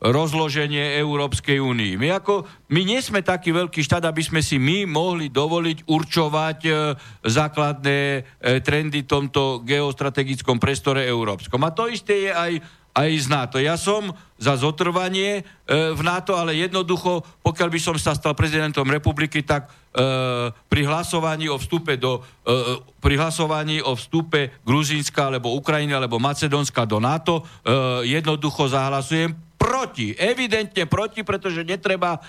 rozloženie 0.04 1.00
Európskej 1.00 1.64
únii. 1.64 1.96
My, 1.96 2.20
ako, 2.20 2.44
my 2.68 2.80
nie 2.84 3.00
sme 3.00 3.24
taký 3.24 3.56
veľký 3.56 3.80
štát, 3.80 4.04
aby 4.04 4.20
sme 4.20 4.44
si 4.44 4.60
my 4.60 4.84
mohli 4.84 5.32
dovoliť 5.32 5.88
určovať 5.88 6.58
e, 6.68 6.70
základné 7.24 8.00
e, 8.20 8.20
trendy 8.60 9.00
v 9.00 9.10
tomto 9.10 9.64
geostrategickom 9.64 10.60
prestore 10.60 11.08
európskom. 11.08 11.64
A 11.64 11.72
to 11.72 11.88
isté 11.88 12.28
je 12.28 12.32
aj 12.36 12.52
aj 12.94 13.10
z 13.10 13.26
NATO. 13.26 13.58
Ja 13.58 13.74
som 13.74 14.14
za 14.38 14.54
zotrvanie 14.54 15.42
e, 15.42 15.42
v 15.94 16.02
NATO, 16.06 16.38
ale 16.38 16.54
jednoducho, 16.54 17.26
pokiaľ 17.42 17.68
by 17.74 17.80
som 17.82 17.96
sa 17.98 18.14
stal 18.14 18.38
prezidentom 18.38 18.86
republiky, 18.86 19.42
tak 19.42 19.66
e, 19.66 19.70
pri 20.54 20.82
hlasovaní 20.86 21.50
o 21.50 21.58
vstupe 21.58 21.98
do, 21.98 22.22
e, 22.46 22.78
pri 23.02 23.14
hlasovaní 23.18 23.82
o 23.82 23.98
vstupe 23.98 24.62
Gruzínska, 24.62 25.26
alebo 25.26 25.58
Ukrajiny, 25.58 25.90
alebo 25.90 26.22
Macedónska 26.22 26.86
do 26.86 27.02
NATO, 27.02 27.42
e, 27.42 27.42
jednoducho 28.14 28.70
zahlasujem 28.70 29.34
proti, 29.58 30.12
evidentne 30.14 30.84
proti, 30.86 31.26
pretože 31.26 31.66
netreba 31.66 32.18
e, 32.18 32.20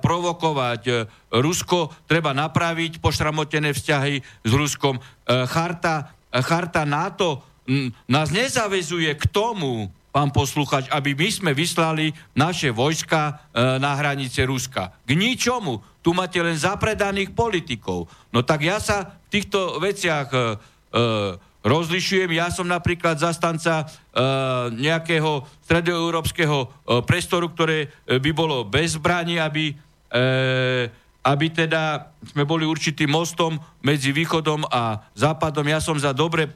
provokovať 0.00 0.82
e, 0.88 0.92
Rusko, 1.36 1.92
treba 2.08 2.32
napraviť 2.32 3.02
pošramotené 3.02 3.76
vzťahy 3.76 4.14
s 4.46 4.52
Ruskom. 4.54 4.96
E, 4.96 5.00
charta, 5.50 6.16
e, 6.30 6.38
charta 6.40 6.86
NATO 6.88 7.51
nás 8.10 8.28
nezavezuje 8.34 9.14
k 9.14 9.24
tomu, 9.30 9.90
pán 10.12 10.28
posluchač, 10.28 10.92
aby 10.92 11.16
my 11.16 11.28
sme 11.32 11.50
vyslali 11.56 12.12
naše 12.36 12.68
vojska 12.68 13.48
e, 13.50 13.80
na 13.80 13.96
hranice 13.96 14.44
Ruska. 14.44 14.92
K 15.08 15.10
ničomu. 15.16 15.80
Tu 16.04 16.12
máte 16.12 16.36
len 16.42 16.52
zapredaných 16.52 17.32
politikov. 17.32 18.12
No 18.28 18.44
tak 18.44 18.60
ja 18.68 18.76
sa 18.76 19.16
v 19.26 19.40
týchto 19.40 19.80
veciach 19.80 20.28
e, 20.28 20.36
e, 20.36 20.42
rozlišujem. 21.64 22.28
Ja 22.36 22.52
som 22.52 22.68
napríklad 22.68 23.16
zastanca 23.22 23.88
nejakého 24.76 25.48
stredoeurópskeho 25.64 26.58
e, 26.60 26.66
priestoru, 27.08 27.48
ktoré 27.48 27.88
by 28.04 28.30
bolo 28.36 28.68
bez 28.68 29.00
zbraní, 29.00 29.40
aby, 29.40 29.72
aby 31.24 31.46
teda 31.48 32.12
sme 32.34 32.44
boli 32.44 32.68
určitým 32.68 33.08
mostom 33.08 33.56
medzi 33.80 34.12
východom 34.12 34.68
a 34.68 35.06
západom. 35.16 35.64
Ja 35.64 35.80
som 35.80 35.96
za 35.96 36.12
dobre 36.12 36.52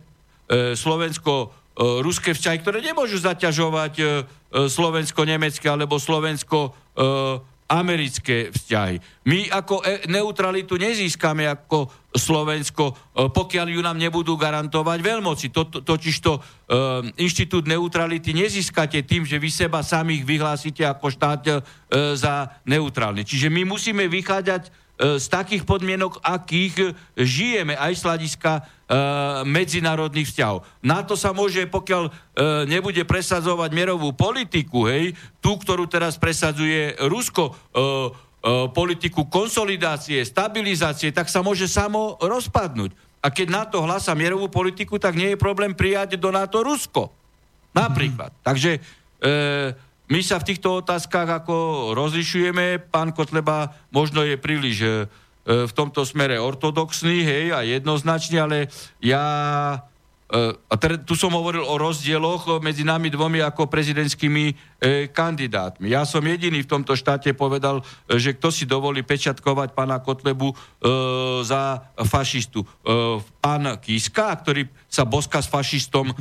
slovensko-ruské 0.51 2.31
e, 2.33 2.35
vzťahy, 2.39 2.59
ktoré 2.63 2.81
nemôžu 2.83 3.19
zaťažovať 3.19 3.99
e, 3.99 4.05
slovensko-nemecké 4.71 5.69
alebo 5.69 5.99
slovensko-americké 5.99 8.51
vzťahy. 8.55 9.01
My 9.27 9.51
ako 9.51 9.83
neutralitu 10.07 10.77
nezískame 10.79 11.47
ako 11.51 11.91
Slovensko, 12.17 12.97
pokiaľ 13.13 13.69
ju 13.69 13.85
nám 13.85 14.01
nebudú 14.01 14.41
garantovať 14.41 15.05
veľmoci. 15.05 15.53
To, 15.53 15.69
totiž 15.69 16.17
to 16.25 16.41
inštitút 17.21 17.69
neutrality 17.69 18.33
nezískate 18.33 19.05
tým, 19.05 19.29
že 19.29 19.37
vy 19.37 19.53
seba 19.53 19.85
samých 19.85 20.25
vyhlásite 20.25 20.81
ako 20.81 21.13
štát 21.13 21.61
za 22.17 22.57
neutrálny. 22.65 23.29
Čiže 23.29 23.53
my 23.53 23.69
musíme 23.69 24.09
vychádzať 24.09 24.73
z 24.97 25.27
takých 25.29 25.69
podmienok, 25.69 26.25
akých 26.25 26.97
žijeme 27.21 27.77
aj 27.77 27.93
z 28.01 28.03
hľadiska 28.09 28.53
E, 28.87 28.95
medzinárodných 29.43 30.31
vzťahov. 30.31 30.63
NATO 30.79 31.19
sa 31.19 31.35
môže, 31.35 31.67
pokiaľ 31.67 32.07
e, 32.07 32.11
nebude 32.71 33.03
presadzovať 33.03 33.75
mierovú 33.75 34.15
politiku, 34.15 34.87
hej, 34.87 35.11
tú, 35.43 35.59
ktorú 35.59 35.91
teraz 35.91 36.15
presadzuje 36.15 36.95
Rusko, 37.03 37.51
e, 37.51 37.55
politiku 38.71 39.27
konsolidácie, 39.27 40.23
stabilizácie, 40.23 41.11
tak 41.11 41.27
sa 41.27 41.43
môže 41.43 41.67
samo 41.67 42.15
rozpadnúť. 42.23 42.95
A 43.19 43.35
keď 43.35 43.47
NATO 43.51 43.83
hlasa 43.83 44.15
mierovú 44.15 44.47
politiku, 44.47 45.03
tak 45.03 45.19
nie 45.19 45.35
je 45.35 45.43
problém 45.43 45.75
prijať 45.75 46.15
do 46.15 46.31
NATO 46.31 46.63
Rusko. 46.63 47.11
Napríklad. 47.75 48.31
Mm. 48.31 48.43
Takže 48.47 48.71
e, 48.79 48.81
my 50.07 50.21
sa 50.23 50.39
v 50.39 50.55
týchto 50.55 50.87
otázkach 50.87 51.27
ako 51.43 51.91
rozlišujeme. 51.99 52.79
Pán 52.79 53.11
Kotleba 53.11 53.75
možno 53.91 54.23
je 54.23 54.39
príliš 54.39 54.77
e, 54.83 54.91
v 55.47 55.73
tomto 55.75 56.07
smere 56.07 56.39
ortodoxný, 56.39 57.27
hej, 57.27 57.45
a 57.51 57.67
jednoznačný, 57.67 58.37
ale 58.39 58.71
ja... 59.03 59.25
E, 60.31 61.03
tu 61.03 61.19
som 61.19 61.35
hovoril 61.35 61.63
o 61.63 61.75
rozdieloch 61.75 62.63
medzi 62.63 62.87
nami 62.87 63.11
dvomi 63.11 63.43
ako 63.43 63.67
prezidentskými 63.67 64.45
e, 64.51 64.55
kandidátmi. 65.11 65.91
Ja 65.91 66.07
som 66.07 66.23
jediný 66.23 66.63
v 66.63 66.71
tomto 66.71 66.95
štáte 66.95 67.35
povedal, 67.35 67.83
e, 68.07 68.19
že 68.23 68.39
kto 68.39 68.55
si 68.55 68.63
dovolí 68.63 69.03
pečatkovať 69.03 69.75
pána 69.75 69.99
Kotlebu 69.99 70.51
e, 70.51 70.57
za 71.43 71.83
fašistu. 71.99 72.63
E, 72.63 72.67
pán 73.43 73.75
Kiska, 73.83 74.39
ktorý 74.39 74.71
sa 74.87 75.03
boska 75.03 75.43
s 75.43 75.51
fašistom 75.51 76.11
e, 76.11 76.15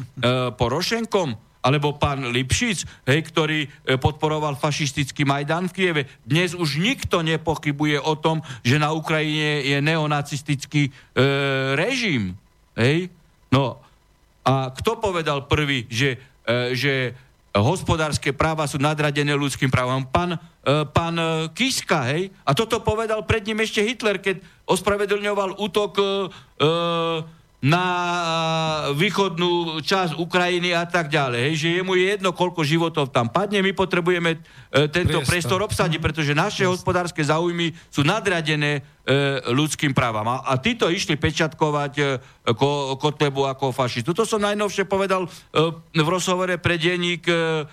Porošenkom, 0.58 1.45
alebo 1.66 1.98
pán 1.98 2.30
Lipšic, 2.30 2.86
hej, 3.10 3.20
ktorý 3.26 3.66
e, 3.66 3.98
podporoval 3.98 4.54
fašistický 4.54 5.26
Majdan 5.26 5.66
v 5.66 5.74
Kieve. 5.74 6.04
Dnes 6.22 6.54
už 6.54 6.78
nikto 6.78 7.26
nepochybuje 7.26 7.98
o 8.06 8.14
tom, 8.14 8.46
že 8.62 8.78
na 8.78 8.94
Ukrajine 8.94 9.66
je 9.66 9.78
neonacistický 9.82 10.88
e, 10.88 10.92
režim. 11.74 12.38
Hej? 12.78 13.10
No 13.50 13.82
a 14.46 14.70
kto 14.70 15.02
povedal 15.02 15.50
prvý, 15.50 15.90
že, 15.90 16.22
e, 16.46 16.78
že 16.78 17.18
hospodárske 17.58 18.30
práva 18.30 18.70
sú 18.70 18.78
nadradené 18.78 19.34
ľudským 19.34 19.74
právam? 19.74 20.06
Pán, 20.06 20.38
e, 20.38 20.40
pán 20.94 21.18
e, 21.18 21.50
Kiska, 21.58 22.14
hej? 22.14 22.30
A 22.46 22.54
toto 22.54 22.78
povedal 22.86 23.26
pred 23.26 23.42
ním 23.42 23.66
ešte 23.66 23.82
Hitler, 23.82 24.22
keď 24.22 24.38
ospravedlňoval 24.70 25.58
útok 25.58 25.92
e, 25.98 26.04
e 26.62 26.70
na 27.66 27.86
východnú 28.94 29.82
časť 29.82 30.22
Ukrajiny 30.22 30.78
a 30.78 30.86
tak 30.86 31.10
ďalej. 31.10 31.50
Hej, 31.50 31.56
že 31.58 31.68
jemu 31.82 31.98
je 31.98 32.06
jedno, 32.14 32.30
koľko 32.30 32.62
životov 32.62 33.10
tam 33.10 33.26
padne. 33.34 33.66
My 33.66 33.74
potrebujeme 33.74 34.38
e, 34.38 34.86
tento 34.86 35.26
priestor, 35.26 35.58
priestor 35.58 35.60
obsadiť, 35.66 35.98
pretože 35.98 36.38
naše 36.38 36.62
Priestor. 36.62 36.78
hospodárske 36.78 37.26
záujmy 37.26 37.74
sú 37.90 38.06
nadradené 38.06 38.86
e, 39.02 39.50
ľudským 39.50 39.98
právam. 39.98 40.30
A, 40.30 40.46
a 40.46 40.62
títo 40.62 40.94
išli 40.94 41.18
pečatkovať 41.18 41.94
e, 41.98 42.04
ko, 42.54 43.02
Kotlebu 43.02 43.50
ako 43.50 43.74
fašistu. 43.74 44.14
To 44.14 44.30
som 44.30 44.46
najnovšie 44.46 44.86
povedal 44.86 45.26
e, 45.26 45.30
v 45.98 46.08
rozhovore 46.08 46.62
pre 46.62 46.78
denník 46.78 47.26
e, 47.26 47.66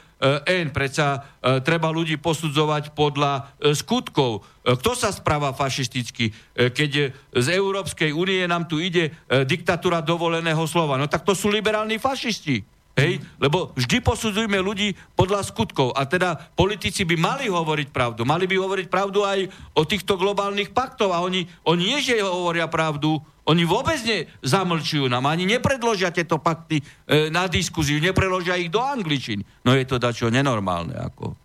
N. 0.46 0.70
Predsa 0.70 1.06
e, 1.18 1.18
treba 1.66 1.90
ľudí 1.90 2.14
posudzovať 2.22 2.94
podľa 2.94 3.32
e, 3.58 3.74
skutkov. 3.74 4.46
Kto 4.62 4.94
sa 4.94 5.10
správa 5.10 5.50
fašisticky? 5.50 6.30
Keď 6.54 6.90
z 7.34 7.46
Európskej 7.50 8.14
únie 8.14 8.46
nám 8.46 8.70
tu 8.70 8.78
ide 8.78 9.10
diktatúra 9.26 9.98
dovoleného 9.98 10.62
slova, 10.70 10.94
no 10.94 11.10
tak 11.10 11.26
to 11.26 11.34
sú 11.34 11.50
liberálni 11.50 11.98
fašisti. 11.98 12.62
Hej? 12.92 13.24
Lebo 13.40 13.72
vždy 13.72 14.04
posudzujeme 14.04 14.60
ľudí 14.60 14.92
podľa 15.16 15.42
skutkov. 15.48 15.96
A 15.96 16.04
teda 16.04 16.36
politici 16.52 17.08
by 17.08 17.16
mali 17.16 17.46
hovoriť 17.48 17.88
pravdu. 17.88 18.28
Mali 18.28 18.44
by 18.44 18.56
hovoriť 18.60 18.86
pravdu 18.92 19.24
aj 19.24 19.48
o 19.76 19.82
týchto 19.88 20.20
globálnych 20.20 20.76
paktov. 20.76 21.16
A 21.16 21.24
oni, 21.24 21.48
oni 21.64 21.96
nie, 21.96 22.00
že 22.04 22.20
hovoria 22.20 22.68
pravdu, 22.68 23.16
oni 23.42 23.66
vôbec 23.66 23.98
nezamlčujú 24.06 25.10
nám, 25.10 25.26
ani 25.26 25.50
nepredložia 25.50 26.14
tieto 26.14 26.38
pakty 26.38 26.78
e, 26.78 27.26
na 27.26 27.50
diskuziu, 27.50 27.98
nepreložia 27.98 28.54
ich 28.54 28.70
do 28.70 28.78
angličiny. 28.78 29.42
No 29.66 29.74
je 29.74 29.82
to 29.82 29.98
dačo 29.98 30.30
nenormálne. 30.30 30.94
Ako. 30.94 31.41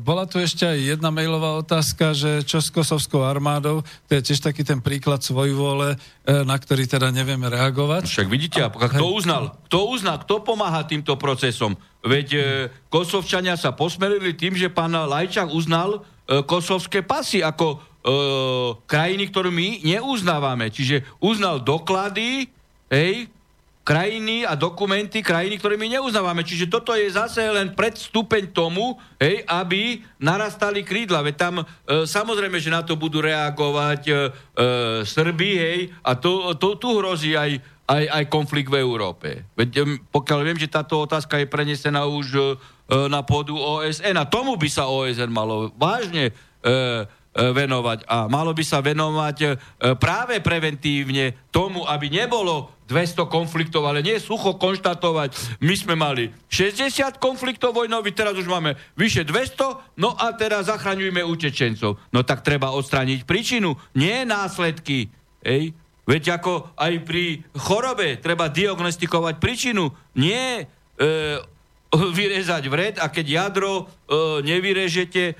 Bola 0.00 0.24
tu 0.24 0.40
ešte 0.40 0.64
aj 0.64 0.96
jedna 0.96 1.12
mailová 1.12 1.60
otázka, 1.60 2.16
že 2.16 2.40
čo 2.48 2.56
s 2.56 2.72
kosovskou 2.72 3.20
armádou, 3.20 3.84
to 4.08 4.16
je 4.16 4.32
tiež 4.32 4.40
taký 4.40 4.64
ten 4.64 4.80
príklad 4.80 5.20
svojvôle, 5.20 5.92
e, 5.92 5.96
na 6.48 6.56
ktorý 6.56 6.88
teda 6.88 7.12
nevieme 7.12 7.52
reagovať. 7.52 8.08
Však 8.08 8.32
vidíte, 8.32 8.64
a 8.64 8.72
kto 8.72 9.12
uznal? 9.12 9.60
Kto 9.68 9.92
uznal? 9.92 10.24
Kto 10.24 10.40
pomáha 10.40 10.88
týmto 10.88 11.20
procesom? 11.20 11.76
Veď 12.00 12.28
e, 12.32 12.40
kosovčania 12.88 13.60
sa 13.60 13.76
posmerili 13.76 14.32
tým, 14.32 14.56
že 14.56 14.72
pán 14.72 14.96
Lajčák 14.96 15.52
uznal 15.52 16.00
e, 16.24 16.40
kosovské 16.48 17.04
pasy 17.04 17.44
ako 17.44 17.66
e, 17.68 17.78
krajiny, 18.88 19.28
ktorú 19.28 19.52
my 19.52 19.84
neuznávame. 19.84 20.72
Čiže 20.72 21.04
uznal 21.20 21.60
doklady, 21.60 22.48
hej, 22.88 23.28
krajiny 23.88 24.44
a 24.44 24.52
dokumenty 24.52 25.24
krajiny, 25.24 25.56
ktoré 25.56 25.80
my 25.80 25.88
neuznávame. 25.88 26.44
Čiže 26.44 26.68
toto 26.68 26.92
je 26.92 27.08
zase 27.08 27.40
len 27.40 27.72
predstupeň 27.72 28.52
tomu, 28.52 29.00
hej, 29.16 29.40
aby 29.48 30.04
narastali 30.20 30.84
krídla. 30.84 31.24
Veď 31.24 31.34
tam 31.40 31.54
e, 31.64 31.64
samozrejme, 32.04 32.60
že 32.60 32.68
na 32.68 32.84
to 32.84 33.00
budú 33.00 33.24
reagovať 33.24 34.02
e, 34.04 34.12
e, 34.12 34.18
Srby, 35.08 35.50
hej, 35.56 35.80
a 36.04 36.12
to, 36.20 36.52
to, 36.60 36.76
tu 36.76 37.00
hrozí 37.00 37.32
aj, 37.32 37.64
aj, 37.88 38.04
aj 38.12 38.24
konflikt 38.28 38.68
v 38.68 38.76
Európe. 38.76 39.48
Veď 39.56 39.70
e, 39.80 39.82
pokiaľ 40.12 40.40
viem, 40.44 40.60
že 40.60 40.68
táto 40.68 41.00
otázka 41.00 41.40
je 41.40 41.48
prenesená 41.48 42.04
už 42.04 42.26
e, 42.36 42.40
na 43.08 43.24
pôdu 43.24 43.56
OSN 43.56 44.20
a 44.20 44.28
tomu 44.28 44.60
by 44.60 44.68
sa 44.68 44.84
OSN 44.84 45.32
malo 45.32 45.72
vážne 45.80 46.36
e, 46.60 47.08
E, 47.38 47.54
venovať. 47.54 48.02
A 48.10 48.26
malo 48.26 48.50
by 48.50 48.64
sa 48.66 48.82
venovať 48.82 49.36
e, 49.46 49.48
práve 49.94 50.42
preventívne 50.42 51.46
tomu, 51.54 51.86
aby 51.86 52.10
nebolo 52.10 52.77
200 52.88 53.28
konfliktov, 53.28 53.84
ale 53.84 54.00
nie 54.00 54.16
sucho 54.16 54.56
konštatovať. 54.56 55.60
My 55.60 55.74
sme 55.76 55.94
mali 55.94 56.32
60 56.48 57.20
konfliktov 57.20 57.76
vojnových, 57.76 58.16
teraz 58.16 58.34
už 58.34 58.48
máme 58.48 58.80
vyše 58.96 59.28
200, 59.28 60.00
no 60.00 60.16
a 60.16 60.32
teraz 60.32 60.72
zachraňujeme 60.72 61.20
utečencov. 61.20 62.00
No 62.08 62.20
tak 62.24 62.40
treba 62.40 62.72
odstrániť 62.72 63.28
príčinu, 63.28 63.76
nie 63.92 64.24
následky. 64.24 65.12
Ej? 65.44 65.76
Veď 66.08 66.40
ako 66.40 66.72
aj 66.72 66.92
pri 67.04 67.44
chorobe 67.52 68.16
treba 68.16 68.48
diagnostikovať 68.48 69.36
príčinu, 69.36 69.92
nie 70.16 70.64
e, 70.64 70.64
vyrezať 71.92 72.64
vred 72.72 72.96
a 72.96 73.12
keď 73.12 73.26
jadro 73.28 73.72
e, 73.76 73.84
nevyrežete 74.40 75.24
e, 75.28 75.34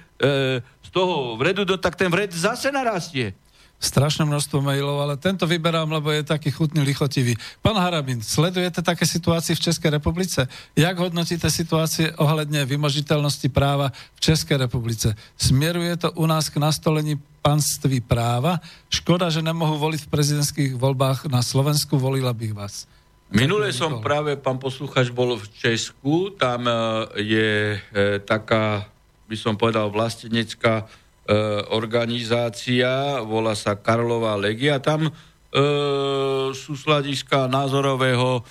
z 0.60 0.88
toho 0.92 1.40
vredu, 1.40 1.64
tak 1.80 1.96
ten 1.96 2.12
vred 2.12 2.28
zase 2.36 2.68
narastie. 2.68 3.32
Strašné 3.78 4.26
množstvo 4.26 4.58
mailov, 4.58 4.98
ale 4.98 5.14
tento 5.14 5.46
vyberám, 5.46 5.86
lebo 5.86 6.10
je 6.10 6.26
taký 6.26 6.50
chutný, 6.50 6.82
lichotivý. 6.82 7.38
Pán 7.62 7.78
Harabin, 7.78 8.18
sledujete 8.18 8.82
také 8.82 9.06
situácie 9.06 9.54
v 9.54 9.70
Českej 9.70 9.94
republice? 9.94 10.50
Jak 10.74 10.98
hodnotíte 10.98 11.46
situácie 11.46 12.10
ohľadne 12.18 12.66
vymožiteľnosti 12.66 13.46
práva 13.54 13.94
v 14.18 14.20
Českej 14.20 14.58
republice? 14.58 15.14
Smeruje 15.38 15.94
to 15.94 16.10
u 16.18 16.26
nás 16.26 16.50
k 16.50 16.58
nastolení 16.58 17.22
panství 17.38 18.02
práva? 18.02 18.58
Škoda, 18.90 19.30
že 19.30 19.46
nemohu 19.46 19.78
voliť 19.78 20.06
v 20.06 20.12
prezidentských 20.12 20.72
voľbách 20.74 21.30
na 21.30 21.38
Slovensku, 21.38 22.02
volila 22.02 22.34
bych 22.34 22.52
vás. 22.58 22.90
Minule 23.30 23.70
som 23.70 24.02
práve, 24.02 24.34
pán 24.34 24.58
posluchač, 24.58 25.14
bol 25.14 25.38
v 25.38 25.46
Česku, 25.54 26.34
tam 26.34 26.64
e, 26.64 26.74
je 27.20 27.50
e, 27.76 28.18
taká 28.24 28.88
by 29.28 29.36
som 29.36 29.54
povedal, 29.60 29.92
vlastenecká 29.92 30.88
organizácia, 31.76 33.20
volá 33.20 33.52
sa 33.52 33.76
Karlová 33.76 34.32
legia. 34.40 34.80
Tam 34.80 35.08
e, 35.08 35.12
sú 36.56 36.72
sladiska 36.72 37.48
názorového 37.52 38.40
e, 38.40 38.42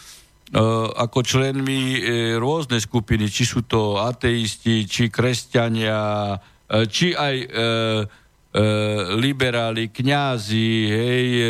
ako 0.94 1.20
členmi 1.26 1.98
e, 1.98 2.02
rôzne 2.38 2.78
skupiny, 2.78 3.30
či 3.34 3.50
sú 3.50 3.66
to 3.66 3.98
ateisti, 3.98 4.86
či 4.86 5.10
kresťania, 5.10 6.38
e, 6.38 6.86
či 6.86 7.18
aj 7.18 7.36
e, 7.38 7.48
e, 7.48 7.56
liberáli, 9.18 9.90
kňazi, 9.90 10.70
hej, 10.86 11.28
e, 11.34 11.50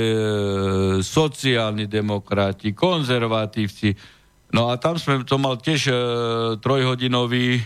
sociálni 1.03 1.91
demokrati, 1.91 2.71
konzervatívci. 2.71 4.15
No 4.55 4.71
a 4.71 4.79
tam 4.79 4.95
sme, 4.95 5.27
to 5.27 5.35
mal 5.35 5.59
tiež 5.59 5.91
e, 5.91 5.93
trojhodinový, 6.63 7.59
e, 7.59 7.61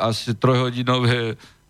asi 0.00 0.32
trojhodinové 0.32 1.36
e, 1.36 1.61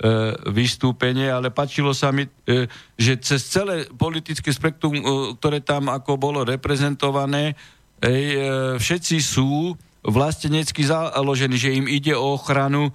vystúpenie, 0.50 1.30
ale 1.30 1.54
pačilo 1.54 1.94
sa 1.94 2.10
mi, 2.10 2.26
e, 2.26 2.66
že 2.98 3.22
cez 3.22 3.46
celé 3.46 3.86
politické 3.86 4.50
spektrum, 4.50 4.98
e, 4.98 5.02
ktoré 5.38 5.62
tam 5.62 5.86
ako 5.94 6.18
bolo 6.18 6.42
reprezentované, 6.42 7.54
e, 8.02 8.78
všetci 8.82 9.16
sú 9.22 9.78
vlastenecky 10.02 10.82
založení, 10.82 11.54
že 11.54 11.78
im 11.78 11.86
ide 11.86 12.18
o 12.18 12.34
ochranu 12.34 12.90
e, 12.90 12.92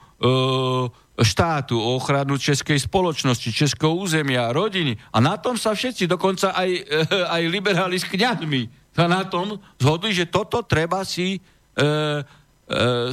štátu, 1.24 1.80
o 1.80 1.95
ochranu 1.95 2.36
českej 2.36 2.78
spoločnosti, 2.78 3.49
českého 3.49 3.95
územia, 3.95 4.51
rodiny. 4.51 4.99
A 5.16 5.24
na 5.24 5.39
tom 5.39 5.55
sa 5.55 5.72
všetci, 5.72 6.05
dokonca 6.05 6.51
aj, 6.51 6.70
e, 6.70 6.82
aj 7.39 7.43
liberáli 7.47 7.95
s 7.95 8.05
kňazmi, 8.05 8.91
sa 8.91 9.08
na 9.08 9.24
tom 9.24 9.62
zhodli, 9.80 10.12
že 10.12 10.28
toto 10.28 10.60
treba 10.66 11.08
si 11.08 11.38
e, 11.38 11.39
e, 11.39 11.86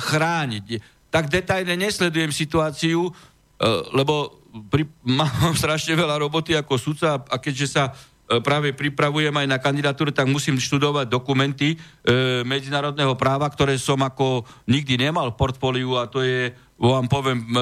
chrániť. 0.03 0.65
Tak 1.15 1.31
detajne 1.31 1.79
nesledujem 1.79 2.35
situáciu, 2.35 3.07
e, 3.07 3.13
lebo 3.95 4.45
pri, 4.71 4.87
mám 5.19 5.55
strašne 5.59 5.99
veľa 5.99 6.23
roboty 6.23 6.55
ako 6.55 6.79
sudca 6.79 7.19
a 7.19 7.37
keďže 7.43 7.67
sa 7.67 7.91
e, 7.91 8.39
práve 8.39 8.71
pripravujem 8.71 9.35
aj 9.35 9.47
na 9.51 9.59
kandidatúru, 9.59 10.15
tak 10.15 10.31
musím 10.31 10.61
študovať 10.63 11.11
dokumenty 11.11 11.75
e, 11.75 11.77
medzinárodného 12.47 13.19
práva, 13.19 13.51
ktoré 13.51 13.75
som 13.75 13.99
ako 13.99 14.47
nikdy 14.71 14.95
nemal 14.95 15.35
v 15.35 15.39
portfóliu 15.39 15.99
a 15.99 16.07
to 16.07 16.23
je, 16.23 16.55
vám 16.79 17.11
poviem, 17.11 17.43
e, 17.43 17.59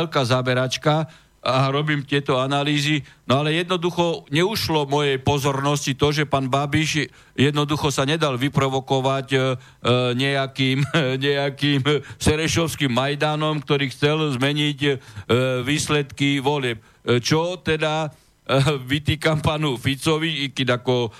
veľká 0.00 0.24
záberačka 0.24 1.08
a 1.40 1.72
robím 1.72 2.04
tieto 2.04 2.36
analýzy, 2.36 3.00
no 3.24 3.40
ale 3.40 3.56
jednoducho 3.56 4.28
neušlo 4.28 4.84
mojej 4.84 5.16
pozornosti 5.16 5.96
to, 5.96 6.12
že 6.12 6.28
pán 6.28 6.52
Babiš 6.52 7.08
jednoducho 7.32 7.88
sa 7.88 8.04
nedal 8.04 8.36
vyprovokovať 8.36 9.26
e, 9.32 9.38
nejakým, 10.20 10.84
nejakým 11.26 11.80
Serešovským 12.20 12.92
Majdanom, 12.92 13.64
ktorý 13.64 13.88
chcel 13.88 14.36
zmeniť 14.36 14.78
e, 14.84 14.90
výsledky 15.64 16.44
volieb. 16.44 16.84
E, 17.08 17.24
čo 17.24 17.56
teda 17.56 18.04
e, 18.04 18.08
vytýkam 18.84 19.40
panu 19.40 19.80
Ficovi, 19.80 20.44
i 20.44 20.46
keď 20.52 20.84
ako 20.84 21.08
e, 21.08 21.10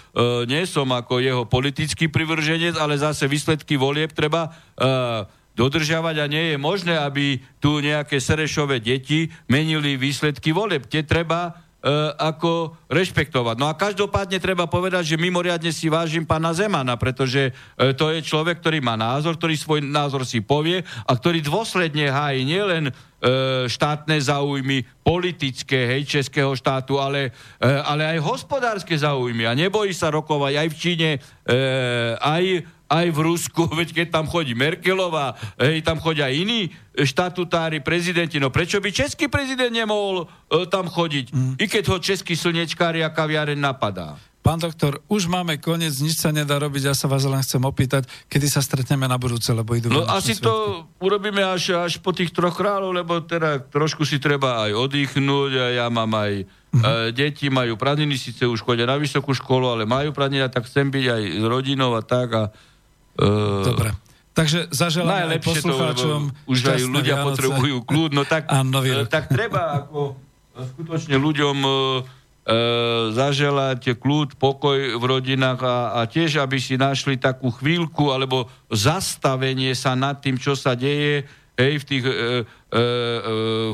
nie 0.44 0.68
som 0.68 0.92
ako 0.92 1.24
jeho 1.24 1.48
politický 1.48 2.12
privrženec, 2.12 2.76
ale 2.76 3.00
zase 3.00 3.24
výsledky 3.24 3.80
volieb 3.80 4.12
treba 4.12 4.52
e, 4.76 5.39
dodržiavať 5.58 6.16
a 6.22 6.30
nie 6.30 6.54
je 6.54 6.56
možné, 6.56 6.94
aby 6.96 7.42
tu 7.58 7.82
nejaké 7.82 8.22
Serešové 8.22 8.78
deti 8.78 9.28
menili 9.50 9.98
výsledky 9.98 10.54
voleb. 10.54 10.86
Tie 10.86 11.02
treba 11.02 11.50
e, 11.50 11.52
ako 12.16 12.76
rešpektovať. 12.86 13.56
No 13.58 13.66
a 13.66 13.76
každopádne 13.76 14.38
treba 14.38 14.70
povedať, 14.70 15.14
že 15.14 15.20
mimoriadne 15.20 15.72
si 15.74 15.90
vážim 15.90 16.24
pána 16.24 16.54
Zemana, 16.54 16.94
pretože 16.96 17.50
e, 17.50 17.92
to 17.96 18.14
je 18.14 18.24
človek, 18.24 18.62
ktorý 18.62 18.78
má 18.80 18.94
názor, 18.94 19.36
ktorý 19.36 19.54
svoj 19.58 19.80
názor 19.84 20.22
si 20.24 20.40
povie 20.40 20.84
a 21.04 21.12
ktorý 21.12 21.42
dôsledne 21.42 22.08
hájí 22.08 22.46
nielen 22.46 22.88
e, 22.88 22.92
štátne 23.66 24.16
záujmy 24.16 24.86
politické, 25.02 25.98
hej, 25.98 26.08
českého 26.08 26.54
štátu, 26.56 26.96
ale, 27.02 27.34
e, 27.58 27.66
ale 27.66 28.16
aj 28.16 28.24
hospodárske 28.24 28.94
záujmy. 28.96 29.44
A 29.44 29.56
nebojí 29.56 29.92
sa 29.92 30.08
rokovať 30.14 30.52
aj 30.56 30.68
v 30.72 30.78
Číne, 30.78 31.10
e, 31.16 31.18
aj 32.16 32.44
aj 32.90 33.06
v 33.14 33.18
Rusku, 33.22 33.70
veď 33.78 33.94
keď 33.94 34.06
tam 34.10 34.26
chodí 34.26 34.58
Merkelová, 34.58 35.38
hej, 35.62 35.86
tam 35.86 36.02
chodia 36.02 36.26
iní 36.26 36.74
štatutári, 36.90 37.78
prezidenti, 37.80 38.42
no 38.42 38.50
prečo 38.50 38.82
by 38.82 38.90
český 38.90 39.30
prezident 39.30 39.70
nemohol 39.70 40.26
e, 40.26 40.66
tam 40.66 40.90
chodiť, 40.90 41.26
mm. 41.30 41.54
i 41.62 41.64
keď 41.70 41.84
ho 41.94 41.96
český 42.02 42.34
slnečkári 42.34 43.06
a 43.06 43.14
kaviareň 43.14 43.56
napadá? 43.56 44.18
Pán 44.40 44.56
doktor, 44.56 45.04
už 45.04 45.28
máme 45.28 45.60
koniec, 45.60 46.00
nič 46.00 46.16
sa 46.16 46.32
nedá 46.32 46.56
robiť, 46.56 46.88
ja 46.88 46.94
sa 46.96 47.04
vás 47.12 47.28
len 47.28 47.44
chcem 47.44 47.60
opýtať, 47.60 48.08
kedy 48.24 48.48
sa 48.48 48.64
stretneme 48.64 49.04
na 49.04 49.20
budúce, 49.20 49.52
lebo 49.52 49.76
idú... 49.76 49.92
No 49.92 50.08
asi 50.08 50.32
svetky. 50.32 50.48
to 50.48 50.54
urobíme 50.96 51.44
až, 51.44 51.76
až 51.76 52.00
po 52.00 52.16
tých 52.16 52.32
troch 52.32 52.56
kráľov, 52.56 52.96
lebo 52.96 53.20
teda 53.20 53.60
trošku 53.68 54.08
si 54.08 54.16
treba 54.16 54.64
aj 54.64 54.72
oddychnúť 54.80 55.52
a 55.60 55.66
ja 55.84 55.86
mám 55.92 56.08
aj 56.16 56.48
mm-hmm. 56.48 56.82
e, 56.82 57.12
deti, 57.12 57.52
majú 57.52 57.76
pradiny, 57.76 58.16
síce 58.16 58.48
už 58.48 58.64
chodia 58.64 58.88
na 58.88 58.96
vysokú 58.96 59.36
školu, 59.36 59.76
ale 59.76 59.84
majú 59.84 60.16
pradiny, 60.16 60.48
tak 60.48 60.64
chcem 60.64 60.88
byť 60.88 61.04
aj 61.04 61.22
s 61.36 61.44
rodinou 61.44 61.92
a 61.92 62.00
tak 62.00 62.28
a 62.32 62.42
Uh... 63.18 63.66
Dobre. 63.66 63.90
Takže 64.30 64.70
zaželám 64.70 65.36
aj 65.36 65.42
poslucháčom 65.42 66.20
to, 66.30 66.36
už 66.46 66.58
aj 66.64 66.80
ľudia 66.86 67.18
Vianoce. 67.18 67.26
potrebujú 67.34 67.76
kľud, 67.82 68.10
no 68.14 68.22
tak, 68.22 68.46
rok. 68.54 69.10
tak 69.10 69.26
treba 69.26 69.84
ako 69.84 70.14
skutočne 70.54 71.18
ľuďom 71.18 71.56
e, 71.60 71.70
zaželať 73.10 73.98
kľud, 73.98 74.38
pokoj 74.38 74.78
v 74.96 75.04
rodinách 75.04 75.60
a, 75.66 75.76
a 75.98 76.00
tiež, 76.06 76.40
aby 76.40 76.62
si 76.62 76.78
našli 76.78 77.18
takú 77.18 77.50
chvíľku 77.50 78.14
alebo 78.14 78.46
zastavenie 78.70 79.74
sa 79.74 79.98
nad 79.98 80.22
tým, 80.22 80.38
čo 80.38 80.54
sa 80.54 80.78
deje 80.78 81.26
hej, 81.60 81.74
v 81.82 81.84
tých 81.84 82.04
e, 82.06 82.12
e, 82.12 82.16
e, 82.16 82.80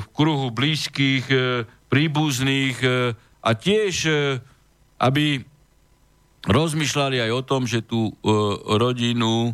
v 0.02 0.06
kruhu 0.10 0.50
blízkych, 0.50 1.26
e, 1.30 1.68
príbuzných 1.86 2.78
e, 2.82 3.14
a 3.44 3.50
tiež, 3.54 3.94
e, 4.08 4.12
aby 4.98 5.44
rozmýšľali 6.46 7.26
aj 7.26 7.30
o 7.34 7.42
tom, 7.42 7.66
že 7.66 7.82
tú 7.82 8.10
e, 8.10 8.12
rodinu, 8.78 9.50
e, 9.50 9.52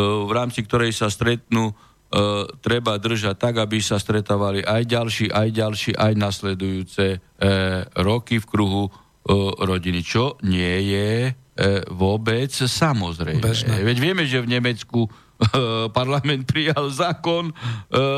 v 0.00 0.32
rámci 0.32 0.64
ktorej 0.64 0.96
sa 0.96 1.12
stretnú, 1.12 1.72
Uh, 2.10 2.42
treba 2.58 2.98
držať 2.98 3.38
tak, 3.38 3.62
aby 3.62 3.78
sa 3.78 3.94
stretávali 3.94 4.66
aj 4.66 4.82
ďalší, 4.82 5.30
aj 5.30 5.48
ďalší, 5.54 5.90
aj 5.94 6.18
nasledujúce 6.18 7.22
uh, 7.22 7.86
roky 8.02 8.42
v 8.42 8.50
kruhu 8.50 8.90
uh, 8.90 8.92
rodiny, 9.62 10.02
čo 10.02 10.34
nie 10.42 10.90
je 10.90 11.30
vôbec 11.92 12.50
samozrejme. 12.50 13.38
Bežné. 13.38 13.84
Veď 13.86 13.96
vieme, 14.02 14.24
že 14.26 14.42
v 14.42 14.58
Nemecku 14.58 15.06
parlament 15.98 16.44
prijal 16.44 16.90
zákon 16.92 17.50
e, 17.50 17.52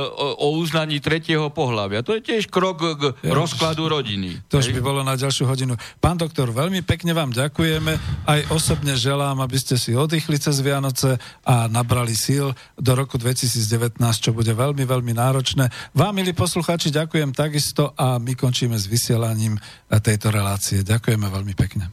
o, 0.08 0.26
o 0.38 0.46
uznaní 0.58 0.98
tretieho 0.98 1.48
pohľavia. 1.50 2.02
To 2.02 2.18
je 2.18 2.22
tiež 2.22 2.50
krok 2.50 2.82
k 2.82 3.02
ja, 3.22 3.32
rozkladu 3.32 3.86
rodiny. 3.86 4.42
To 4.50 4.58
už 4.58 4.74
by 4.74 4.80
bolo 4.82 5.00
na 5.06 5.14
ďalšiu 5.14 5.46
hodinu. 5.46 5.78
Pán 6.02 6.18
doktor, 6.18 6.50
veľmi 6.50 6.82
pekne 6.82 7.14
vám 7.14 7.30
ďakujeme. 7.30 7.92
Aj 8.26 8.40
osobne 8.50 8.98
želám, 8.98 9.38
aby 9.42 9.56
ste 9.58 9.78
si 9.78 9.94
oddychli 9.94 10.38
cez 10.38 10.58
Vianoce 10.60 11.16
a 11.46 11.70
nabrali 11.70 12.14
síl 12.14 12.50
do 12.78 12.92
roku 12.98 13.16
2019, 13.16 13.98
čo 14.18 14.30
bude 14.34 14.50
veľmi, 14.50 14.82
veľmi 14.82 15.12
náročné. 15.14 15.70
Vám, 15.94 16.18
milí 16.18 16.34
poslucháči, 16.34 16.90
ďakujem 16.90 17.30
takisto 17.32 17.94
a 17.94 18.18
my 18.18 18.34
končíme 18.34 18.74
s 18.74 18.90
vysielaním 18.90 19.56
tejto 19.88 20.34
relácie. 20.34 20.82
Ďakujeme 20.82 21.26
veľmi 21.30 21.54
pekne. 21.54 21.92